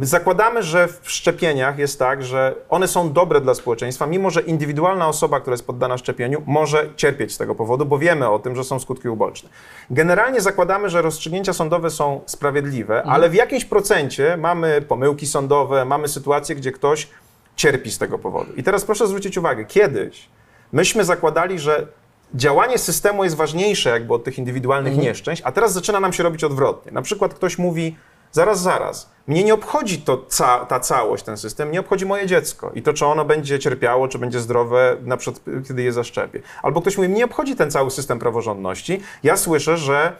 Zakładamy, 0.00 0.62
że 0.62 0.88
w 0.88 1.10
szczepieniach 1.10 1.78
jest 1.78 1.98
tak, 1.98 2.24
że 2.24 2.54
one 2.68 2.88
są 2.88 3.12
dobre 3.12 3.40
dla 3.40 3.54
społeczeństwa, 3.54 4.06
mimo 4.06 4.30
że 4.30 4.40
indywidualna 4.40 5.08
osoba, 5.08 5.40
która 5.40 5.54
jest 5.54 5.66
poddana 5.66 5.98
szczepieniu, 5.98 6.42
może 6.46 6.88
cierpieć 6.96 7.32
z 7.32 7.38
tego 7.38 7.54
powodu, 7.54 7.86
bo 7.86 7.98
wiemy 7.98 8.28
o 8.28 8.38
tym, 8.38 8.56
że 8.56 8.64
są 8.64 8.80
skutki 8.80 9.08
uboczne. 9.08 9.48
Generalnie 9.90 10.40
zakładamy, 10.40 10.90
że 10.90 11.02
rozstrzygnięcia 11.02 11.52
sądowe 11.52 11.90
są 11.90 12.20
sprawiedliwe, 12.26 13.02
ale 13.02 13.30
w 13.30 13.34
jakimś 13.34 13.64
procencie 13.64 14.36
mamy 14.36 14.82
pomyłki 14.82 15.26
sądowe, 15.26 15.84
mamy 15.84 16.08
sytuacje, 16.08 16.54
gdzie 16.54 16.72
ktoś 16.72 17.08
cierpi 17.56 17.90
z 17.90 17.98
tego 17.98 18.18
powodu. 18.18 18.52
I 18.56 18.62
teraz 18.62 18.84
proszę 18.84 19.06
zwrócić 19.06 19.38
uwagę, 19.38 19.64
kiedyś 19.64 20.28
myśmy 20.74 21.04
zakładali, 21.04 21.58
że 21.58 21.86
działanie 22.34 22.78
systemu 22.78 23.24
jest 23.24 23.36
ważniejsze 23.36 23.90
jakby 23.90 24.14
od 24.14 24.24
tych 24.24 24.38
indywidualnych 24.38 24.96
nieszczęść, 24.96 25.42
a 25.44 25.52
teraz 25.52 25.72
zaczyna 25.72 26.00
nam 26.00 26.12
się 26.12 26.22
robić 26.22 26.44
odwrotnie. 26.44 26.92
Na 26.92 27.02
przykład 27.02 27.34
ktoś 27.34 27.58
mówi, 27.58 27.96
zaraz, 28.32 28.60
zaraz, 28.60 29.10
mnie 29.26 29.44
nie 29.44 29.54
obchodzi 29.54 29.98
to 29.98 30.24
ca 30.28 30.66
ta 30.66 30.80
całość, 30.80 31.24
ten 31.24 31.36
system, 31.36 31.72
nie 31.72 31.80
obchodzi 31.80 32.06
moje 32.06 32.26
dziecko 32.26 32.70
i 32.74 32.82
to, 32.82 32.92
czy 32.92 33.06
ono 33.06 33.24
będzie 33.24 33.58
cierpiało, 33.58 34.08
czy 34.08 34.18
będzie 34.18 34.40
zdrowe, 34.40 34.96
na 35.02 35.16
przykład 35.16 35.44
kiedy 35.68 35.82
je 35.82 35.92
zaszczepię. 35.92 36.42
Albo 36.62 36.80
ktoś 36.80 36.96
mówi, 36.96 37.08
mnie 37.08 37.18
nie 37.18 37.24
obchodzi 37.24 37.56
ten 37.56 37.70
cały 37.70 37.90
system 37.90 38.18
praworządności, 38.18 39.00
ja 39.22 39.36
słyszę, 39.36 39.76
że 39.76 40.12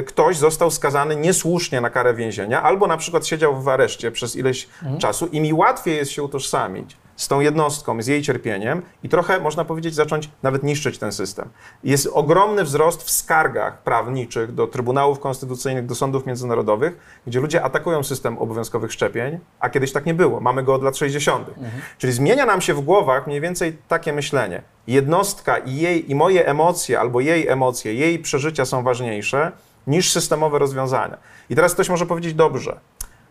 y, 0.00 0.02
ktoś 0.02 0.36
został 0.36 0.70
skazany 0.70 1.16
niesłusznie 1.16 1.80
na 1.80 1.90
karę 1.90 2.14
więzienia, 2.14 2.62
albo 2.62 2.86
na 2.86 2.96
przykład 2.96 3.26
siedział 3.26 3.62
w 3.62 3.68
areszcie 3.68 4.10
przez 4.10 4.36
ileś 4.36 4.68
czasu 4.98 5.26
i 5.26 5.40
mi 5.40 5.52
łatwiej 5.52 5.96
jest 5.96 6.10
się 6.10 6.22
utożsamić 6.22 6.96
z 7.16 7.28
tą 7.28 7.40
jednostką, 7.40 8.02
z 8.02 8.06
jej 8.06 8.22
cierpieniem 8.22 8.82
i 9.02 9.08
trochę, 9.08 9.40
można 9.40 9.64
powiedzieć, 9.64 9.94
zacząć 9.94 10.30
nawet 10.42 10.62
niszczyć 10.62 10.98
ten 10.98 11.12
system. 11.12 11.48
Jest 11.84 12.08
ogromny 12.12 12.64
wzrost 12.64 13.02
w 13.02 13.10
skargach 13.10 13.82
prawniczych 13.82 14.54
do 14.54 14.66
trybunałów 14.66 15.20
konstytucyjnych, 15.20 15.86
do 15.86 15.94
sądów 15.94 16.26
międzynarodowych, 16.26 17.20
gdzie 17.26 17.40
ludzie 17.40 17.62
atakują 17.62 18.02
system 18.02 18.38
obowiązkowych 18.38 18.92
szczepień, 18.92 19.38
a 19.60 19.70
kiedyś 19.70 19.92
tak 19.92 20.06
nie 20.06 20.14
było. 20.14 20.40
Mamy 20.40 20.62
go 20.62 20.74
od 20.74 20.82
lat 20.82 20.96
60. 20.96 21.50
Czyli 21.98 22.12
zmienia 22.12 22.46
nam 22.46 22.60
się 22.60 22.74
w 22.74 22.80
głowach 22.80 23.26
mniej 23.26 23.40
więcej 23.40 23.76
takie 23.88 24.12
myślenie. 24.12 24.62
Jednostka 24.86 25.58
i 25.58 25.76
jej, 25.76 26.10
i 26.10 26.14
moje 26.14 26.46
emocje, 26.46 27.00
albo 27.00 27.20
jej 27.20 27.48
emocje, 27.48 27.94
jej 27.94 28.18
przeżycia 28.18 28.64
są 28.64 28.82
ważniejsze 28.82 29.52
niż 29.86 30.12
systemowe 30.12 30.58
rozwiązania. 30.58 31.16
I 31.50 31.54
teraz 31.54 31.74
ktoś 31.74 31.88
może 31.88 32.06
powiedzieć, 32.06 32.34
dobrze, 32.34 32.80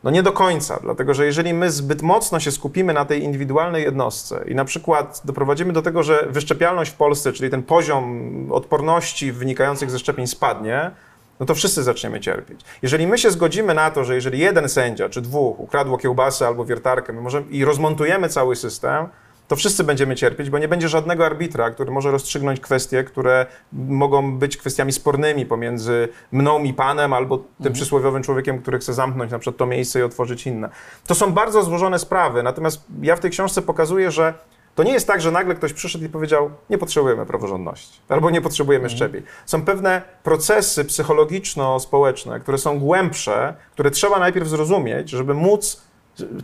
no 0.04 0.12
nie 0.12 0.24
do 0.24 0.32
końca, 0.32 0.80
dlatego 0.82 1.14
że 1.14 1.26
jeżeli 1.26 1.54
my 1.54 1.72
zbyt 1.72 2.02
mocno 2.02 2.40
się 2.40 2.52
skupimy 2.52 2.94
na 2.94 3.06
tej 3.06 3.24
indywidualnej 3.24 3.84
jednostce 3.84 4.44
i 4.48 4.56
na 4.56 4.66
przykład 4.66 5.22
doprowadzimy 5.26 5.74
do 5.74 5.82
tego, 5.82 6.04
że 6.04 6.28
wyszczepialność 6.30 6.92
w 6.92 6.96
Polsce, 6.96 7.34
czyli 7.34 7.50
ten 7.50 7.64
poziom 7.64 8.32
odporności 8.52 9.32
wynikających 9.32 9.92
ze 9.92 10.00
szczepień 10.00 10.28
spadnie, 10.28 10.92
no 11.40 11.46
to 11.46 11.56
wszyscy 11.56 11.84
zaczniemy 11.84 12.20
cierpieć. 12.20 12.62
Jeżeli 12.82 13.08
my 13.08 13.18
się 13.18 13.32
zgodzimy 13.32 13.74
na 13.74 13.92
to, 13.92 14.04
że 14.04 14.16
jeżeli 14.16 14.40
jeden 14.40 14.70
sędzia 14.70 15.10
czy 15.10 15.22
dwóch 15.22 15.60
ukradło 15.60 15.98
kiełbasę 15.98 16.48
albo 16.48 16.66
wiertarkę 16.66 17.14
my 17.14 17.22
możemy, 17.22 17.46
i 17.50 17.66
rozmontujemy 17.66 18.30
cały 18.30 18.56
system, 18.56 19.08
to 19.54 19.58
wszyscy 19.58 19.84
będziemy 19.84 20.16
cierpieć, 20.16 20.50
bo 20.50 20.60
nie 20.60 20.68
będzie 20.68 20.90
żadnego 20.90 21.26
arbitra, 21.26 21.72
który 21.72 21.92
może 21.92 22.12
rozstrzygnąć 22.12 22.60
kwestie, 22.60 23.04
które 23.04 23.46
mogą 23.74 24.38
być 24.38 24.58
kwestiami 24.58 24.92
spornymi 24.92 25.46
pomiędzy 25.46 26.10
mną 26.32 26.64
i 26.64 26.74
panem, 26.74 27.14
albo 27.14 27.44
tym 27.64 27.74
przysłowiowym 27.74 28.24
człowiekiem, 28.24 28.62
który 28.62 28.80
chce 28.80 28.94
zamknąć 28.94 29.32
na 29.32 29.40
przykład 29.40 29.58
to 29.58 29.66
miejsce 29.66 30.00
i 30.00 30.04
otworzyć 30.04 30.48
inne. 30.48 30.70
To 31.08 31.16
są 31.16 31.34
bardzo 31.34 31.64
złożone 31.64 32.00
sprawy, 32.00 32.44
natomiast 32.44 32.82
ja 33.02 33.16
w 33.16 33.20
tej 33.20 33.32
książce 33.32 33.62
pokazuję, 33.62 34.12
że 34.12 34.34
to 34.76 34.84
nie 34.84 34.94
jest 34.94 35.08
tak, 35.08 35.22
że 35.22 35.32
nagle 35.32 35.56
ktoś 35.56 35.74
przyszedł 35.74 36.06
i 36.06 36.10
powiedział, 36.10 36.52
nie 36.70 36.78
potrzebujemy 36.78 37.26
praworządności, 37.26 38.00
albo 38.10 38.30
nie 38.30 38.42
potrzebujemy 38.42 38.90
szczepień. 38.90 39.24
Są 39.46 39.66
pewne 39.66 40.02
procesy 40.24 40.86
psychologiczno-społeczne, 40.86 42.40
które 42.40 42.58
są 42.58 42.80
głębsze, 42.80 43.54
które 43.72 43.92
trzeba 43.92 44.20
najpierw 44.20 44.48
zrozumieć, 44.48 45.10
żeby 45.10 45.34
móc 45.34 45.82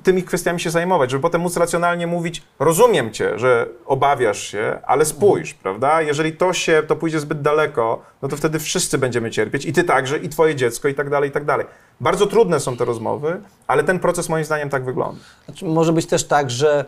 tymi 0.04 0.24
kwestiami 0.24 0.60
się 0.60 0.70
zajmować, 0.70 1.12
żeby 1.12 1.22
potem 1.22 1.42
móc 1.42 1.58
racjonalnie 1.58 2.08
mówić, 2.08 2.44
rozumiem 2.60 3.12
cię, 3.12 3.40
że 3.40 3.68
obawiasz 3.86 4.44
się, 4.44 4.80
ale 4.88 5.06
spójrz, 5.06 5.54
prawda? 5.54 6.02
Jeżeli 6.02 6.34
to 6.34 6.54
się, 6.54 6.84
to 6.88 6.96
pójdzie 6.96 7.20
zbyt 7.20 7.42
daleko, 7.42 8.02
no 8.22 8.28
to 8.28 8.38
wtedy 8.38 8.60
wszyscy 8.60 8.98
będziemy 8.98 9.32
cierpieć 9.32 9.66
i 9.66 9.74
ty 9.74 9.84
także, 9.84 10.18
i 10.18 10.30
twoje 10.30 10.56
dziecko, 10.56 10.88
i 10.88 10.96
tak 10.96 11.10
dalej, 11.10 11.30
i 11.30 11.34
tak 11.34 11.46
dalej. 11.46 11.66
Bardzo 12.02 12.28
trudne 12.28 12.60
są 12.60 12.78
te 12.78 12.86
rozmowy, 12.86 13.42
ale 13.68 13.84
ten 13.84 14.00
proces 14.00 14.30
moim 14.30 14.46
zdaniem 14.46 14.70
tak 14.70 14.86
wygląda. 14.86 15.22
Znaczy, 15.46 15.66
może 15.66 15.94
być 15.94 16.06
też 16.06 16.28
tak, 16.28 16.52
że 16.52 16.86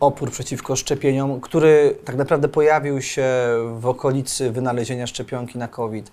opór 0.00 0.30
przeciwko 0.30 0.76
szczepieniom, 0.76 1.40
który 1.40 1.98
tak 2.04 2.16
naprawdę 2.16 2.48
pojawił 2.48 3.02
się 3.02 3.26
w 3.78 3.86
okolicy 3.86 4.50
wynalezienia 4.50 5.06
szczepionki 5.06 5.58
na 5.58 5.68
COVID, 5.68 6.12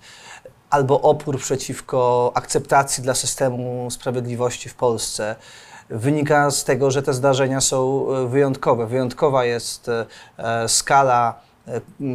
albo 0.70 1.00
opór 1.00 1.38
przeciwko 1.38 2.32
akceptacji 2.34 3.02
dla 3.02 3.14
systemu 3.14 3.90
sprawiedliwości 3.90 4.68
w 4.68 4.74
Polsce, 4.74 5.36
wynika 5.90 6.50
z 6.50 6.64
tego, 6.64 6.90
że 6.90 7.02
te 7.02 7.14
zdarzenia 7.14 7.60
są 7.60 8.06
e, 8.14 8.28
wyjątkowe. 8.28 8.86
Wyjątkowa 8.86 9.44
jest 9.44 9.90
e, 10.38 10.68
skala 10.68 11.34
e, 11.38 11.43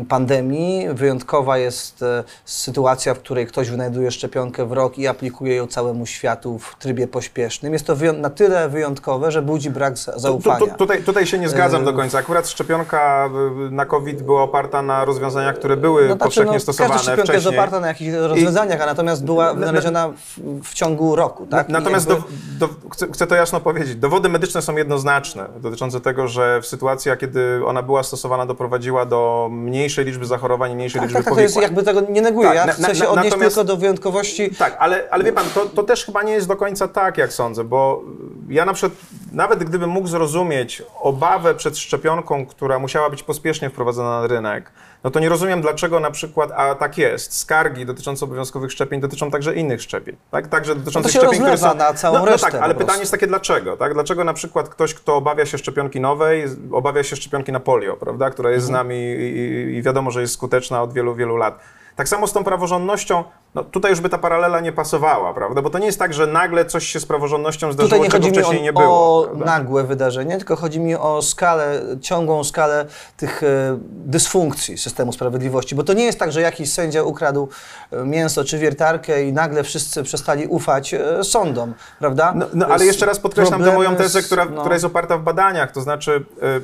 pandemii, 0.09 0.87
wyjątkowa 0.93 1.57
jest 1.57 2.03
e, 2.03 2.23
sytuacja, 2.45 3.13
w 3.13 3.19
której 3.19 3.47
ktoś 3.47 3.69
wynajduje 3.69 4.11
szczepionkę 4.11 4.65
w 4.65 4.71
rok 4.71 4.97
i 4.97 5.07
aplikuje 5.07 5.55
ją 5.55 5.67
całemu 5.67 6.05
światu 6.05 6.59
w 6.59 6.75
trybie 6.79 7.07
pośpiesznym. 7.07 7.73
Jest 7.73 7.87
to 7.87 7.95
na 8.17 8.29
tyle 8.29 8.69
wyjątkowe, 8.69 9.31
że 9.31 9.41
budzi 9.41 9.69
brak 9.69 9.97
za- 9.97 10.11
Tu, 10.13 10.19
zaufania. 10.19 10.59
tu, 10.59 10.67
tutaj, 10.77 11.03
tutaj 11.03 11.25
się 11.25 11.39
nie 11.39 11.49
zgadzam 11.49 11.79
Yy. 11.79 11.85
do 11.85 11.93
końca. 11.93 12.17
Akurat 12.17 12.47
szczepionka 12.49 13.29
na 13.71 13.85
COVID 13.85 14.21
była 14.23 14.43
oparta 14.43 14.81
na 14.81 15.05
rozwiązaniach, 15.05 15.55
które 15.55 15.77
były 15.77 16.01
No, 16.01 16.07
znaczy, 16.07 16.23
powszechnie 16.23 16.53
no, 16.53 16.59
stosowane 16.59 16.93
każda 16.93 17.03
szczepionka 17.03 17.33
jest 17.33 17.43
wcześniej. 17.45 17.59
oparta 17.59 17.79
na 17.79 17.87
jakichś 17.87 18.11
rozwiązaniach, 18.13 18.81
a 18.81 18.85
natomiast 18.85 19.25
była 19.25 19.53
wynaleziona 19.53 20.07
w, 20.09 20.39
w 20.63 20.73
ciągu 20.73 21.15
roku. 21.15 21.45
Tak? 21.45 21.69
Natomiast 21.69 22.09
jakby- 22.09 22.23
do, 22.59 22.67
do, 22.67 22.73
chcę, 22.91 23.07
chcę 23.13 23.27
to 23.27 23.35
jasno 23.35 23.59
powiedzieć. 23.59 23.95
Dowody 23.95 24.29
medyczne 24.29 24.61
są 24.61 24.77
jednoznaczne 24.77 25.45
dotyczące 25.61 26.01
tego, 26.01 26.27
że 26.27 26.61
w 26.61 26.65
sytuacji, 26.67 27.11
kiedy 27.19 27.61
ona 27.65 27.81
była 27.83 28.03
stosowana, 28.03 28.45
doprowadziła 28.45 29.05
do 29.05 29.38
mniejszej 29.51 30.05
liczby 30.05 30.25
zachorowań 30.25 30.75
mniejszej 30.75 31.01
tak, 31.01 31.09
liczby 31.09 31.17
tak, 31.23 31.25
tak, 31.25 31.33
to 31.35 31.41
jest, 31.41 31.55
powikłań. 31.55 31.75
jakby 31.75 31.91
tego 32.01 32.13
nie 32.13 32.21
neguję. 32.21 32.47
Tak, 32.47 32.55
ja 32.57 32.65
na- 32.65 32.73
chcę 32.73 32.81
na- 32.87 32.95
się 32.95 33.07
odnieść 33.07 33.37
tylko 33.37 33.63
do 33.63 33.77
wyjątkowości. 33.77 34.55
Tak, 34.55 34.75
ale, 34.79 35.07
ale 35.11 35.23
wie 35.23 35.33
pan, 35.33 35.45
to, 35.53 35.65
to 35.65 35.83
też 35.83 36.05
chyba 36.05 36.23
nie 36.23 36.33
jest 36.33 36.47
do 36.47 36.55
końca 36.55 36.87
tak, 36.87 37.17
jak 37.17 37.33
sądzę, 37.33 37.63
bo 37.63 38.03
ja 38.49 38.65
na 38.65 38.73
przykład, 38.73 38.99
nawet 39.31 39.63
gdybym 39.63 39.89
mógł 39.89 40.07
zrozumieć 40.07 40.83
obawę 41.01 41.55
przed 41.55 41.77
szczepionką, 41.77 42.45
która 42.45 42.79
musiała 42.79 43.09
być 43.09 43.23
pospiesznie 43.23 43.69
wprowadzona 43.69 44.21
na 44.21 44.27
rynek, 44.27 44.71
no 45.03 45.11
to 45.11 45.19
nie 45.19 45.29
rozumiem, 45.29 45.61
dlaczego 45.61 45.99
na 45.99 46.11
przykład, 46.11 46.51
a 46.55 46.75
tak 46.75 46.97
jest, 46.97 47.37
skargi 47.37 47.85
dotyczące 47.85 48.25
obowiązkowych 48.25 48.71
szczepień 48.71 48.99
dotyczą 49.01 49.31
także 49.31 49.55
innych 49.55 49.81
szczepień. 49.81 50.15
Tak? 50.31 50.47
Także 50.47 50.75
dotyczących 50.75 51.03
No 51.03 51.09
to 51.09 51.13
się 51.13 51.19
szczepień, 51.19 51.39
które 51.41 51.57
są. 51.57 51.75
na 51.75 51.93
całą 51.93 52.13
no, 52.13 52.25
no 52.25 52.31
resztę 52.31 52.51
tak, 52.51 52.61
ale 52.61 52.75
pytanie 52.75 52.99
jest 52.99 53.11
takie, 53.11 53.27
dlaczego? 53.27 53.77
Tak? 53.77 53.93
Dlaczego 53.93 54.23
na 54.23 54.33
przykład 54.33 54.69
ktoś, 54.69 54.93
kto 54.93 55.15
obawia 55.15 55.45
się 55.45 55.57
szczepionki 55.57 55.99
nowej, 56.01 56.45
obawia 56.71 57.03
się 57.03 57.15
szczepionki 57.15 57.51
na 57.51 57.59
polio, 57.59 57.97
prawda? 57.97 58.29
która 58.29 58.51
jest 58.51 58.65
z 58.65 58.69
Mhm. 58.69 58.87
nami 58.87 58.95
i, 58.97 59.37
i- 59.37 59.75
i 59.77 59.81
wiadomo, 59.81 60.11
że 60.11 60.21
jest 60.21 60.33
skuteczna 60.33 60.81
od 60.83 60.93
wielu, 60.93 61.15
wielu 61.15 61.37
lat. 61.37 61.59
Tak 61.95 62.09
samo 62.09 62.27
z 62.27 62.33
tą 62.33 62.43
praworządnością, 62.43 63.23
no 63.55 63.63
tutaj 63.63 63.91
już 63.91 64.01
by 64.01 64.09
ta 64.09 64.17
paralela 64.17 64.59
nie 64.59 64.71
pasowała, 64.71 65.33
prawda? 65.33 65.61
Bo 65.61 65.69
to 65.69 65.79
nie 65.79 65.85
jest 65.85 65.99
tak, 65.99 66.13
że 66.13 66.27
nagle 66.27 66.65
coś 66.65 66.87
się 66.87 66.99
z 66.99 67.05
praworządnością 67.05 67.71
zdarzyło, 67.71 67.89
Tutaj 67.89 67.99
nie 67.99 68.09
czego 68.09 68.23
chodzi 68.23 68.31
mi 68.31 68.37
wcześniej 68.37 68.59
o, 68.59 68.63
nie 68.63 68.73
było. 68.73 69.19
o 69.19 69.23
prawda? 69.23 69.45
nagłe 69.45 69.83
wydarzenie, 69.83 70.37
tylko 70.37 70.55
chodzi 70.55 70.79
mi 70.79 70.95
o 70.95 71.21
skalę, 71.21 71.81
ciągłą 72.01 72.43
skalę 72.43 72.85
tych 73.17 73.43
e, 73.43 73.77
dysfunkcji 73.91 74.77
systemu 74.77 75.13
sprawiedliwości. 75.13 75.75
Bo 75.75 75.83
to 75.83 75.93
nie 75.93 76.03
jest 76.03 76.19
tak, 76.19 76.31
że 76.31 76.41
jakiś 76.41 76.73
sędzia 76.73 77.03
ukradł 77.03 77.49
e, 77.91 78.03
mięso 78.03 78.43
czy 78.43 78.57
wiertarkę 78.57 79.23
i 79.23 79.33
nagle 79.33 79.63
wszyscy 79.63 80.03
przestali 80.03 80.47
ufać 80.47 80.93
e, 80.93 81.23
sądom, 81.23 81.73
prawda? 81.99 82.33
No, 82.35 82.45
no 82.53 82.67
ale 82.67 82.85
jeszcze 82.85 83.05
raz 83.05 83.19
podkreślam 83.19 83.63
tę 83.63 83.75
moją 83.75 83.95
tezę, 83.95 84.21
która, 84.21 84.45
no. 84.45 84.59
która 84.59 84.75
jest 84.75 84.85
oparta 84.85 85.17
w 85.17 85.23
badaniach. 85.23 85.71
To 85.71 85.81
znaczy, 85.81 86.25
y, 86.43 86.61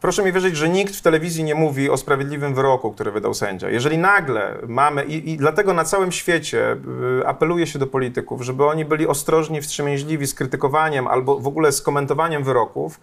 proszę 0.00 0.24
mi 0.24 0.32
wierzyć, 0.32 0.56
że 0.56 0.68
nikt 0.68 0.96
w 0.96 1.02
telewizji 1.02 1.44
nie 1.44 1.54
mówi 1.54 1.90
o 1.90 1.96
sprawiedliwym 1.96 2.54
wyroku, 2.54 2.92
który 2.92 3.10
wydał 3.10 3.34
sędzia. 3.34 3.70
Jeżeli 3.70 3.98
nagle 3.98 4.54
mamy, 4.66 5.04
i, 5.04 5.30
i 5.32 5.36
dlatego 5.36 5.74
na 5.74 5.84
całym 5.84 6.12
świecie 6.18 6.76
y, 7.20 7.26
apeluje 7.26 7.66
się 7.66 7.78
do 7.78 7.86
polityków, 7.86 8.42
żeby 8.42 8.66
oni 8.66 8.84
byli 8.84 9.06
ostrożni, 9.06 9.60
wstrzemięźliwi 9.60 10.26
z 10.26 10.34
krytykowaniem 10.34 11.06
albo 11.06 11.38
w 11.38 11.46
ogóle 11.46 11.72
z 11.72 11.82
komentowaniem 11.82 12.44
wyroków, 12.44 13.00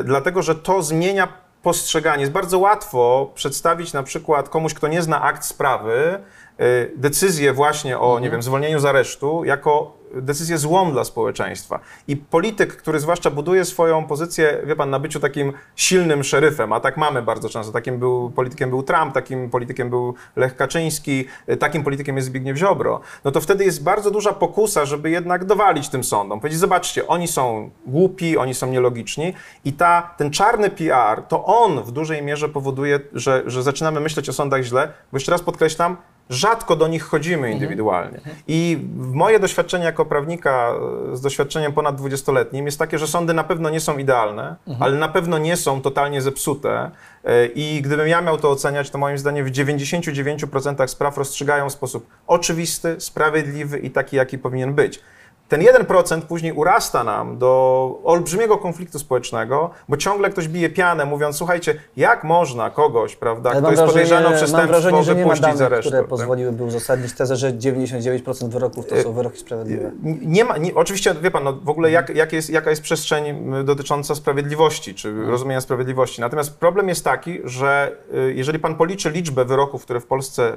y, 0.00 0.04
dlatego 0.04 0.42
że 0.42 0.54
to 0.54 0.82
zmienia 0.82 1.28
postrzeganie. 1.62 2.20
Jest 2.20 2.32
bardzo 2.32 2.58
łatwo 2.58 3.32
przedstawić 3.34 3.92
na 3.92 4.02
przykład 4.02 4.48
komuś, 4.48 4.74
kto 4.74 4.88
nie 4.88 5.02
zna 5.02 5.22
akt 5.22 5.44
sprawy, 5.44 6.18
y, 6.60 6.92
decyzję 6.96 7.52
właśnie 7.52 7.98
o, 7.98 8.18
nie 8.20 8.30
wiem, 8.30 8.42
zwolnieniu 8.42 8.78
z 8.78 8.84
aresztu 8.84 9.44
jako 9.44 9.97
decyzję 10.14 10.58
złą 10.58 10.92
dla 10.92 11.04
społeczeństwa. 11.04 11.80
I 12.08 12.16
polityk, 12.16 12.76
który 12.76 13.00
zwłaszcza 13.00 13.30
buduje 13.30 13.64
swoją 13.64 14.06
pozycję, 14.06 14.62
wie 14.66 14.76
pan, 14.76 14.90
na 14.90 14.98
byciu 14.98 15.20
takim 15.20 15.52
silnym 15.76 16.24
szeryfem, 16.24 16.72
a 16.72 16.80
tak 16.80 16.96
mamy 16.96 17.22
bardzo 17.22 17.48
często. 17.48 17.72
Takim 17.72 17.98
był 17.98 18.30
politykiem 18.30 18.70
był 18.70 18.82
Trump, 18.82 19.14
takim 19.14 19.50
politykiem 19.50 19.90
był 19.90 20.14
Lech 20.36 20.56
Kaczyński, 20.56 21.24
takim 21.58 21.84
politykiem 21.84 22.16
jest 22.16 22.28
Zbigniew 22.28 22.56
Ziobro. 22.56 23.00
No 23.24 23.30
to 23.30 23.40
wtedy 23.40 23.64
jest 23.64 23.82
bardzo 23.82 24.10
duża 24.10 24.32
pokusa, 24.32 24.84
żeby 24.84 25.10
jednak 25.10 25.44
dowalić 25.44 25.88
tym 25.88 26.04
sądom. 26.04 26.40
Powiedzieć, 26.40 26.60
zobaczcie, 26.60 27.06
oni 27.06 27.28
są 27.28 27.70
głupi, 27.86 28.38
oni 28.38 28.54
są 28.54 28.66
nielogiczni 28.66 29.34
i 29.64 29.72
ta, 29.72 30.14
ten 30.16 30.30
czarny 30.30 30.70
PR, 30.70 31.22
to 31.28 31.44
on 31.44 31.82
w 31.82 31.92
dużej 31.92 32.22
mierze 32.22 32.48
powoduje, 32.48 33.00
że, 33.12 33.42
że 33.46 33.62
zaczynamy 33.62 34.00
myśleć 34.00 34.28
o 34.28 34.32
sądach 34.32 34.62
źle, 34.62 34.92
bo 35.12 35.16
jeszcze 35.16 35.32
raz 35.32 35.42
podkreślam, 35.42 35.96
rzadko 36.30 36.76
do 36.76 36.88
nich 36.88 37.02
chodzimy 37.02 37.52
indywidualnie. 37.52 38.20
I 38.48 38.78
w 38.96 39.12
moje 39.12 39.40
doświadczenie 39.40 39.84
jako 39.84 40.04
prawnika 40.06 40.72
e, 41.12 41.16
z 41.16 41.20
doświadczeniem 41.20 41.72
ponad 41.72 42.00
20-letnim 42.00 42.64
jest 42.64 42.78
takie, 42.78 42.98
że 42.98 43.06
sądy 43.06 43.34
na 43.34 43.44
pewno 43.44 43.70
nie 43.70 43.80
są 43.80 43.98
idealne, 43.98 44.56
ale 44.80 44.96
na 44.96 45.08
pewno 45.08 45.38
nie 45.38 45.56
są 45.56 45.80
totalnie 45.82 46.22
zepsute. 46.22 46.90
E, 47.24 47.46
I 47.46 47.82
gdybym 47.82 48.08
ja 48.08 48.20
miał 48.20 48.38
to 48.38 48.50
oceniać, 48.50 48.90
to 48.90 48.98
moim 48.98 49.18
zdaniem 49.18 49.46
w 49.46 49.50
99% 49.50 50.88
spraw 50.88 51.18
rozstrzygają 51.18 51.68
w 51.68 51.72
sposób 51.72 52.06
oczywisty, 52.26 52.96
sprawiedliwy 52.98 53.78
i 53.78 53.90
taki, 53.90 54.16
jaki 54.16 54.38
powinien 54.38 54.74
być. 54.74 55.00
Ten 55.48 55.60
1% 55.60 56.20
później 56.22 56.52
urasta 56.52 57.04
nam 57.04 57.38
do 57.38 58.00
olbrzymiego 58.04 58.58
konfliktu 58.58 58.98
społecznego, 58.98 59.70
bo 59.88 59.96
ciągle 59.96 60.30
ktoś 60.30 60.48
bije 60.48 60.70
pianę, 60.70 61.04
mówiąc, 61.04 61.36
słuchajcie, 61.36 61.74
jak 61.96 62.24
można 62.24 62.70
kogoś, 62.70 63.16
prawda, 63.16 63.50
Ale 63.50 63.60
kto 63.60 63.70
jest 63.70 63.82
podejrzany 63.82 64.26
o 64.26 64.30
wrażenie, 64.30 64.38
mam 64.38 64.46
przestępstwo, 64.46 64.80
wrażenie, 64.80 65.02
że 65.02 65.14
nie 65.14 65.26
ma 65.26 65.36
danych, 65.36 65.80
które 65.80 65.98
tak? 65.98 66.08
pozwoliłyby 66.08 66.64
uzasadnić 66.64 67.14
tezę, 67.14 67.36
że 67.36 67.52
99% 67.52 68.48
wyroków 68.48 68.86
to 68.86 69.02
są 69.02 69.12
wyroki 69.12 69.38
sprawiedliwe. 69.38 69.90
Nie 70.22 70.44
ma, 70.44 70.56
nie, 70.56 70.74
oczywiście, 70.74 71.14
wie 71.14 71.30
pan, 71.30 71.44
no, 71.44 71.52
w 71.52 71.68
ogóle 71.68 71.90
jak, 71.90 72.16
jak 72.16 72.32
jest, 72.32 72.50
jaka 72.50 72.70
jest 72.70 72.82
przestrzeń 72.82 73.52
dotycząca 73.64 74.14
sprawiedliwości, 74.14 74.94
czy 74.94 75.26
rozumienia 75.26 75.60
sprawiedliwości. 75.60 76.20
Natomiast 76.20 76.58
problem 76.58 76.88
jest 76.88 77.04
taki, 77.04 77.40
że 77.44 77.96
y, 78.14 78.34
jeżeli 78.34 78.58
pan 78.58 78.74
policzy 78.74 79.10
liczbę 79.10 79.44
wyroków, 79.44 79.82
które 79.82 80.00
w 80.00 80.06
Polsce 80.06 80.56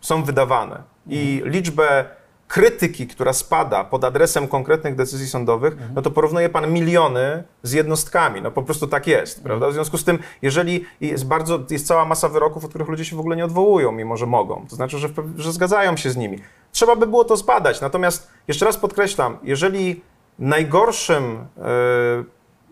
są 0.00 0.24
wydawane 0.24 0.82
i 1.06 1.42
liczbę 1.44 2.04
krytyki, 2.52 3.06
która 3.06 3.32
spada 3.32 3.84
pod 3.84 4.04
adresem 4.04 4.48
konkretnych 4.48 4.94
decyzji 4.94 5.26
sądowych, 5.28 5.76
no 5.94 6.02
to 6.02 6.10
porównuje 6.10 6.48
pan 6.48 6.72
miliony 6.72 7.44
z 7.62 7.72
jednostkami. 7.72 8.42
No 8.42 8.50
po 8.50 8.62
prostu 8.62 8.86
tak 8.86 9.06
jest, 9.06 9.42
prawda? 9.42 9.68
W 9.68 9.72
związku 9.72 9.98
z 9.98 10.04
tym, 10.04 10.18
jeżeli 10.42 10.84
jest 11.00 11.26
bardzo, 11.26 11.58
jest 11.70 11.86
cała 11.86 12.04
masa 12.04 12.28
wyroków, 12.28 12.64
od 12.64 12.70
których 12.70 12.88
ludzie 12.88 13.04
się 13.04 13.16
w 13.16 13.20
ogóle 13.20 13.36
nie 13.36 13.44
odwołują, 13.44 13.92
mimo 13.92 14.16
że 14.16 14.26
mogą, 14.26 14.66
to 14.70 14.76
znaczy, 14.76 14.98
że, 14.98 15.08
że 15.36 15.52
zgadzają 15.52 15.96
się 15.96 16.10
z 16.10 16.16
nimi. 16.16 16.38
Trzeba 16.72 16.96
by 16.96 17.06
było 17.06 17.24
to 17.24 17.36
zbadać. 17.36 17.80
Natomiast 17.80 18.30
jeszcze 18.48 18.64
raz 18.64 18.76
podkreślam, 18.76 19.38
jeżeli 19.42 20.02
najgorszym, 20.38 21.46
e, 21.58 21.64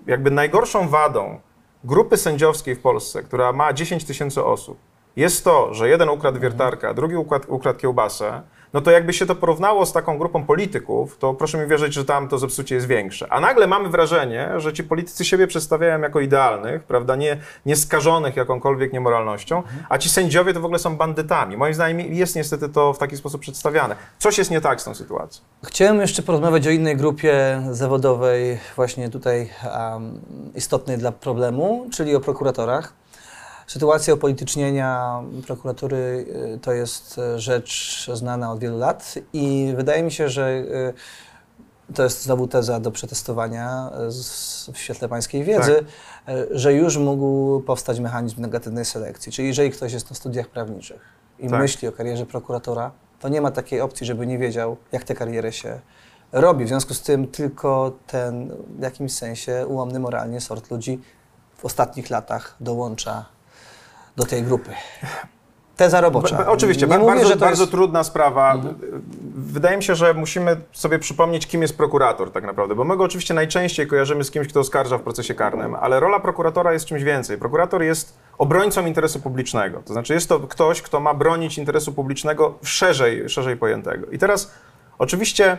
jakby 0.06 0.30
najgorszą 0.30 0.88
wadą 0.88 1.40
grupy 1.84 2.16
sędziowskiej 2.16 2.74
w 2.74 2.80
Polsce, 2.80 3.22
która 3.22 3.52
ma 3.52 3.72
10 3.72 4.04
tysięcy 4.04 4.44
osób, 4.44 4.78
jest 5.16 5.44
to, 5.44 5.74
że 5.74 5.88
jeden 5.88 6.08
ukradł 6.08 6.40
wiertarkę, 6.40 6.88
a 6.88 6.94
drugi 6.94 7.16
ukradł, 7.16 7.54
ukradł 7.54 7.78
kiełbasę, 7.78 8.42
no 8.72 8.80
to 8.80 8.90
jakby 8.90 9.12
się 9.12 9.26
to 9.26 9.34
porównało 9.34 9.86
z 9.86 9.92
taką 9.92 10.18
grupą 10.18 10.44
polityków, 10.44 11.18
to 11.18 11.34
proszę 11.34 11.58
mi 11.58 11.66
wierzyć, 11.66 11.94
że 11.94 12.04
tam 12.04 12.28
to 12.28 12.38
zepsucie 12.38 12.74
jest 12.74 12.86
większe. 12.86 13.26
A 13.32 13.40
nagle 13.40 13.66
mamy 13.66 13.88
wrażenie, 13.88 14.50
że 14.56 14.72
ci 14.72 14.84
politycy 14.84 15.24
siebie 15.24 15.46
przedstawiają 15.46 16.00
jako 16.00 16.20
idealnych, 16.20 16.84
prawda, 16.84 17.16
nie, 17.16 17.36
nie 17.66 17.76
skażonych 17.76 18.36
jakąkolwiek 18.36 18.92
niemoralnością, 18.92 19.62
a 19.88 19.98
ci 19.98 20.08
sędziowie 20.08 20.54
to 20.54 20.60
w 20.60 20.64
ogóle 20.64 20.78
są 20.78 20.96
bandytami. 20.96 21.56
Moim 21.56 21.74
zdaniem 21.74 22.14
jest 22.14 22.36
niestety 22.36 22.68
to 22.68 22.92
w 22.92 22.98
taki 22.98 23.16
sposób 23.16 23.40
przedstawiane. 23.40 23.96
Coś 24.18 24.38
jest 24.38 24.50
nie 24.50 24.60
tak 24.60 24.80
z 24.80 24.84
tą 24.84 24.94
sytuacją. 24.94 25.42
Chciałem 25.64 26.00
jeszcze 26.00 26.22
porozmawiać 26.22 26.66
o 26.66 26.70
innej 26.70 26.96
grupie 26.96 27.62
zawodowej, 27.70 28.58
właśnie 28.76 29.10
tutaj 29.10 29.50
um, 29.92 30.20
istotnej 30.54 30.98
dla 30.98 31.12
problemu, 31.12 31.86
czyli 31.92 32.16
o 32.16 32.20
prokuratorach. 32.20 32.99
Sytuacja 33.70 34.14
upolitycznienia 34.14 35.22
prokuratury 35.46 36.26
y, 36.54 36.58
to 36.58 36.72
jest 36.72 37.18
y, 37.18 37.38
rzecz 37.38 38.06
znana 38.14 38.52
od 38.52 38.58
wielu 38.58 38.78
lat 38.78 39.14
i 39.32 39.74
wydaje 39.76 40.02
mi 40.02 40.12
się, 40.12 40.28
że 40.28 40.50
y, 40.50 41.94
to 41.94 42.02
jest 42.02 42.22
znowu 42.22 42.48
teza 42.48 42.80
do 42.80 42.90
przetestowania 42.90 43.90
w 44.72 44.78
świetle 44.78 45.08
pańskiej 45.08 45.44
wiedzy, 45.44 45.84
y, 46.28 46.48
że 46.50 46.72
już 46.72 46.96
mógł 46.96 47.60
powstać 47.60 48.00
mechanizm 48.00 48.40
negatywnej 48.40 48.84
selekcji. 48.84 49.32
Czyli 49.32 49.48
jeżeli 49.48 49.70
ktoś 49.70 49.92
jest 49.92 50.10
na 50.10 50.16
studiach 50.16 50.48
prawniczych 50.48 51.00
i 51.38 51.48
Tak. 51.48 51.60
myśli 51.60 51.88
o 51.88 51.92
karierze 51.92 52.26
prokuratora, 52.26 52.90
to 53.20 53.28
nie 53.28 53.40
ma 53.40 53.50
takiej 53.50 53.80
opcji, 53.80 54.06
żeby 54.06 54.26
nie 54.26 54.38
wiedział, 54.38 54.76
jak 54.92 55.04
tę 55.04 55.14
karierę 55.14 55.52
się 55.52 55.80
robi. 56.32 56.64
W 56.64 56.68
związku 56.68 56.94
z 56.94 57.02
tym 57.02 57.28
tylko 57.28 57.92
ten 58.06 58.52
w 58.78 58.82
jakimś 58.82 59.12
sensie 59.12 59.66
ułomny 59.66 59.98
moralnie 59.98 60.40
sort 60.40 60.70
ludzi 60.70 61.00
w 61.56 61.64
ostatnich 61.64 62.10
latach 62.10 62.56
dołącza 62.60 63.39
do 64.20 64.26
tej 64.26 64.42
grupy. 64.42 64.70
Teza 65.76 66.00
robocza. 66.00 66.36
Ba- 66.36 66.44
ba- 66.44 66.50
Oczywiście, 66.50 66.86
nie 66.86 66.90
ba- 66.90 66.98
mówię, 66.98 67.12
bardzo, 67.12 67.28
że 67.28 67.34
to 67.34 67.40
bardzo 67.40 67.62
jest... 67.62 67.72
trudna 67.72 68.04
sprawa. 68.04 68.56
Wydaje 69.36 69.76
mi 69.76 69.82
się, 69.82 69.94
że 69.94 70.14
musimy 70.14 70.56
sobie 70.72 70.98
przypomnieć, 70.98 71.46
kim 71.46 71.62
jest 71.62 71.76
prokurator 71.76 72.32
tak 72.32 72.44
naprawdę, 72.44 72.74
bo 72.74 72.84
my 72.84 72.96
go 72.96 73.04
oczywiście 73.04 73.34
najczęściej 73.34 73.86
kojarzymy 73.86 74.24
z 74.24 74.30
kimś, 74.30 74.48
kto 74.48 74.60
oskarża 74.60 74.98
w 74.98 75.02
procesie 75.02 75.34
karnym, 75.34 75.74
ale 75.74 76.00
rola 76.00 76.20
prokuratora 76.20 76.72
jest 76.72 76.84
czymś 76.86 77.02
więcej. 77.02 77.38
Prokurator 77.38 77.82
jest 77.82 78.18
obrońcą 78.38 78.86
interesu 78.86 79.20
publicznego, 79.20 79.82
to 79.84 79.92
znaczy 79.92 80.14
jest 80.14 80.28
to 80.28 80.40
ktoś, 80.40 80.82
kto 80.82 81.00
ma 81.00 81.14
bronić 81.14 81.58
interesu 81.58 81.92
publicznego 81.92 82.54
szerzej, 82.62 83.28
szerzej 83.28 83.56
pojętego. 83.56 84.06
I 84.06 84.18
teraz 84.18 84.50
oczywiście 84.98 85.58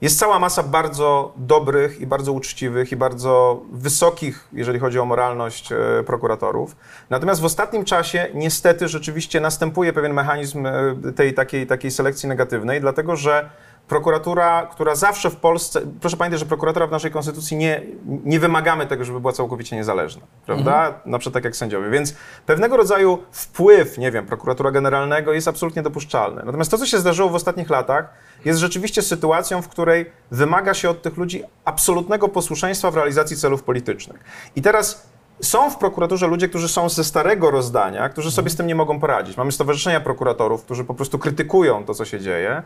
jest 0.00 0.18
cała 0.18 0.38
masa 0.38 0.62
bardzo 0.62 1.32
dobrych 1.36 2.00
i 2.00 2.06
bardzo 2.06 2.32
uczciwych 2.32 2.92
i 2.92 2.96
bardzo 2.96 3.62
wysokich, 3.72 4.48
jeżeli 4.52 4.78
chodzi 4.78 4.98
o 4.98 5.04
moralność, 5.04 5.72
e, 5.72 5.76
prokuratorów. 6.06 6.76
Natomiast 7.10 7.40
w 7.40 7.44
ostatnim 7.44 7.84
czasie 7.84 8.28
niestety 8.34 8.88
rzeczywiście 8.88 9.40
następuje 9.40 9.92
pewien 9.92 10.14
mechanizm 10.14 10.66
e, 10.66 10.72
tej 11.16 11.34
takiej, 11.34 11.66
takiej 11.66 11.90
selekcji 11.90 12.28
negatywnej, 12.28 12.80
dlatego 12.80 13.16
że 13.16 13.50
prokuratura, 13.90 14.66
która 14.66 14.94
zawsze 14.94 15.30
w 15.30 15.36
Polsce, 15.36 15.80
proszę 16.00 16.16
pamiętać, 16.16 16.40
że 16.40 16.46
prokuratura 16.46 16.86
w 16.86 16.90
naszej 16.90 17.10
konstytucji 17.10 17.56
nie, 17.56 17.82
nie 18.06 18.40
wymagamy 18.40 18.86
tego, 18.86 19.04
żeby 19.04 19.20
była 19.20 19.32
całkowicie 19.32 19.76
niezależna, 19.76 20.22
prawda? 20.46 21.00
Na 21.06 21.18
przykład 21.18 21.34
tak 21.34 21.44
jak 21.44 21.56
sędziowie. 21.56 21.90
Więc 21.90 22.14
pewnego 22.46 22.76
rodzaju 22.76 23.18
wpływ, 23.32 23.98
nie 23.98 24.10
wiem, 24.10 24.26
prokuratura 24.26 24.70
generalnego 24.70 25.32
jest 25.32 25.48
absolutnie 25.48 25.82
dopuszczalny. 25.82 26.42
Natomiast 26.44 26.70
to, 26.70 26.78
co 26.78 26.86
się 26.86 26.98
zdarzyło 26.98 27.28
w 27.28 27.34
ostatnich 27.34 27.70
latach, 27.70 28.08
jest 28.44 28.60
rzeczywiście 28.60 29.02
sytuacją, 29.02 29.62
w 29.62 29.68
której 29.68 30.12
wymaga 30.30 30.74
się 30.74 30.90
od 30.90 31.02
tych 31.02 31.16
ludzi 31.16 31.42
absolutnego 31.64 32.28
posłuszeństwa 32.28 32.90
w 32.90 32.96
realizacji 32.96 33.36
celów 33.36 33.62
politycznych. 33.62 34.20
I 34.56 34.62
teraz 34.62 35.10
są 35.40 35.70
w 35.70 35.76
prokuraturze 35.76 36.26
ludzie, 36.26 36.48
którzy 36.48 36.68
są 36.68 36.88
ze 36.88 37.04
starego 37.04 37.50
rozdania, 37.50 38.08
którzy 38.08 38.30
sobie 38.30 38.50
z 38.50 38.56
tym 38.56 38.66
nie 38.66 38.74
mogą 38.74 39.00
poradzić. 39.00 39.36
Mamy 39.36 39.52
stowarzyszenia 39.52 40.00
prokuratorów, 40.00 40.64
którzy 40.64 40.84
po 40.84 40.94
prostu 40.94 41.18
krytykują 41.18 41.84
to, 41.84 41.94
co 41.94 42.04
się 42.04 42.20
dzieje. 42.20 42.62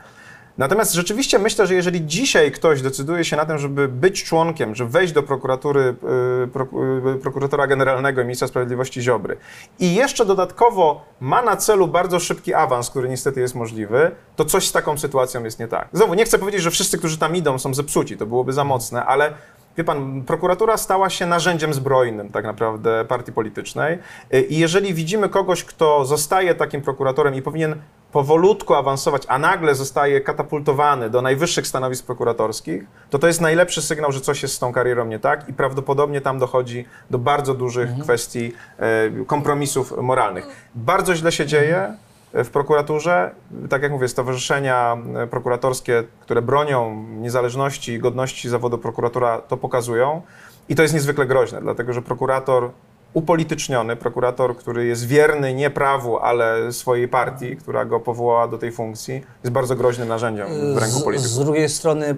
Natomiast 0.59 0.92
rzeczywiście 0.92 1.38
myślę, 1.38 1.66
że 1.66 1.74
jeżeli 1.74 2.07
dzisiaj 2.07 2.52
ktoś 2.52 2.82
decyduje 2.82 3.24
się 3.24 3.36
na 3.36 3.46
tym, 3.46 3.59
żeby 3.59 3.88
być 3.88 4.24
członkiem, 4.24 4.74
żeby 4.74 4.90
wejść 4.90 5.12
do 5.12 5.22
prokuratury, 5.22 5.80
y, 5.80 7.14
y, 7.14 7.18
prokuratora 7.18 7.66
generalnego 7.66 8.20
i 8.20 8.24
ministra 8.24 8.48
sprawiedliwości 8.48 9.02
Ziobry 9.02 9.36
i 9.78 9.94
jeszcze 9.94 10.26
dodatkowo 10.26 11.05
ma 11.20 11.42
na 11.42 11.57
celu 11.57 11.88
bardzo 11.88 12.20
szybki 12.20 12.55
awans, 12.55 12.90
który 12.90 13.09
niestety 13.09 13.40
jest 13.40 13.55
możliwy, 13.55 14.11
to 14.36 14.44
coś 14.44 14.68
z 14.68 14.72
taką 14.72 14.98
sytuacją 14.98 15.44
jest 15.44 15.59
nie 15.59 15.68
tak. 15.68 15.88
Znowu, 15.92 16.14
nie 16.14 16.24
chcę 16.24 16.38
powiedzieć, 16.38 16.62
że 16.62 16.70
wszyscy, 16.70 16.98
którzy 16.98 17.18
tam 17.18 17.36
idą, 17.36 17.59
są 17.59 17.74
zepsuci, 17.74 18.16
to 18.16 18.26
byłoby 18.26 18.52
za 18.52 18.64
mocne, 18.64 19.05
ale 19.05 19.32
Wie 19.77 19.85
pan, 19.85 20.22
prokuratura 20.22 20.77
stała 20.77 21.11
się 21.11 21.27
narzędziem 21.27 21.75
zbrojnym 21.75 22.29
tak 22.29 22.45
naprawdę 22.45 23.05
partii 23.05 23.33
politycznej. 23.33 23.99
Y, 24.35 24.41
i 24.41 24.59
jeżeli 24.59 24.95
widzimy 24.95 25.29
kogoś, 25.29 25.64
kto 25.64 26.05
zostaje 26.05 26.55
takim 26.55 26.83
prokuratorem 26.83 27.35
i 27.35 27.43
powinien 27.43 27.77
powolutku 28.12 28.75
awansować, 28.75 29.22
a 29.29 29.39
nagle 29.39 29.75
zostaje 29.75 30.20
katapultowany 30.20 31.11
do 31.11 31.22
najwyższych 31.22 31.66
stanowisk 31.66 32.07
prokuratorskich, 32.07 32.83
to 33.11 33.18
to 33.18 33.27
jest 33.27 33.41
najlepszy 33.41 33.83
sygnał, 33.83 34.12
że 34.12 34.20
coś 34.20 34.43
jest 34.43 34.55
z 34.55 34.59
tą 34.59 34.72
karierą 34.72 35.05
nie 35.05 35.18
tak 35.18 35.49
i 35.49 35.53
prawdopodobnie 35.53 36.20
tam 36.20 36.39
dochodzi 36.39 36.85
do 37.11 37.18
bardzo 37.18 37.55
dużych 37.55 37.91
kwestii 38.03 38.53
e, 38.79 39.25
kompromisów 39.27 39.95
moralnych. 40.03 40.47
Bardzo 40.75 41.14
źle 41.14 41.33
się 41.33 41.47
dzieje 41.47 41.97
w 42.35 42.51
prokuraturze. 42.51 43.30
Tak 43.70 43.82
jak 43.82 43.93
mówię, 43.93 44.09
stowarzyszenia 44.09 44.97
e, 45.16 45.26
prokuratorskie, 45.26 46.05
które 46.20 46.43
bronią 46.43 47.07
niezależności 47.09 47.93
i 47.93 47.99
godności 47.99 48.49
zawodu 48.49 48.78
prokuratora, 48.78 49.41
to 49.41 49.57
pokazują. 49.57 50.22
I 50.68 50.74
to 50.74 50.82
jest 50.82 50.95
niezwykle 50.95 51.26
groźne, 51.26 51.61
dlatego 51.61 51.93
że 51.93 52.03
prokurator 52.03 52.70
upolityczniony, 53.14 53.96
prokurator, 53.96 54.56
który 54.56 54.86
jest 54.86 55.06
wierny 55.06 55.54
nie 55.54 55.70
prawu, 55.70 56.18
ale 56.18 56.72
swojej 56.72 57.08
partii, 57.08 57.56
która 57.56 57.84
go 57.84 58.00
powołała 58.00 58.48
do 58.48 58.58
tej 58.58 58.72
funkcji, 58.72 59.14
jest 59.44 59.52
bardzo 59.52 59.76
groźnym 59.76 60.08
narzędziem 60.08 60.46
w 60.74 60.78
ręku 60.78 60.98
Z, 60.98 61.02
polityków. 61.04 61.30
z 61.32 61.38
drugiej 61.38 61.68
strony, 61.68 62.06
m, 62.06 62.16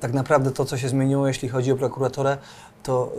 tak 0.00 0.12
naprawdę 0.12 0.50
to, 0.50 0.64
co 0.64 0.76
się 0.78 0.88
zmieniło, 0.88 1.28
jeśli 1.28 1.48
chodzi 1.48 1.72
o 1.72 1.76
prokuraturę, 1.76 2.36
to 2.82 3.12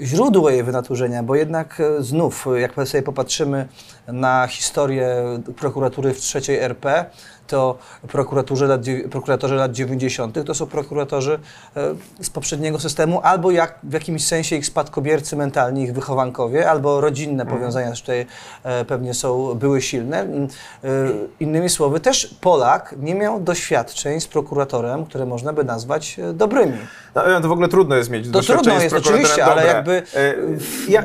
y, 0.00 0.06
źródło 0.06 0.50
jej 0.50 0.62
wynaturzenia, 0.62 1.22
bo 1.22 1.34
jednak 1.34 1.80
y, 1.80 2.02
znów, 2.02 2.46
y, 2.56 2.60
jak 2.60 2.74
sobie 2.88 3.02
popatrzymy 3.02 3.68
na 4.08 4.46
historię 4.46 5.16
prokuratury 5.56 6.14
w 6.14 6.18
trzeciej 6.18 6.58
RP, 6.58 7.04
to 7.46 7.78
prokuraturze 8.08 8.66
lat, 8.66 8.80
prokuratorzy 9.10 9.54
lat 9.54 9.72
90. 9.72 10.44
to 10.46 10.54
są 10.54 10.66
prokuratorzy 10.66 11.38
y, 12.20 12.24
z 12.24 12.30
poprzedniego 12.30 12.78
systemu, 12.80 13.20
albo 13.24 13.50
jak, 13.50 13.78
w 13.82 13.92
jakimś 13.92 14.26
sensie 14.26 14.56
ich 14.56 14.66
spadkobiercy 14.66 15.36
mentalni, 15.36 15.82
ich 15.82 15.92
wychowankowie, 15.94 16.70
albo 16.70 17.00
rodzinne 17.00 17.46
powiązania 17.46 17.90
też 17.90 18.00
tutaj 18.00 18.26
e, 18.62 18.84
pewnie 18.84 19.14
są, 19.14 19.54
były 19.54 19.82
silne. 19.82 20.20
Mm, 20.20 20.44
y, 20.44 20.48
Innymi 21.40 21.68
słowy, 21.68 22.00
też 22.00 22.34
Polak 22.40 22.94
nie 22.98 23.14
miał 23.14 23.40
doświadczeń 23.40 24.20
z 24.20 24.26
prokuratorem, 24.26 25.04
które 25.06 25.26
można 25.26 25.52
by 25.52 25.64
nazwać 25.64 26.18
e, 26.18 26.32
dobrymi. 26.32 26.78
No, 27.14 27.40
to 27.40 27.48
w 27.48 27.52
ogóle 27.52 27.68
trudno 27.68 27.96
jest 27.96 28.10
mieć 28.10 28.26
To 28.26 28.32
doświadczenie 28.32 28.64
trudno 28.78 28.82
jest, 28.96 29.06
oczywiście, 29.08 29.44
ale 29.44 29.54
dobre. 29.62 29.74
jakby- 29.76 30.18
E, 30.18 30.34
Ja, 30.88 31.02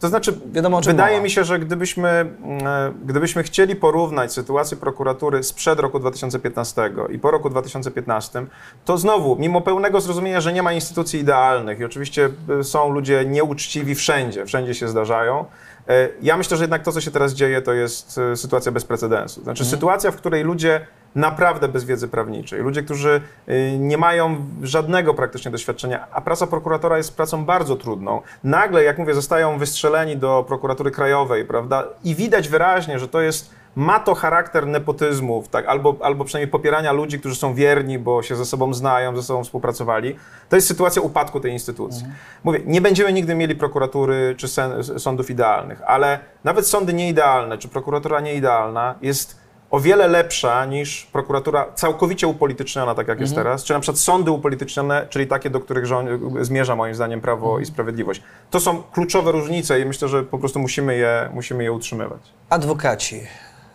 to 0.00 0.08
znaczy, 0.08 0.38
Wiadomo, 0.52 0.80
wydaje 0.80 1.14
mowa. 1.16 1.24
mi 1.24 1.30
się, 1.30 1.44
że 1.44 1.58
gdybyśmy, 1.58 2.08
e, 2.08 2.92
gdybyśmy 3.06 3.42
chcieli 3.42 3.76
porównać 3.76 4.32
sytuację 4.32 4.76
prokuratury 4.76 5.42
sprzed 5.42 5.79
roku 5.80 5.98
2015 5.98 6.90
i 7.10 7.18
po 7.18 7.30
roku 7.30 7.50
2015, 7.50 8.46
to 8.84 8.98
znowu, 8.98 9.36
mimo 9.36 9.60
pełnego 9.60 10.00
zrozumienia, 10.00 10.40
że 10.40 10.52
nie 10.52 10.62
ma 10.62 10.72
instytucji 10.72 11.20
idealnych 11.20 11.80
i 11.80 11.84
oczywiście 11.84 12.30
e, 12.60 12.64
są 12.64 12.90
ludzie 12.90 13.24
nieuczciwi 13.24 13.94
wszędzie, 13.94 14.46
wszędzie 14.46 14.74
się 14.74 14.88
zdarzają, 14.88 15.44
e, 15.88 16.08
ja 16.22 16.36
myślę, 16.36 16.56
że 16.56 16.64
jednak 16.64 16.82
to, 16.82 16.92
co 16.92 17.00
się 17.00 17.10
teraz 17.10 17.32
dzieje, 17.32 17.62
to 17.62 17.72
jest 17.72 18.18
e, 18.18 18.36
sytuacja 18.36 18.72
bez 18.72 18.84
precedensu. 18.84 19.42
Znaczy 19.42 19.64
sytuacja, 19.64 20.10
w 20.10 20.16
której 20.16 20.44
ludzie 20.44 20.86
naprawdę 21.14 21.68
bez 21.68 21.84
wiedzy 21.84 22.08
prawniczej, 22.08 22.60
ludzie, 22.60 22.82
którzy 22.82 23.20
y, 23.48 23.78
nie 23.78 23.98
mają 23.98 24.36
żadnego 24.62 25.14
praktycznie 25.14 25.50
doświadczenia, 25.50 26.06
a 26.12 26.20
praca 26.20 26.46
prokuratora 26.46 26.96
jest 26.96 27.16
pracą 27.16 27.44
bardzo 27.44 27.76
trudną. 27.76 28.22
Nagle, 28.44 28.84
jak 28.84 28.98
mówię, 28.98 29.14
zostają 29.14 29.58
wystrzeleni 29.58 30.16
do 30.16 30.44
prokuratury 30.48 30.90
krajowej, 30.90 31.44
prawda? 31.44 31.84
I 32.04 32.14
widać 32.14 32.48
wyraźnie, 32.48 32.98
że 32.98 33.08
to 33.08 33.20
jest 33.20 33.50
ma 33.76 34.00
to 34.00 34.14
charakter 34.14 34.66
nepotyzmu, 34.66 35.44
tak, 35.50 35.66
albo, 35.66 35.96
albo 36.00 36.24
przynajmniej 36.24 36.50
popierania 36.50 36.92
ludzi, 36.92 37.20
którzy 37.20 37.36
są 37.36 37.54
wierni, 37.54 37.98
bo 37.98 38.22
się 38.22 38.36
ze 38.36 38.44
sobą 38.44 38.74
znają, 38.74 39.16
ze 39.16 39.22
sobą 39.22 39.44
współpracowali. 39.44 40.16
To 40.48 40.56
jest 40.56 40.68
sytuacja 40.68 41.02
upadku 41.02 41.40
tej 41.40 41.52
instytucji. 41.52 42.06
Mówię, 42.44 42.60
nie 42.66 42.80
będziemy 42.80 43.12
nigdy 43.12 43.34
mieli 43.34 43.56
prokuratury 43.56 44.34
czy 44.38 44.48
sen, 44.48 44.84
sądów 44.98 45.30
idealnych, 45.30 45.82
ale 45.86 46.18
nawet 46.44 46.66
sądy 46.66 46.92
nieidealne, 46.92 47.58
czy 47.58 47.68
prokuratura 47.68 48.20
nieidealna 48.20 48.94
jest 49.02 49.40
o 49.70 49.80
wiele 49.80 50.08
lepsza 50.08 50.64
niż 50.64 51.06
prokuratura 51.12 51.66
całkowicie 51.74 52.26
upolityczniona, 52.26 52.94
tak 52.94 53.08
jak 53.08 53.20
jest 53.20 53.34
teraz, 53.34 53.64
czy 53.64 53.72
na 53.72 53.80
przykład 53.80 53.98
sądy 53.98 54.30
upolitycznione, 54.30 55.06
czyli 55.10 55.26
takie, 55.26 55.50
do 55.50 55.60
których 55.60 55.86
rząd, 55.86 56.08
zmierza 56.40 56.76
moim 56.76 56.94
zdaniem 56.94 57.20
Prawo 57.20 57.58
i 57.58 57.66
Sprawiedliwość. 57.66 58.22
To 58.50 58.60
są 58.60 58.82
kluczowe 58.82 59.32
różnice 59.32 59.80
i 59.80 59.84
myślę, 59.84 60.08
że 60.08 60.22
po 60.22 60.38
prostu 60.38 60.58
musimy 60.58 60.96
je, 60.96 61.30
musimy 61.34 61.64
je 61.64 61.72
utrzymywać. 61.72 62.20
Adwokaci. 62.50 63.20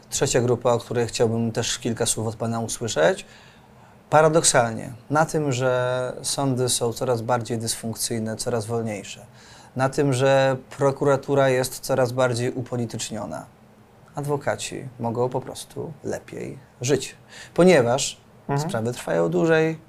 Trzecia 0.10 0.42
grupa, 0.42 0.72
o 0.74 0.80
której 0.80 1.08
chciałbym 1.08 1.52
też 1.52 1.80
kilka 1.80 2.06
słów 2.06 2.28
od 2.28 2.36
Pana 2.36 2.60
usłyszeć. 2.60 3.26
Paradoksalnie, 4.10 4.94
na 5.10 5.26
tym, 5.26 5.52
że 5.52 6.14
sądy 6.22 6.70
są 6.70 6.94
coraz 6.94 7.22
bardziej 7.22 7.58
dysfunkcyjne, 7.58 8.36
coraz 8.36 8.66
wolniejsze, 8.66 9.26
na 9.76 9.90
tym, 9.90 10.14
że 10.14 10.58
prokuratura 10.78 11.50
jest 11.50 11.80
coraz 11.80 12.12
bardziej 12.12 12.52
upolityczniona, 12.52 13.46
adwokaci 14.16 14.88
mogą 15.00 15.30
po 15.30 15.42
prostu 15.42 15.94
lepiej 16.04 16.60
żyć, 16.82 17.16
ponieważ 17.54 18.18
sprawy 18.58 18.94
trwają 18.94 19.30
dłużej, 19.30 19.80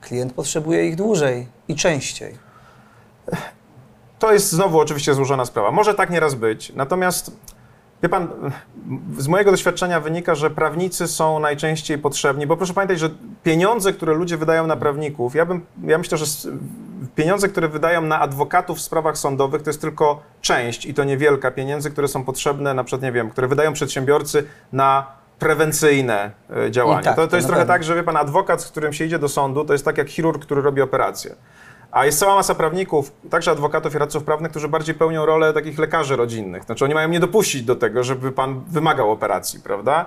klient 0.00 0.32
potrzebuje 0.32 0.88
ich 0.88 0.96
dłużej 0.96 1.48
i 1.68 1.76
częściej. 1.76 2.38
To 4.18 4.32
jest 4.32 4.50
znowu 4.50 4.78
oczywiście 4.78 5.14
złożona 5.14 5.44
sprawa. 5.44 5.70
Może 5.70 5.94
tak 5.94 6.10
nieraz 6.10 6.34
być, 6.34 6.72
natomiast 6.74 7.36
wie 8.02 8.08
pan, 8.08 8.28
z 9.18 9.28
mojego 9.28 9.50
doświadczenia 9.50 10.00
wynika, 10.00 10.34
że 10.34 10.50
prawnicy 10.50 11.08
są 11.08 11.40
najczęściej 11.40 11.98
potrzebni, 11.98 12.46
bo 12.46 12.56
proszę 12.56 12.74
pamiętać, 12.74 12.98
że 12.98 13.10
pieniądze, 13.42 13.92
które 13.92 14.14
ludzie 14.14 14.36
wydają 14.36 14.66
na 14.66 14.76
prawników, 14.76 15.34
ja, 15.34 15.46
bym, 15.46 15.66
ja 15.84 15.98
myślę, 15.98 16.18
że 16.18 16.24
pieniądze, 17.14 17.48
które 17.48 17.68
wydają 17.68 18.02
na 18.02 18.20
adwokatów 18.20 18.78
w 18.78 18.80
sprawach 18.80 19.18
sądowych, 19.18 19.62
to 19.62 19.70
jest 19.70 19.80
tylko 19.80 20.22
część 20.40 20.86
i 20.86 20.94
to 20.94 21.04
niewielka 21.04 21.50
pieniędzy, 21.50 21.90
które 21.90 22.08
są 22.08 22.24
potrzebne, 22.24 22.74
na 22.74 22.84
przykład, 22.84 23.02
nie 23.02 23.12
wiem, 23.12 23.30
które 23.30 23.48
wydają 23.48 23.72
przedsiębiorcy 23.72 24.44
na 24.72 25.06
prewencyjne 25.38 26.30
e, 26.56 26.70
działania. 26.70 27.02
tak, 27.02 27.16
to, 27.16 27.28
to 27.28 27.36
jest 27.36 27.48
trochę 27.48 27.62
pewno. 27.62 27.74
tak, 27.74 27.84
że 27.84 27.94
wie 27.94 28.02
pan, 28.02 28.16
adwokat, 28.16 28.62
z 28.62 28.66
którym 28.66 28.92
się 28.92 29.04
idzie 29.04 29.18
do 29.18 29.28
sądu, 29.28 29.64
to 29.64 29.72
jest 29.72 29.84
tak 29.84 29.98
jak 29.98 30.08
chirurg, 30.08 30.42
który 30.42 30.62
robi 30.62 30.82
operację. 30.82 31.34
A 31.92 32.06
jest 32.06 32.18
cała 32.18 32.34
masa 32.34 32.54
prawników, 32.54 33.12
także 33.30 33.50
adwokatów 33.50 33.94
i 33.94 33.98
radców 33.98 34.24
prawnych, 34.24 34.50
którzy 34.50 34.68
bardziej 34.68 34.94
pełnią 34.94 35.26
rolę 35.26 35.52
takich 35.52 35.78
lekarzy 35.78 36.16
rodzinnych. 36.16 36.64
Znaczy 36.64 36.84
oni 36.84 36.94
mają 36.94 37.08
nie 37.08 37.20
dopuścić 37.20 37.62
do 37.62 37.76
tego, 37.76 38.04
żeby 38.04 38.32
pan 38.32 38.60
wymagał 38.68 39.10
operacji, 39.10 39.60
prawda? 39.60 40.06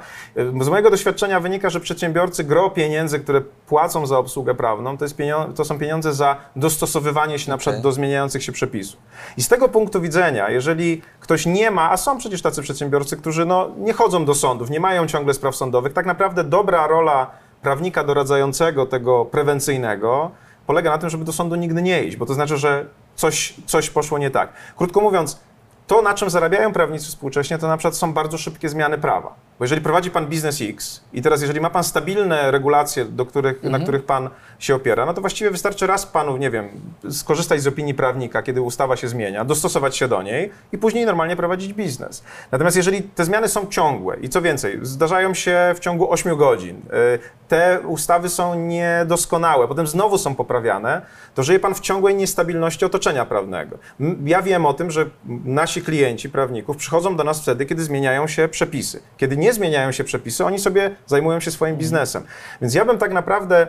Z 0.61 0.69
mojego 0.69 0.89
doświadczenia 0.89 1.39
wynika, 1.39 1.69
że 1.69 1.79
przedsiębiorcy 1.79 2.43
gro 2.43 2.69
pieniędzy, 2.69 3.19
które 3.19 3.41
płacą 3.41 4.07
za 4.07 4.17
obsługę 4.17 4.55
prawną, 4.55 4.97
to, 4.97 5.05
pienio- 5.05 5.53
to 5.53 5.65
są 5.65 5.79
pieniądze 5.79 6.13
za 6.13 6.35
dostosowywanie 6.55 7.39
się 7.39 7.51
na 7.51 7.57
przykład 7.57 7.81
do 7.81 7.91
zmieniających 7.91 8.43
się 8.43 8.51
przepisów. 8.51 8.99
I 9.37 9.43
z 9.43 9.47
tego 9.47 9.69
punktu 9.69 10.01
widzenia, 10.01 10.49
jeżeli 10.49 11.01
ktoś 11.19 11.45
nie 11.45 11.71
ma, 11.71 11.91
a 11.91 11.97
są 11.97 12.17
przecież 12.17 12.41
tacy 12.41 12.61
przedsiębiorcy, 12.61 13.17
którzy 13.17 13.45
no, 13.45 13.69
nie 13.77 13.93
chodzą 13.93 14.25
do 14.25 14.35
sądów, 14.35 14.69
nie 14.69 14.79
mają 14.79 15.07
ciągle 15.07 15.33
spraw 15.33 15.55
sądowych, 15.55 15.93
tak 15.93 16.05
naprawdę 16.05 16.43
dobra 16.43 16.87
rola 16.87 17.31
prawnika 17.61 18.03
doradzającego 18.03 18.85
tego 18.85 19.25
prewencyjnego 19.25 20.31
polega 20.67 20.91
na 20.91 20.97
tym, 20.97 21.09
żeby 21.09 21.25
do 21.25 21.33
sądu 21.33 21.55
nigdy 21.55 21.81
nie 21.81 22.03
iść, 22.03 22.17
bo 22.17 22.25
to 22.25 22.33
znaczy, 22.33 22.57
że 22.57 22.85
coś, 23.15 23.53
coś 23.65 23.89
poszło 23.89 24.17
nie 24.17 24.29
tak. 24.29 24.53
Krótko 24.77 25.01
mówiąc, 25.01 25.39
to, 25.87 26.01
na 26.01 26.13
czym 26.13 26.29
zarabiają 26.29 26.73
prawnicy 26.73 27.05
współcześnie, 27.05 27.57
to 27.57 27.67
na 27.67 27.77
przykład 27.77 27.95
są 27.95 28.13
bardzo 28.13 28.37
szybkie 28.37 28.69
zmiany 28.69 28.97
prawa. 28.97 29.35
Bo 29.59 29.65
jeżeli 29.65 29.81
prowadzi 29.81 30.11
pan 30.11 30.27
biznes 30.27 30.61
X 30.61 31.03
i 31.13 31.21
teraz 31.21 31.41
jeżeli 31.41 31.61
ma 31.61 31.69
pan 31.69 31.83
stabilne 31.83 32.51
regulacje, 32.51 33.05
do 33.05 33.25
których, 33.25 33.63
na 33.63 33.79
których 33.79 34.05
pan 34.05 34.29
się 34.59 34.75
opiera, 34.75 35.05
no 35.05 35.13
to 35.13 35.21
właściwie 35.21 35.51
wystarczy 35.51 35.87
raz 35.87 36.05
panu, 36.05 36.37
nie 36.37 36.51
wiem, 36.51 36.69
skorzystać 37.09 37.61
z 37.61 37.67
opinii 37.67 37.93
prawnika, 37.93 38.43
kiedy 38.43 38.61
ustawa 38.61 38.95
się 38.95 39.07
zmienia, 39.07 39.45
dostosować 39.45 39.97
się 39.97 40.07
do 40.07 40.21
niej 40.21 40.51
i 40.71 40.77
później 40.77 41.05
normalnie 41.05 41.35
prowadzić 41.35 41.73
biznes. 41.73 42.23
Natomiast 42.51 42.77
jeżeli 42.77 43.01
te 43.03 43.25
zmiany 43.25 43.47
są 43.47 43.67
ciągłe 43.67 44.17
i 44.21 44.29
co 44.29 44.41
więcej, 44.41 44.79
zdarzają 44.81 45.33
się 45.33 45.73
w 45.75 45.79
ciągu 45.79 46.11
8 46.11 46.37
godzin, 46.37 46.77
y, 46.77 47.19
te 47.47 47.79
ustawy 47.87 48.29
są 48.29 48.55
niedoskonałe, 48.55 49.67
potem 49.67 49.87
znowu 49.87 50.17
są 50.17 50.35
poprawiane, 50.35 51.01
to 51.35 51.43
żyje 51.43 51.59
pan 51.59 51.75
w 51.75 51.79
ciągłej 51.79 52.15
niestabilności 52.15 52.85
otoczenia 52.85 53.25
prawnego. 53.25 53.77
Ja 54.25 54.41
wiem 54.41 54.65
o 54.65 54.73
tym, 54.73 54.91
że 54.91 55.05
nasi 55.45 55.81
klienci 55.81 56.29
prawników 56.29 56.77
przychodzą 56.77 57.15
do 57.15 57.23
nas 57.23 57.41
wtedy, 57.41 57.65
kiedy 57.65 57.83
zmieniają 57.83 58.27
się 58.27 58.47
przepisy. 58.47 59.01
Kiedy 59.17 59.37
nie 59.37 59.44
zmieniają 59.53 59.91
się 59.91 60.03
przepisy, 60.03 60.45
oni 60.45 60.59
sobie 60.59 60.95
zajmują 61.05 61.39
się 61.39 61.51
swoim 61.51 61.75
biznesem. 61.75 62.23
Więc 62.61 62.73
ja 62.73 62.85
bym 62.85 62.97
tak 62.97 63.13
naprawdę 63.13 63.67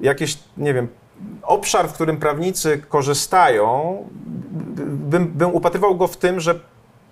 jakieś, 0.00 0.38
nie 0.56 0.74
wiem, 0.74 0.88
obszar, 1.42 1.88
w 1.88 1.92
którym 1.92 2.16
prawnicy 2.16 2.82
korzystają, 2.88 3.96
bym, 4.86 5.26
bym 5.26 5.54
upatrywał 5.54 5.96
go 5.96 6.06
w 6.06 6.16
tym, 6.16 6.40
że 6.40 6.60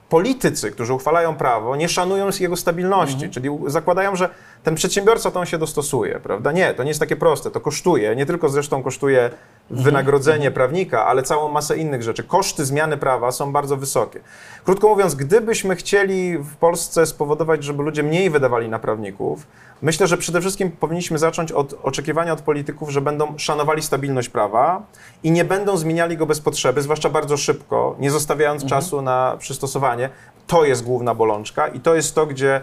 politycy, 0.08 0.70
którzy 0.70 0.94
uchwalają 0.94 1.36
prawo, 1.36 1.76
nie 1.76 1.88
szanują 1.88 2.30
jego 2.40 2.56
stabilności, 2.56 3.30
czyli 3.30 3.48
zakładają, 3.66 4.16
że 4.16 4.28
ten 4.62 4.74
przedsiębiorca 4.74 5.30
to 5.30 5.40
on 5.40 5.46
się 5.46 5.58
dostosuje, 5.58 6.20
prawda? 6.20 6.52
Nie, 6.52 6.74
to 6.74 6.82
nie 6.82 6.88
jest 6.88 7.00
takie 7.00 7.16
proste, 7.16 7.50
to 7.50 7.60
kosztuje, 7.60 8.16
nie 8.16 8.26
tylko 8.26 8.48
zresztą 8.48 8.82
kosztuje 8.82 9.30
wynagrodzenie 9.70 10.50
prawnika, 10.50 11.06
ale 11.06 11.22
całą 11.22 11.48
masę 11.48 11.76
innych 11.76 12.02
rzeczy. 12.02 12.22
Koszty 12.24 12.64
zmiany 12.64 12.96
prawa 12.96 13.32
są 13.32 13.52
bardzo 13.52 13.76
wysokie. 13.76 14.20
Krótko 14.64 14.88
mówiąc, 14.88 15.14
gdybyśmy 15.14 15.76
chcieli 15.76 16.38
w 16.38 16.56
Polsce 16.56 17.06
spowodować, 17.06 17.64
żeby 17.64 17.82
ludzie 17.82 18.02
mniej 18.02 18.30
wydawali 18.30 18.68
na 18.68 18.78
prawników, 18.78 19.46
myślę, 19.82 20.06
że 20.06 20.16
przede 20.16 20.40
wszystkim 20.40 20.70
powinniśmy 20.70 21.18
zacząć 21.18 21.52
od 21.52 21.74
oczekiwania 21.82 22.32
od 22.32 22.40
polityków, 22.40 22.90
że 22.90 23.00
będą 23.00 23.38
szanowali 23.38 23.82
stabilność 23.82 24.28
prawa 24.28 24.82
i 25.22 25.30
nie 25.30 25.44
będą 25.44 25.76
zmieniali 25.76 26.16
go 26.16 26.26
bez 26.26 26.40
potrzeby, 26.40 26.82
zwłaszcza 26.82 27.08
bardzo 27.08 27.36
szybko, 27.36 27.96
nie 27.98 28.10
zostawiając 28.10 28.64
czasu 28.64 29.02
na 29.02 29.36
przystosowanie. 29.38 30.10
To 30.46 30.64
jest 30.64 30.84
główna 30.84 31.14
bolączka 31.14 31.68
i 31.68 31.80
to 31.80 31.94
jest 31.94 32.14
to, 32.14 32.26
gdzie 32.26 32.62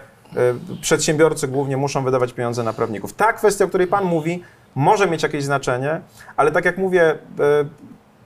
przedsiębiorcy 0.82 1.48
głównie 1.48 1.78
muszą 1.78 2.04
wydawać 2.04 2.34
pieniądze 2.34 2.64
na 2.64 2.74
prawników. 2.74 3.14
Ta 3.14 3.34
kwestia, 3.34 3.66
o 3.66 3.68
której 3.68 3.88
Pan 3.88 4.04
mówi, 4.06 4.44
może 4.76 5.08
mieć 5.08 5.24
jakieś 5.24 5.44
znaczenie, 5.44 6.02
ale 6.38 6.52
tak 6.52 6.66
jak 6.66 6.78
mówię, 6.78 7.12
y, 7.14 7.18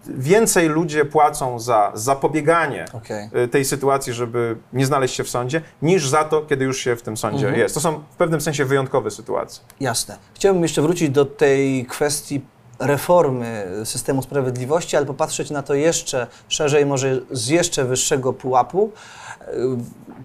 więcej 0.08 0.68
ludzie 0.70 1.06
płacą 1.06 1.60
za 1.60 1.92
zapobieganie 1.94 2.86
Okej. 2.94 3.30
y, 3.44 3.48
tej 3.48 3.66
sytuacji, 3.66 4.14
żeby 4.14 4.56
nie 4.74 4.86
znaleźć 4.86 5.16
się 5.16 5.24
w 5.24 5.30
sądzie, 5.30 5.62
niż 5.82 6.08
za 6.08 6.24
to, 6.24 6.42
kiedy 6.42 6.66
już 6.66 6.78
się 6.80 6.96
w 6.96 7.02
tym 7.02 7.18
sądzie 7.18 7.46
Mhm. 7.46 7.60
jest. 7.60 7.76
To 7.76 7.82
są 7.82 8.00
w 8.12 8.16
pewnym 8.16 8.42
sensie 8.42 8.66
wyjątkowe 8.66 9.12
sytuacje. 9.12 9.64
Jasne. 9.80 10.18
Chciałbym 10.34 10.64
jeszcze 10.64 10.82
wrócić 10.82 11.10
do 11.10 11.26
tej 11.26 11.86
kwestii 11.86 12.42
reformy 12.80 13.68
systemu 13.84 14.22
sprawiedliwości, 14.22 14.98
ale 14.98 15.06
popatrzeć 15.06 15.52
na 15.52 15.64
to 15.64 15.74
jeszcze 15.74 16.28
szerzej, 16.48 16.86
może 16.86 17.20
z 17.32 17.48
jeszcze 17.48 17.86
wyższego 17.86 18.34
pułapu. 18.34 18.92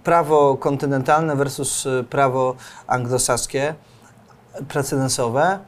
Prawo 0.04 0.56
kontynentalne 0.56 1.36
versus 1.36 1.88
prawo 2.10 2.56
anglosaskie, 2.86 3.74
precedensowe. 4.68 5.58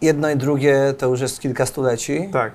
Jedno 0.00 0.30
i 0.30 0.36
drugie 0.36 0.94
to 0.98 1.06
już 1.06 1.20
jest 1.20 1.40
kilka 1.40 1.66
stuleci. 1.66 2.28
Tak. 2.32 2.52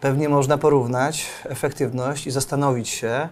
Pewnie 0.00 0.28
można 0.28 0.58
porównać 0.58 1.26
efektywność 1.44 2.26
i 2.26 2.30
zastanowić 2.30 2.88
się, 2.88 3.28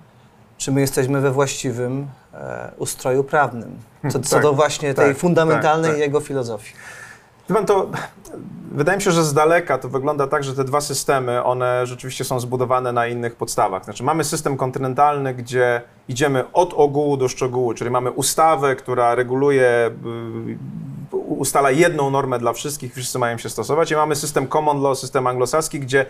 czy 0.59 0.73
my 0.73 0.81
jesteśmy 0.81 1.21
we 1.21 1.31
właściwym 1.31 2.09
e, 2.35 2.71
ustroju 2.79 3.25
prawnym. 3.25 3.79
Co, 4.11 4.21
co 4.21 4.35
tak, 4.35 4.43
do 4.43 4.53
właśnie 4.53 4.95
tej 4.95 5.09
tak, 5.09 5.19
fundamentalnej 5.19 5.91
tak, 5.91 5.99
tak. 5.99 6.01
jego 6.01 6.21
filozofii. 6.21 6.75
Pan, 7.49 7.67
to 7.67 7.91
wydaje 8.73 8.99
mi 8.99 9.03
się, 9.03 9.11
że 9.11 9.25
z 9.25 9.35
daleka 9.35 9.79
to 9.79 9.89
wygląda 9.89 10.27
tak, 10.27 10.45
że 10.45 10.55
te 10.55 10.65
dwa 10.65 10.81
systemy, 10.81 11.45
one 11.45 11.87
rzeczywiście 11.87 12.25
są 12.25 12.41
zbudowane 12.41 12.93
na 12.93 13.07
innych 13.07 13.37
podstawach. 13.37 13.85
Znaczy 13.85 14.03
mamy 14.03 14.25
system 14.25 14.57
kontynentalny, 14.57 15.35
gdzie 15.35 15.83
idziemy 16.09 16.53
od 16.53 16.75
ogółu 16.75 17.17
do 17.17 17.29
szczegółu, 17.29 17.75
czyli 17.75 17.91
mamy 17.91 18.11
ustawę, 18.11 18.77
która 18.77 19.15
reguluje, 19.15 19.91
y, 21.13 21.17
ustala 21.17 21.71
jedną 21.71 22.11
normę 22.11 22.39
dla 22.39 22.53
wszystkich, 22.53 22.95
wszyscy 22.95 23.19
mają 23.19 23.39
się 23.39 23.49
stosować 23.49 23.91
i 23.91 23.97
mamy 23.97 24.17
system 24.17 24.49
common 24.49 24.83
law, 24.83 24.99
system 24.99 25.27
anglosaski, 25.27 25.81
gdzie 25.81 26.07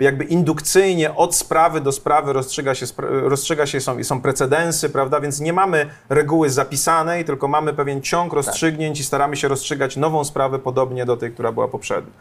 jakby 0.00 0.24
indukcyjnie 0.24 1.14
od 1.14 1.34
sprawy 1.34 1.80
do 1.80 1.92
sprawy 1.92 2.32
rozstrzyga 2.32 2.74
się, 2.74 2.86
rozstrzyga 2.98 3.66
się 3.66 3.80
są, 3.80 4.04
są 4.04 4.20
precedensy, 4.20 4.90
prawda? 4.90 5.20
Więc 5.20 5.40
nie 5.40 5.52
mamy 5.52 5.86
reguły 6.08 6.50
zapisanej, 6.50 7.24
tylko 7.24 7.48
mamy 7.48 7.72
pewien 7.72 8.02
ciąg 8.02 8.32
rozstrzygnięć 8.32 9.00
i 9.00 9.04
staramy 9.04 9.36
się 9.36 9.48
rozstrzygać 9.48 9.96
nową 9.96 10.24
sprawę 10.24 10.58
podobnie 10.58 11.06
do 11.06 11.16
tej, 11.16 11.32
która 11.32 11.52
była 11.52 11.68
poprzednia. 11.68 12.12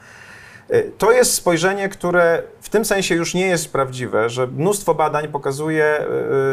Y, 0.74 0.92
To 0.98 1.12
jest 1.12 1.34
spojrzenie, 1.34 1.90
które 1.90 2.44
w 2.62 2.70
tym 2.70 2.86
sensie 2.86 3.16
już 3.16 3.34
nie 3.34 3.48
jest 3.48 3.72
prawdziwe, 3.72 4.30
że 4.30 4.48
mnóstwo 4.48 4.94
badań 4.96 5.28
pokazuje 5.28 6.06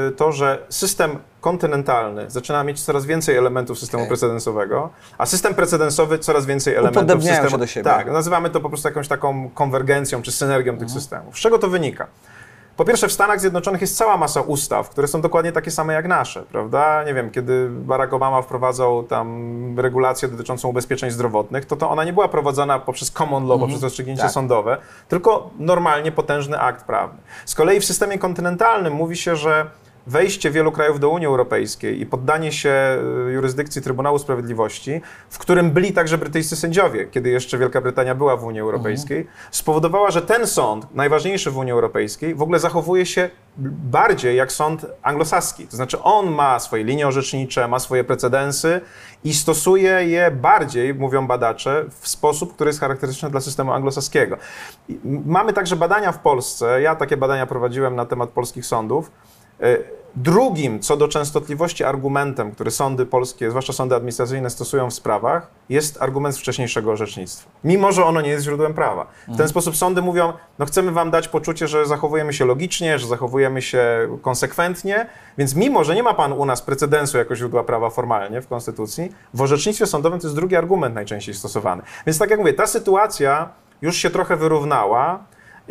y, 0.08 0.12
to, 0.12 0.32
że 0.32 0.58
system 0.68 1.18
kontynentalny 1.40 2.30
zaczyna 2.30 2.64
mieć 2.64 2.82
coraz 2.82 3.06
więcej 3.06 3.36
elementów 3.36 3.78
systemu 3.78 4.02
Okej. 4.02 4.08
precedensowego, 4.08 4.90
a 5.18 5.26
system 5.26 5.54
precedensowy 5.54 6.18
coraz 6.18 6.46
więcej 6.46 6.74
elementów 6.74 7.22
systemu. 7.22 7.50
się 7.50 7.58
do 7.58 7.66
siebie. 7.66 7.84
Tak, 7.84 8.06
nazywamy 8.12 8.50
to 8.50 8.60
po 8.60 8.68
prostu 8.68 8.88
jakąś 8.88 9.08
taką 9.08 9.50
konwergencją 9.54 10.22
czy 10.22 10.32
synergią 10.32 10.78
tych 10.78 10.90
systemów. 10.90 11.36
Z 11.38 11.40
czego 11.40 11.58
to 11.58 11.68
wynika? 11.68 12.06
Po 12.80 12.84
pierwsze, 12.84 13.08
w 13.08 13.12
Stanach 13.12 13.40
Zjednoczonych 13.40 13.80
jest 13.80 13.96
cała 13.96 14.16
masa 14.16 14.40
ustaw, 14.40 14.88
które 14.88 15.08
są 15.08 15.20
dokładnie 15.20 15.52
takie 15.52 15.70
same 15.70 15.92
jak 15.92 16.08
nasze, 16.08 16.42
prawda? 16.42 17.04
Nie 17.04 17.14
wiem, 17.14 17.30
kiedy 17.30 17.68
Barack 17.70 18.12
Obama 18.12 18.42
wprowadzał 18.42 19.02
tam 19.02 19.78
regulację 19.78 20.28
dotyczącą 20.28 20.68
ubezpieczeń 20.68 21.10
zdrowotnych, 21.10 21.64
to, 21.64 21.76
to 21.76 21.90
ona 21.90 22.04
nie 22.04 22.12
była 22.12 22.28
prowadzona 22.28 22.78
poprzez 22.78 23.10
common 23.10 23.46
law, 23.48 23.60
poprzez 23.60 23.82
rozstrzygnięcie 23.82 24.22
tak. 24.22 24.30
sądowe, 24.30 24.78
tylko 25.08 25.50
normalnie 25.58 26.12
potężny 26.12 26.60
akt 26.60 26.84
prawny. 26.84 27.18
Z 27.46 27.54
kolei 27.54 27.80
w 27.80 27.84
systemie 27.84 28.18
kontynentalnym 28.18 28.92
mówi 28.92 29.16
się, 29.16 29.36
że 29.36 29.66
wejście 30.06 30.50
wielu 30.50 30.72
krajów 30.72 31.00
do 31.00 31.08
Unii 31.08 31.26
Europejskiej 31.26 32.00
i 32.00 32.06
poddanie 32.06 32.52
się 32.52 32.98
y, 33.28 33.32
jurysdykcji 33.32 33.82
Trybunału 33.82 34.18
Sprawiedliwości, 34.18 35.00
w 35.30 35.38
którym 35.38 35.70
byli 35.70 35.92
także 35.92 36.18
brytyjscy 36.18 36.56
sędziowie, 36.56 37.06
kiedy 37.06 37.30
jeszcze 37.30 37.58
Wielka 37.58 37.80
Brytania 37.80 38.14
była 38.14 38.36
w 38.36 38.44
Unii 38.44 38.60
Europejskiej, 38.60 39.26
spowodowała, 39.50 40.10
że 40.10 40.22
ten 40.22 40.46
sąd, 40.46 40.94
najważniejszy 40.94 41.50
w 41.50 41.56
Unii 41.56 41.72
Europejskiej, 41.72 42.34
w 42.34 42.42
ogóle 42.42 42.58
zachowuje 42.58 43.06
się 43.06 43.30
bardziej 43.90 44.36
jak 44.36 44.52
sąd 44.52 44.86
anglosaski. 45.02 45.66
To 45.66 45.76
znaczy 45.76 46.02
on 46.02 46.30
ma 46.30 46.58
swoje 46.58 46.84
linie 46.84 47.08
orzecznicze, 47.08 47.68
ma 47.68 47.78
swoje 47.78 48.04
precedensy 48.04 48.80
i 49.24 49.34
stosuje 49.34 49.90
je 49.90 50.30
bardziej, 50.30 50.94
mówią 50.94 51.26
badacze, 51.26 51.84
w 52.00 52.08
sposób, 52.08 52.54
który 52.54 52.68
jest 52.68 52.80
charakterystyczny 52.80 53.30
dla 53.30 53.40
systemu 53.40 53.72
anglosaskiego. 53.72 54.36
Mamy 55.26 55.52
także 55.52 55.76
badania 55.76 56.12
w 56.12 56.18
Polsce, 56.18 56.82
ja 56.82 56.96
takie 56.96 57.16
badania 57.16 57.46
prowadziłem 57.46 57.96
na 57.96 58.06
temat 58.06 58.30
polskich 58.30 58.66
sądów, 58.66 59.10
Drugim 60.16 60.80
co 60.80 60.96
do 60.96 61.08
częstotliwości 61.08 61.84
argumentem, 61.84 62.52
który 62.52 62.70
sądy 62.70 63.06
polskie, 63.06 63.50
zwłaszcza 63.50 63.72
sądy 63.72 63.94
administracyjne, 63.94 64.50
stosują 64.50 64.90
w 64.90 64.94
sprawach, 64.94 65.50
jest 65.68 66.02
argument 66.02 66.34
z 66.34 66.38
wcześniejszego 66.38 66.92
orzecznictwa. 66.92 67.50
Mimo, 67.64 67.92
że 67.92 68.04
ono 68.04 68.20
nie 68.20 68.28
jest 68.28 68.44
źródłem 68.44 68.74
prawa. 68.74 69.06
W 69.28 69.36
ten 69.36 69.48
sposób 69.48 69.76
sądy 69.76 70.02
mówią, 70.02 70.32
no 70.58 70.66
chcemy 70.66 70.92
wam 70.92 71.10
dać 71.10 71.28
poczucie, 71.28 71.68
że 71.68 71.86
zachowujemy 71.86 72.32
się 72.32 72.44
logicznie, 72.44 72.98
że 72.98 73.06
zachowujemy 73.06 73.62
się 73.62 74.08
konsekwentnie, 74.22 75.06
więc 75.38 75.54
mimo, 75.54 75.84
że 75.84 75.94
nie 75.94 76.02
ma 76.02 76.14
pan 76.14 76.32
u 76.32 76.46
nas 76.46 76.62
precedensu 76.62 77.18
jako 77.18 77.36
źródła 77.36 77.64
prawa 77.64 77.90
formalnie 77.90 78.42
w 78.42 78.48
Konstytucji, 78.48 79.12
w 79.34 79.42
orzecznictwie 79.42 79.86
sądowym 79.86 80.20
to 80.20 80.26
jest 80.26 80.36
drugi 80.36 80.56
argument 80.56 80.94
najczęściej 80.94 81.34
stosowany. 81.34 81.82
Więc 82.06 82.18
tak 82.18 82.30
jak 82.30 82.38
mówię, 82.38 82.52
ta 82.52 82.66
sytuacja 82.66 83.48
już 83.82 83.96
się 83.96 84.10
trochę 84.10 84.36
wyrównała, 84.36 85.24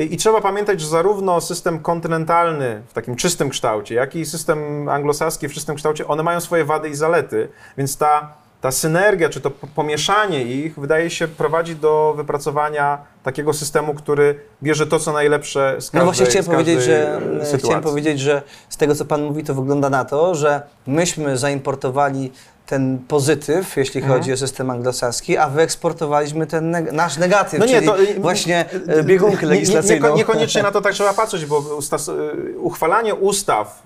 i, 0.04 0.18
trzeba 0.18 0.41
pamiętać, 0.41 0.82
że 0.82 0.88
zarówno 0.88 1.41
system 1.41 1.80
kontynentalny 1.80 2.82
w 2.88 2.93
takim 2.93 3.16
czystym 3.16 3.50
kształcie, 3.50 3.95
jak 3.95 4.16
i 4.16 4.26
system 4.26 4.89
anglosaski 4.89 5.47
w 5.47 5.54
czystym 5.54 5.76
kształcie, 5.76 6.08
one 6.08 6.24
mają 6.24 6.39
swoje 6.39 6.66
wady 6.66 6.89
i 6.89 6.95
zalety, 6.95 7.50
więc 7.78 7.97
ta, 7.97 8.34
ta 8.62 8.72
synergia, 8.72 9.30
czy 9.30 9.41
to 9.41 9.52
po- 9.52 9.68
pomieszanie 9.68 10.43
ich, 10.43 10.80
wydaje 10.80 11.10
się 11.10 11.28
prowadzi 11.28 11.76
do 11.76 12.14
wypracowania 12.18 12.97
takiego 13.24 13.54
systemu, 13.54 13.93
który 13.93 14.39
bierze 14.64 14.88
to, 14.88 15.00
co 15.00 15.14
najlepsze 15.14 15.76
z 15.80 15.86
każdej 15.86 16.00
No 16.00 16.06
właśnie 16.06 16.26
chciałem 16.26 16.45
powiedzieć, 16.45 16.82
że, 16.84 17.18
e, 17.18 17.22
sytuacji. 17.45 17.58
chciałem 17.60 17.84
powiedzieć, 17.84 18.20
że 18.20 18.41
z 18.70 18.78
tego, 18.78 18.95
co 18.95 19.06
Pan 19.06 19.24
mówi, 19.24 19.43
to 19.43 19.54
wygląda 19.54 19.89
na 19.89 20.06
to, 20.06 20.36
że 20.36 20.62
myśmy 20.88 21.38
zaimportowali 21.38 22.32
ten 22.70 22.99
pozytyw, 23.07 23.78
jeśli 23.78 24.01
Mhm. 24.01 24.20
chodzi 24.20 24.34
o 24.34 24.38
system 24.38 24.70
anglosaski, 24.70 25.38
a 25.38 25.49
wyeksportowaliśmy 25.49 26.47
ten 26.47 26.72
neg- 26.72 26.91
nasz 26.93 27.17
negatyw, 27.17 27.59
No 27.59 27.65
nie, 27.65 27.82
to, 27.82 27.99
y, 28.01 28.20
właśnie 28.20 28.65
e, 28.88 29.03
biegunkę 29.03 29.36
Nie- 29.36 29.41
nie- 29.41 29.47
legislacyjną. 29.47 30.07
nieko- 30.07 30.17
Niekoniecznie 30.17 30.63
na 30.63 30.72
to 30.72 30.82
tak 30.82 30.93
trzeba 30.93 31.13
patrzeć, 31.13 31.45
bo 31.45 31.59
y, 31.59 32.59
uchwalanie 32.59 33.15
ustaw 33.15 33.84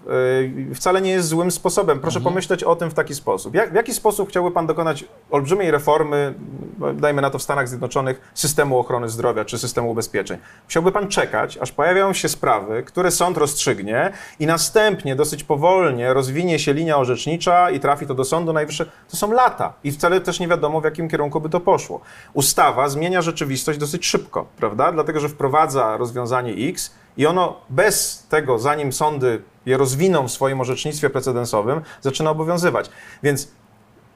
y, 0.71 0.75
wcale 0.75 1.01
nie 1.01 1.11
jest 1.11 1.27
złym 1.27 1.51
sposobem. 1.51 1.99
Proszę 1.99 2.17
Mhm. 2.19 2.33
pomyśleć 2.33 2.63
o 2.63 2.75
tym 2.75 2.89
w 2.89 2.93
taki 2.93 3.15
sposób. 3.15 3.55
Jak, 3.55 3.71
w 3.71 3.75
jaki 3.75 3.93
sposób 3.93 4.29
chciałby 4.29 4.51
Pan 4.51 4.67
dokonać 4.67 5.05
olbrzymiej 5.31 5.71
reformy, 5.71 6.33
no, 6.79 6.93
dajmy 6.93 7.21
na 7.21 7.29
to 7.29 7.39
w 7.39 7.43
Stanach 7.43 7.67
Zjednoczonych, 7.69 8.21
systemu 8.33 8.79
ochrony 8.79 9.09
zdrowia 9.09 9.45
czy 9.45 9.57
systemu 9.57 9.91
ubezpieczeń? 9.91 10.37
Musiałby 10.67 10.91
Pan 10.91 11.07
czekać, 11.07 11.57
aż 11.57 11.71
pojawią 11.71 12.13
się 12.13 12.29
sprawy, 12.29 12.83
które 12.83 13.11
sąd 13.11 13.37
rozstrzygnie 13.37 14.11
i 14.39 14.45
następnie 14.45 15.15
dosyć 15.15 15.43
powolnie 15.43 16.13
rozwinie 16.13 16.59
się 16.59 16.73
linia 16.73 16.97
orzecznicza 16.97 17.69
i 17.71 17.79
trafi 17.79 18.07
to 18.07 18.13
do 18.13 18.23
Sądu 18.25 18.53
Najwyższego. 18.53 18.72
To 19.09 19.17
są 19.17 19.31
lata 19.31 19.73
i 19.83 19.91
wcale 19.91 20.21
też 20.21 20.39
nie 20.39 20.47
wiadomo, 20.47 20.81
w 20.81 20.83
jakim 20.83 21.09
kierunku 21.09 21.41
by 21.41 21.49
to 21.49 21.59
poszło. 21.59 22.01
Ustawa 22.33 22.89
zmienia 22.89 23.21
rzeczywistość 23.21 23.79
dosyć 23.79 24.05
szybko, 24.05 24.45
prawda? 24.57 24.91
Dlatego, 24.91 25.19
że 25.19 25.29
wprowadza 25.29 25.97
rozwiązanie 25.97 26.53
X 26.69 26.91
i 27.17 27.25
ono 27.25 27.55
bez 27.69 28.25
tego, 28.29 28.59
zanim 28.59 28.93
sądy 28.93 29.41
je 29.65 29.77
rozwiną 29.77 30.27
w 30.27 30.31
swoim 30.31 30.61
orzecznictwie 30.61 31.09
precedensowym, 31.09 31.81
zaczyna 32.01 32.29
obowiązywać. 32.29 32.89
Więc 33.23 33.47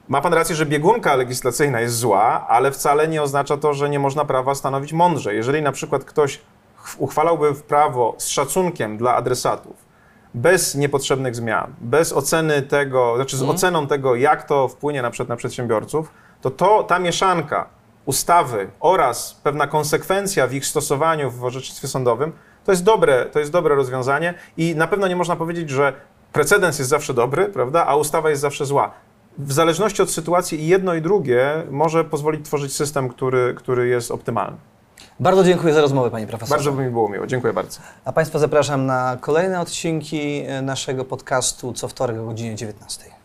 ma 0.08 0.20
pan 0.20 0.34
rację, 0.34 0.56
że 0.56 0.66
biegunka 0.66 1.14
legislacyjna 1.16 1.80
jest 1.80 1.96
zła, 1.96 2.46
ale 2.48 2.72
wcale 2.72 3.08
nie 3.08 3.22
oznacza 3.22 3.56
to, 3.56 3.74
że 3.74 3.90
nie 3.90 3.98
można 3.98 4.24
prawa 4.24 4.54
stanowić 4.54 4.92
mądrze. 4.92 5.34
Jeżeli 5.34 5.62
na 5.62 5.72
przykład 5.72 6.04
ktoś 6.04 6.40
ch- 6.76 6.96
uchwalałby 6.98 7.54
prawo 7.54 8.14
z 8.18 8.26
szacunkiem 8.28 8.96
dla 8.96 9.14
adresatów, 9.14 9.87
bez 10.34 10.74
niepotrzebnych 10.74 11.36
zmian, 11.36 11.74
bez 11.80 12.12
oceny 12.12 12.62
tego, 12.62 13.16
znaczy 13.16 13.36
z 13.36 13.42
oceną 13.42 13.86
tego, 13.86 14.14
jak 14.14 14.42
to 14.42 14.68
wpłynie 14.68 15.02
na 15.02 15.10
przykład 15.10 15.28
na 15.28 15.36
przedsiębiorców, 15.36 16.10
to, 16.40 16.50
to 16.50 16.82
ta 16.82 16.98
mieszanka 16.98 17.66
ustawy 18.06 18.70
oraz 18.80 19.40
pewna 19.42 19.66
konsekwencja 19.66 20.46
w 20.46 20.54
ich 20.54 20.66
stosowaniu 20.66 21.30
w 21.30 21.44
orzecznictwie 21.44 21.88
sądowym, 21.88 22.32
to 22.64 22.72
jest 22.72 22.84
dobre, 22.84 23.26
to 23.26 23.38
jest 23.38 23.52
dobre 23.52 23.74
rozwiązanie 23.74 24.34
i 24.56 24.74
na 24.76 24.86
pewno 24.86 25.08
nie 25.08 25.16
można 25.16 25.36
powiedzieć, 25.36 25.70
że 25.70 25.92
precedens 26.32 26.78
jest 26.78 26.90
zawsze 26.90 27.14
dobry, 27.14 27.46
prawda, 27.46 27.86
a 27.86 27.96
ustawa 27.96 28.30
jest 28.30 28.42
zawsze 28.42 28.66
zła. 28.66 28.90
w 29.38 29.52
zależności 29.52 30.02
od 30.02 30.10
sytuacji 30.10 30.60
i 30.60 30.66
jedno 30.66 30.94
i 30.94 31.02
drugie 31.02 31.62
może 31.70 32.04
pozwolić 32.04 32.44
tworzyć 32.44 32.76
system, 32.76 33.08
który, 33.08 33.54
który 33.54 33.88
jest 33.88 34.10
optymalny. 34.10 34.56
Bardzo 35.20 35.44
dziękuję 35.44 35.74
za 35.74 35.80
rozmowę, 35.80 36.10
panie 36.10 36.26
profesorze. 36.26 36.54
Bardzo 36.54 36.72
by 36.72 36.84
mi 36.84 36.90
było 36.90 37.08
miło. 37.08 37.26
Dziękuję 37.26 37.52
bardzo. 37.52 37.80
A 38.04 38.12
Państwa 38.12 38.38
zapraszam 38.38 38.86
na 38.86 39.18
kolejne 39.20 39.60
odcinki 39.60 40.42
e, 40.46 40.62
naszego 40.62 41.04
podcastu 41.04 41.72
co 41.72 41.88
wtorek 41.88 42.18
o 42.18 42.24
godzinie 42.24 42.54
19. 42.54 43.17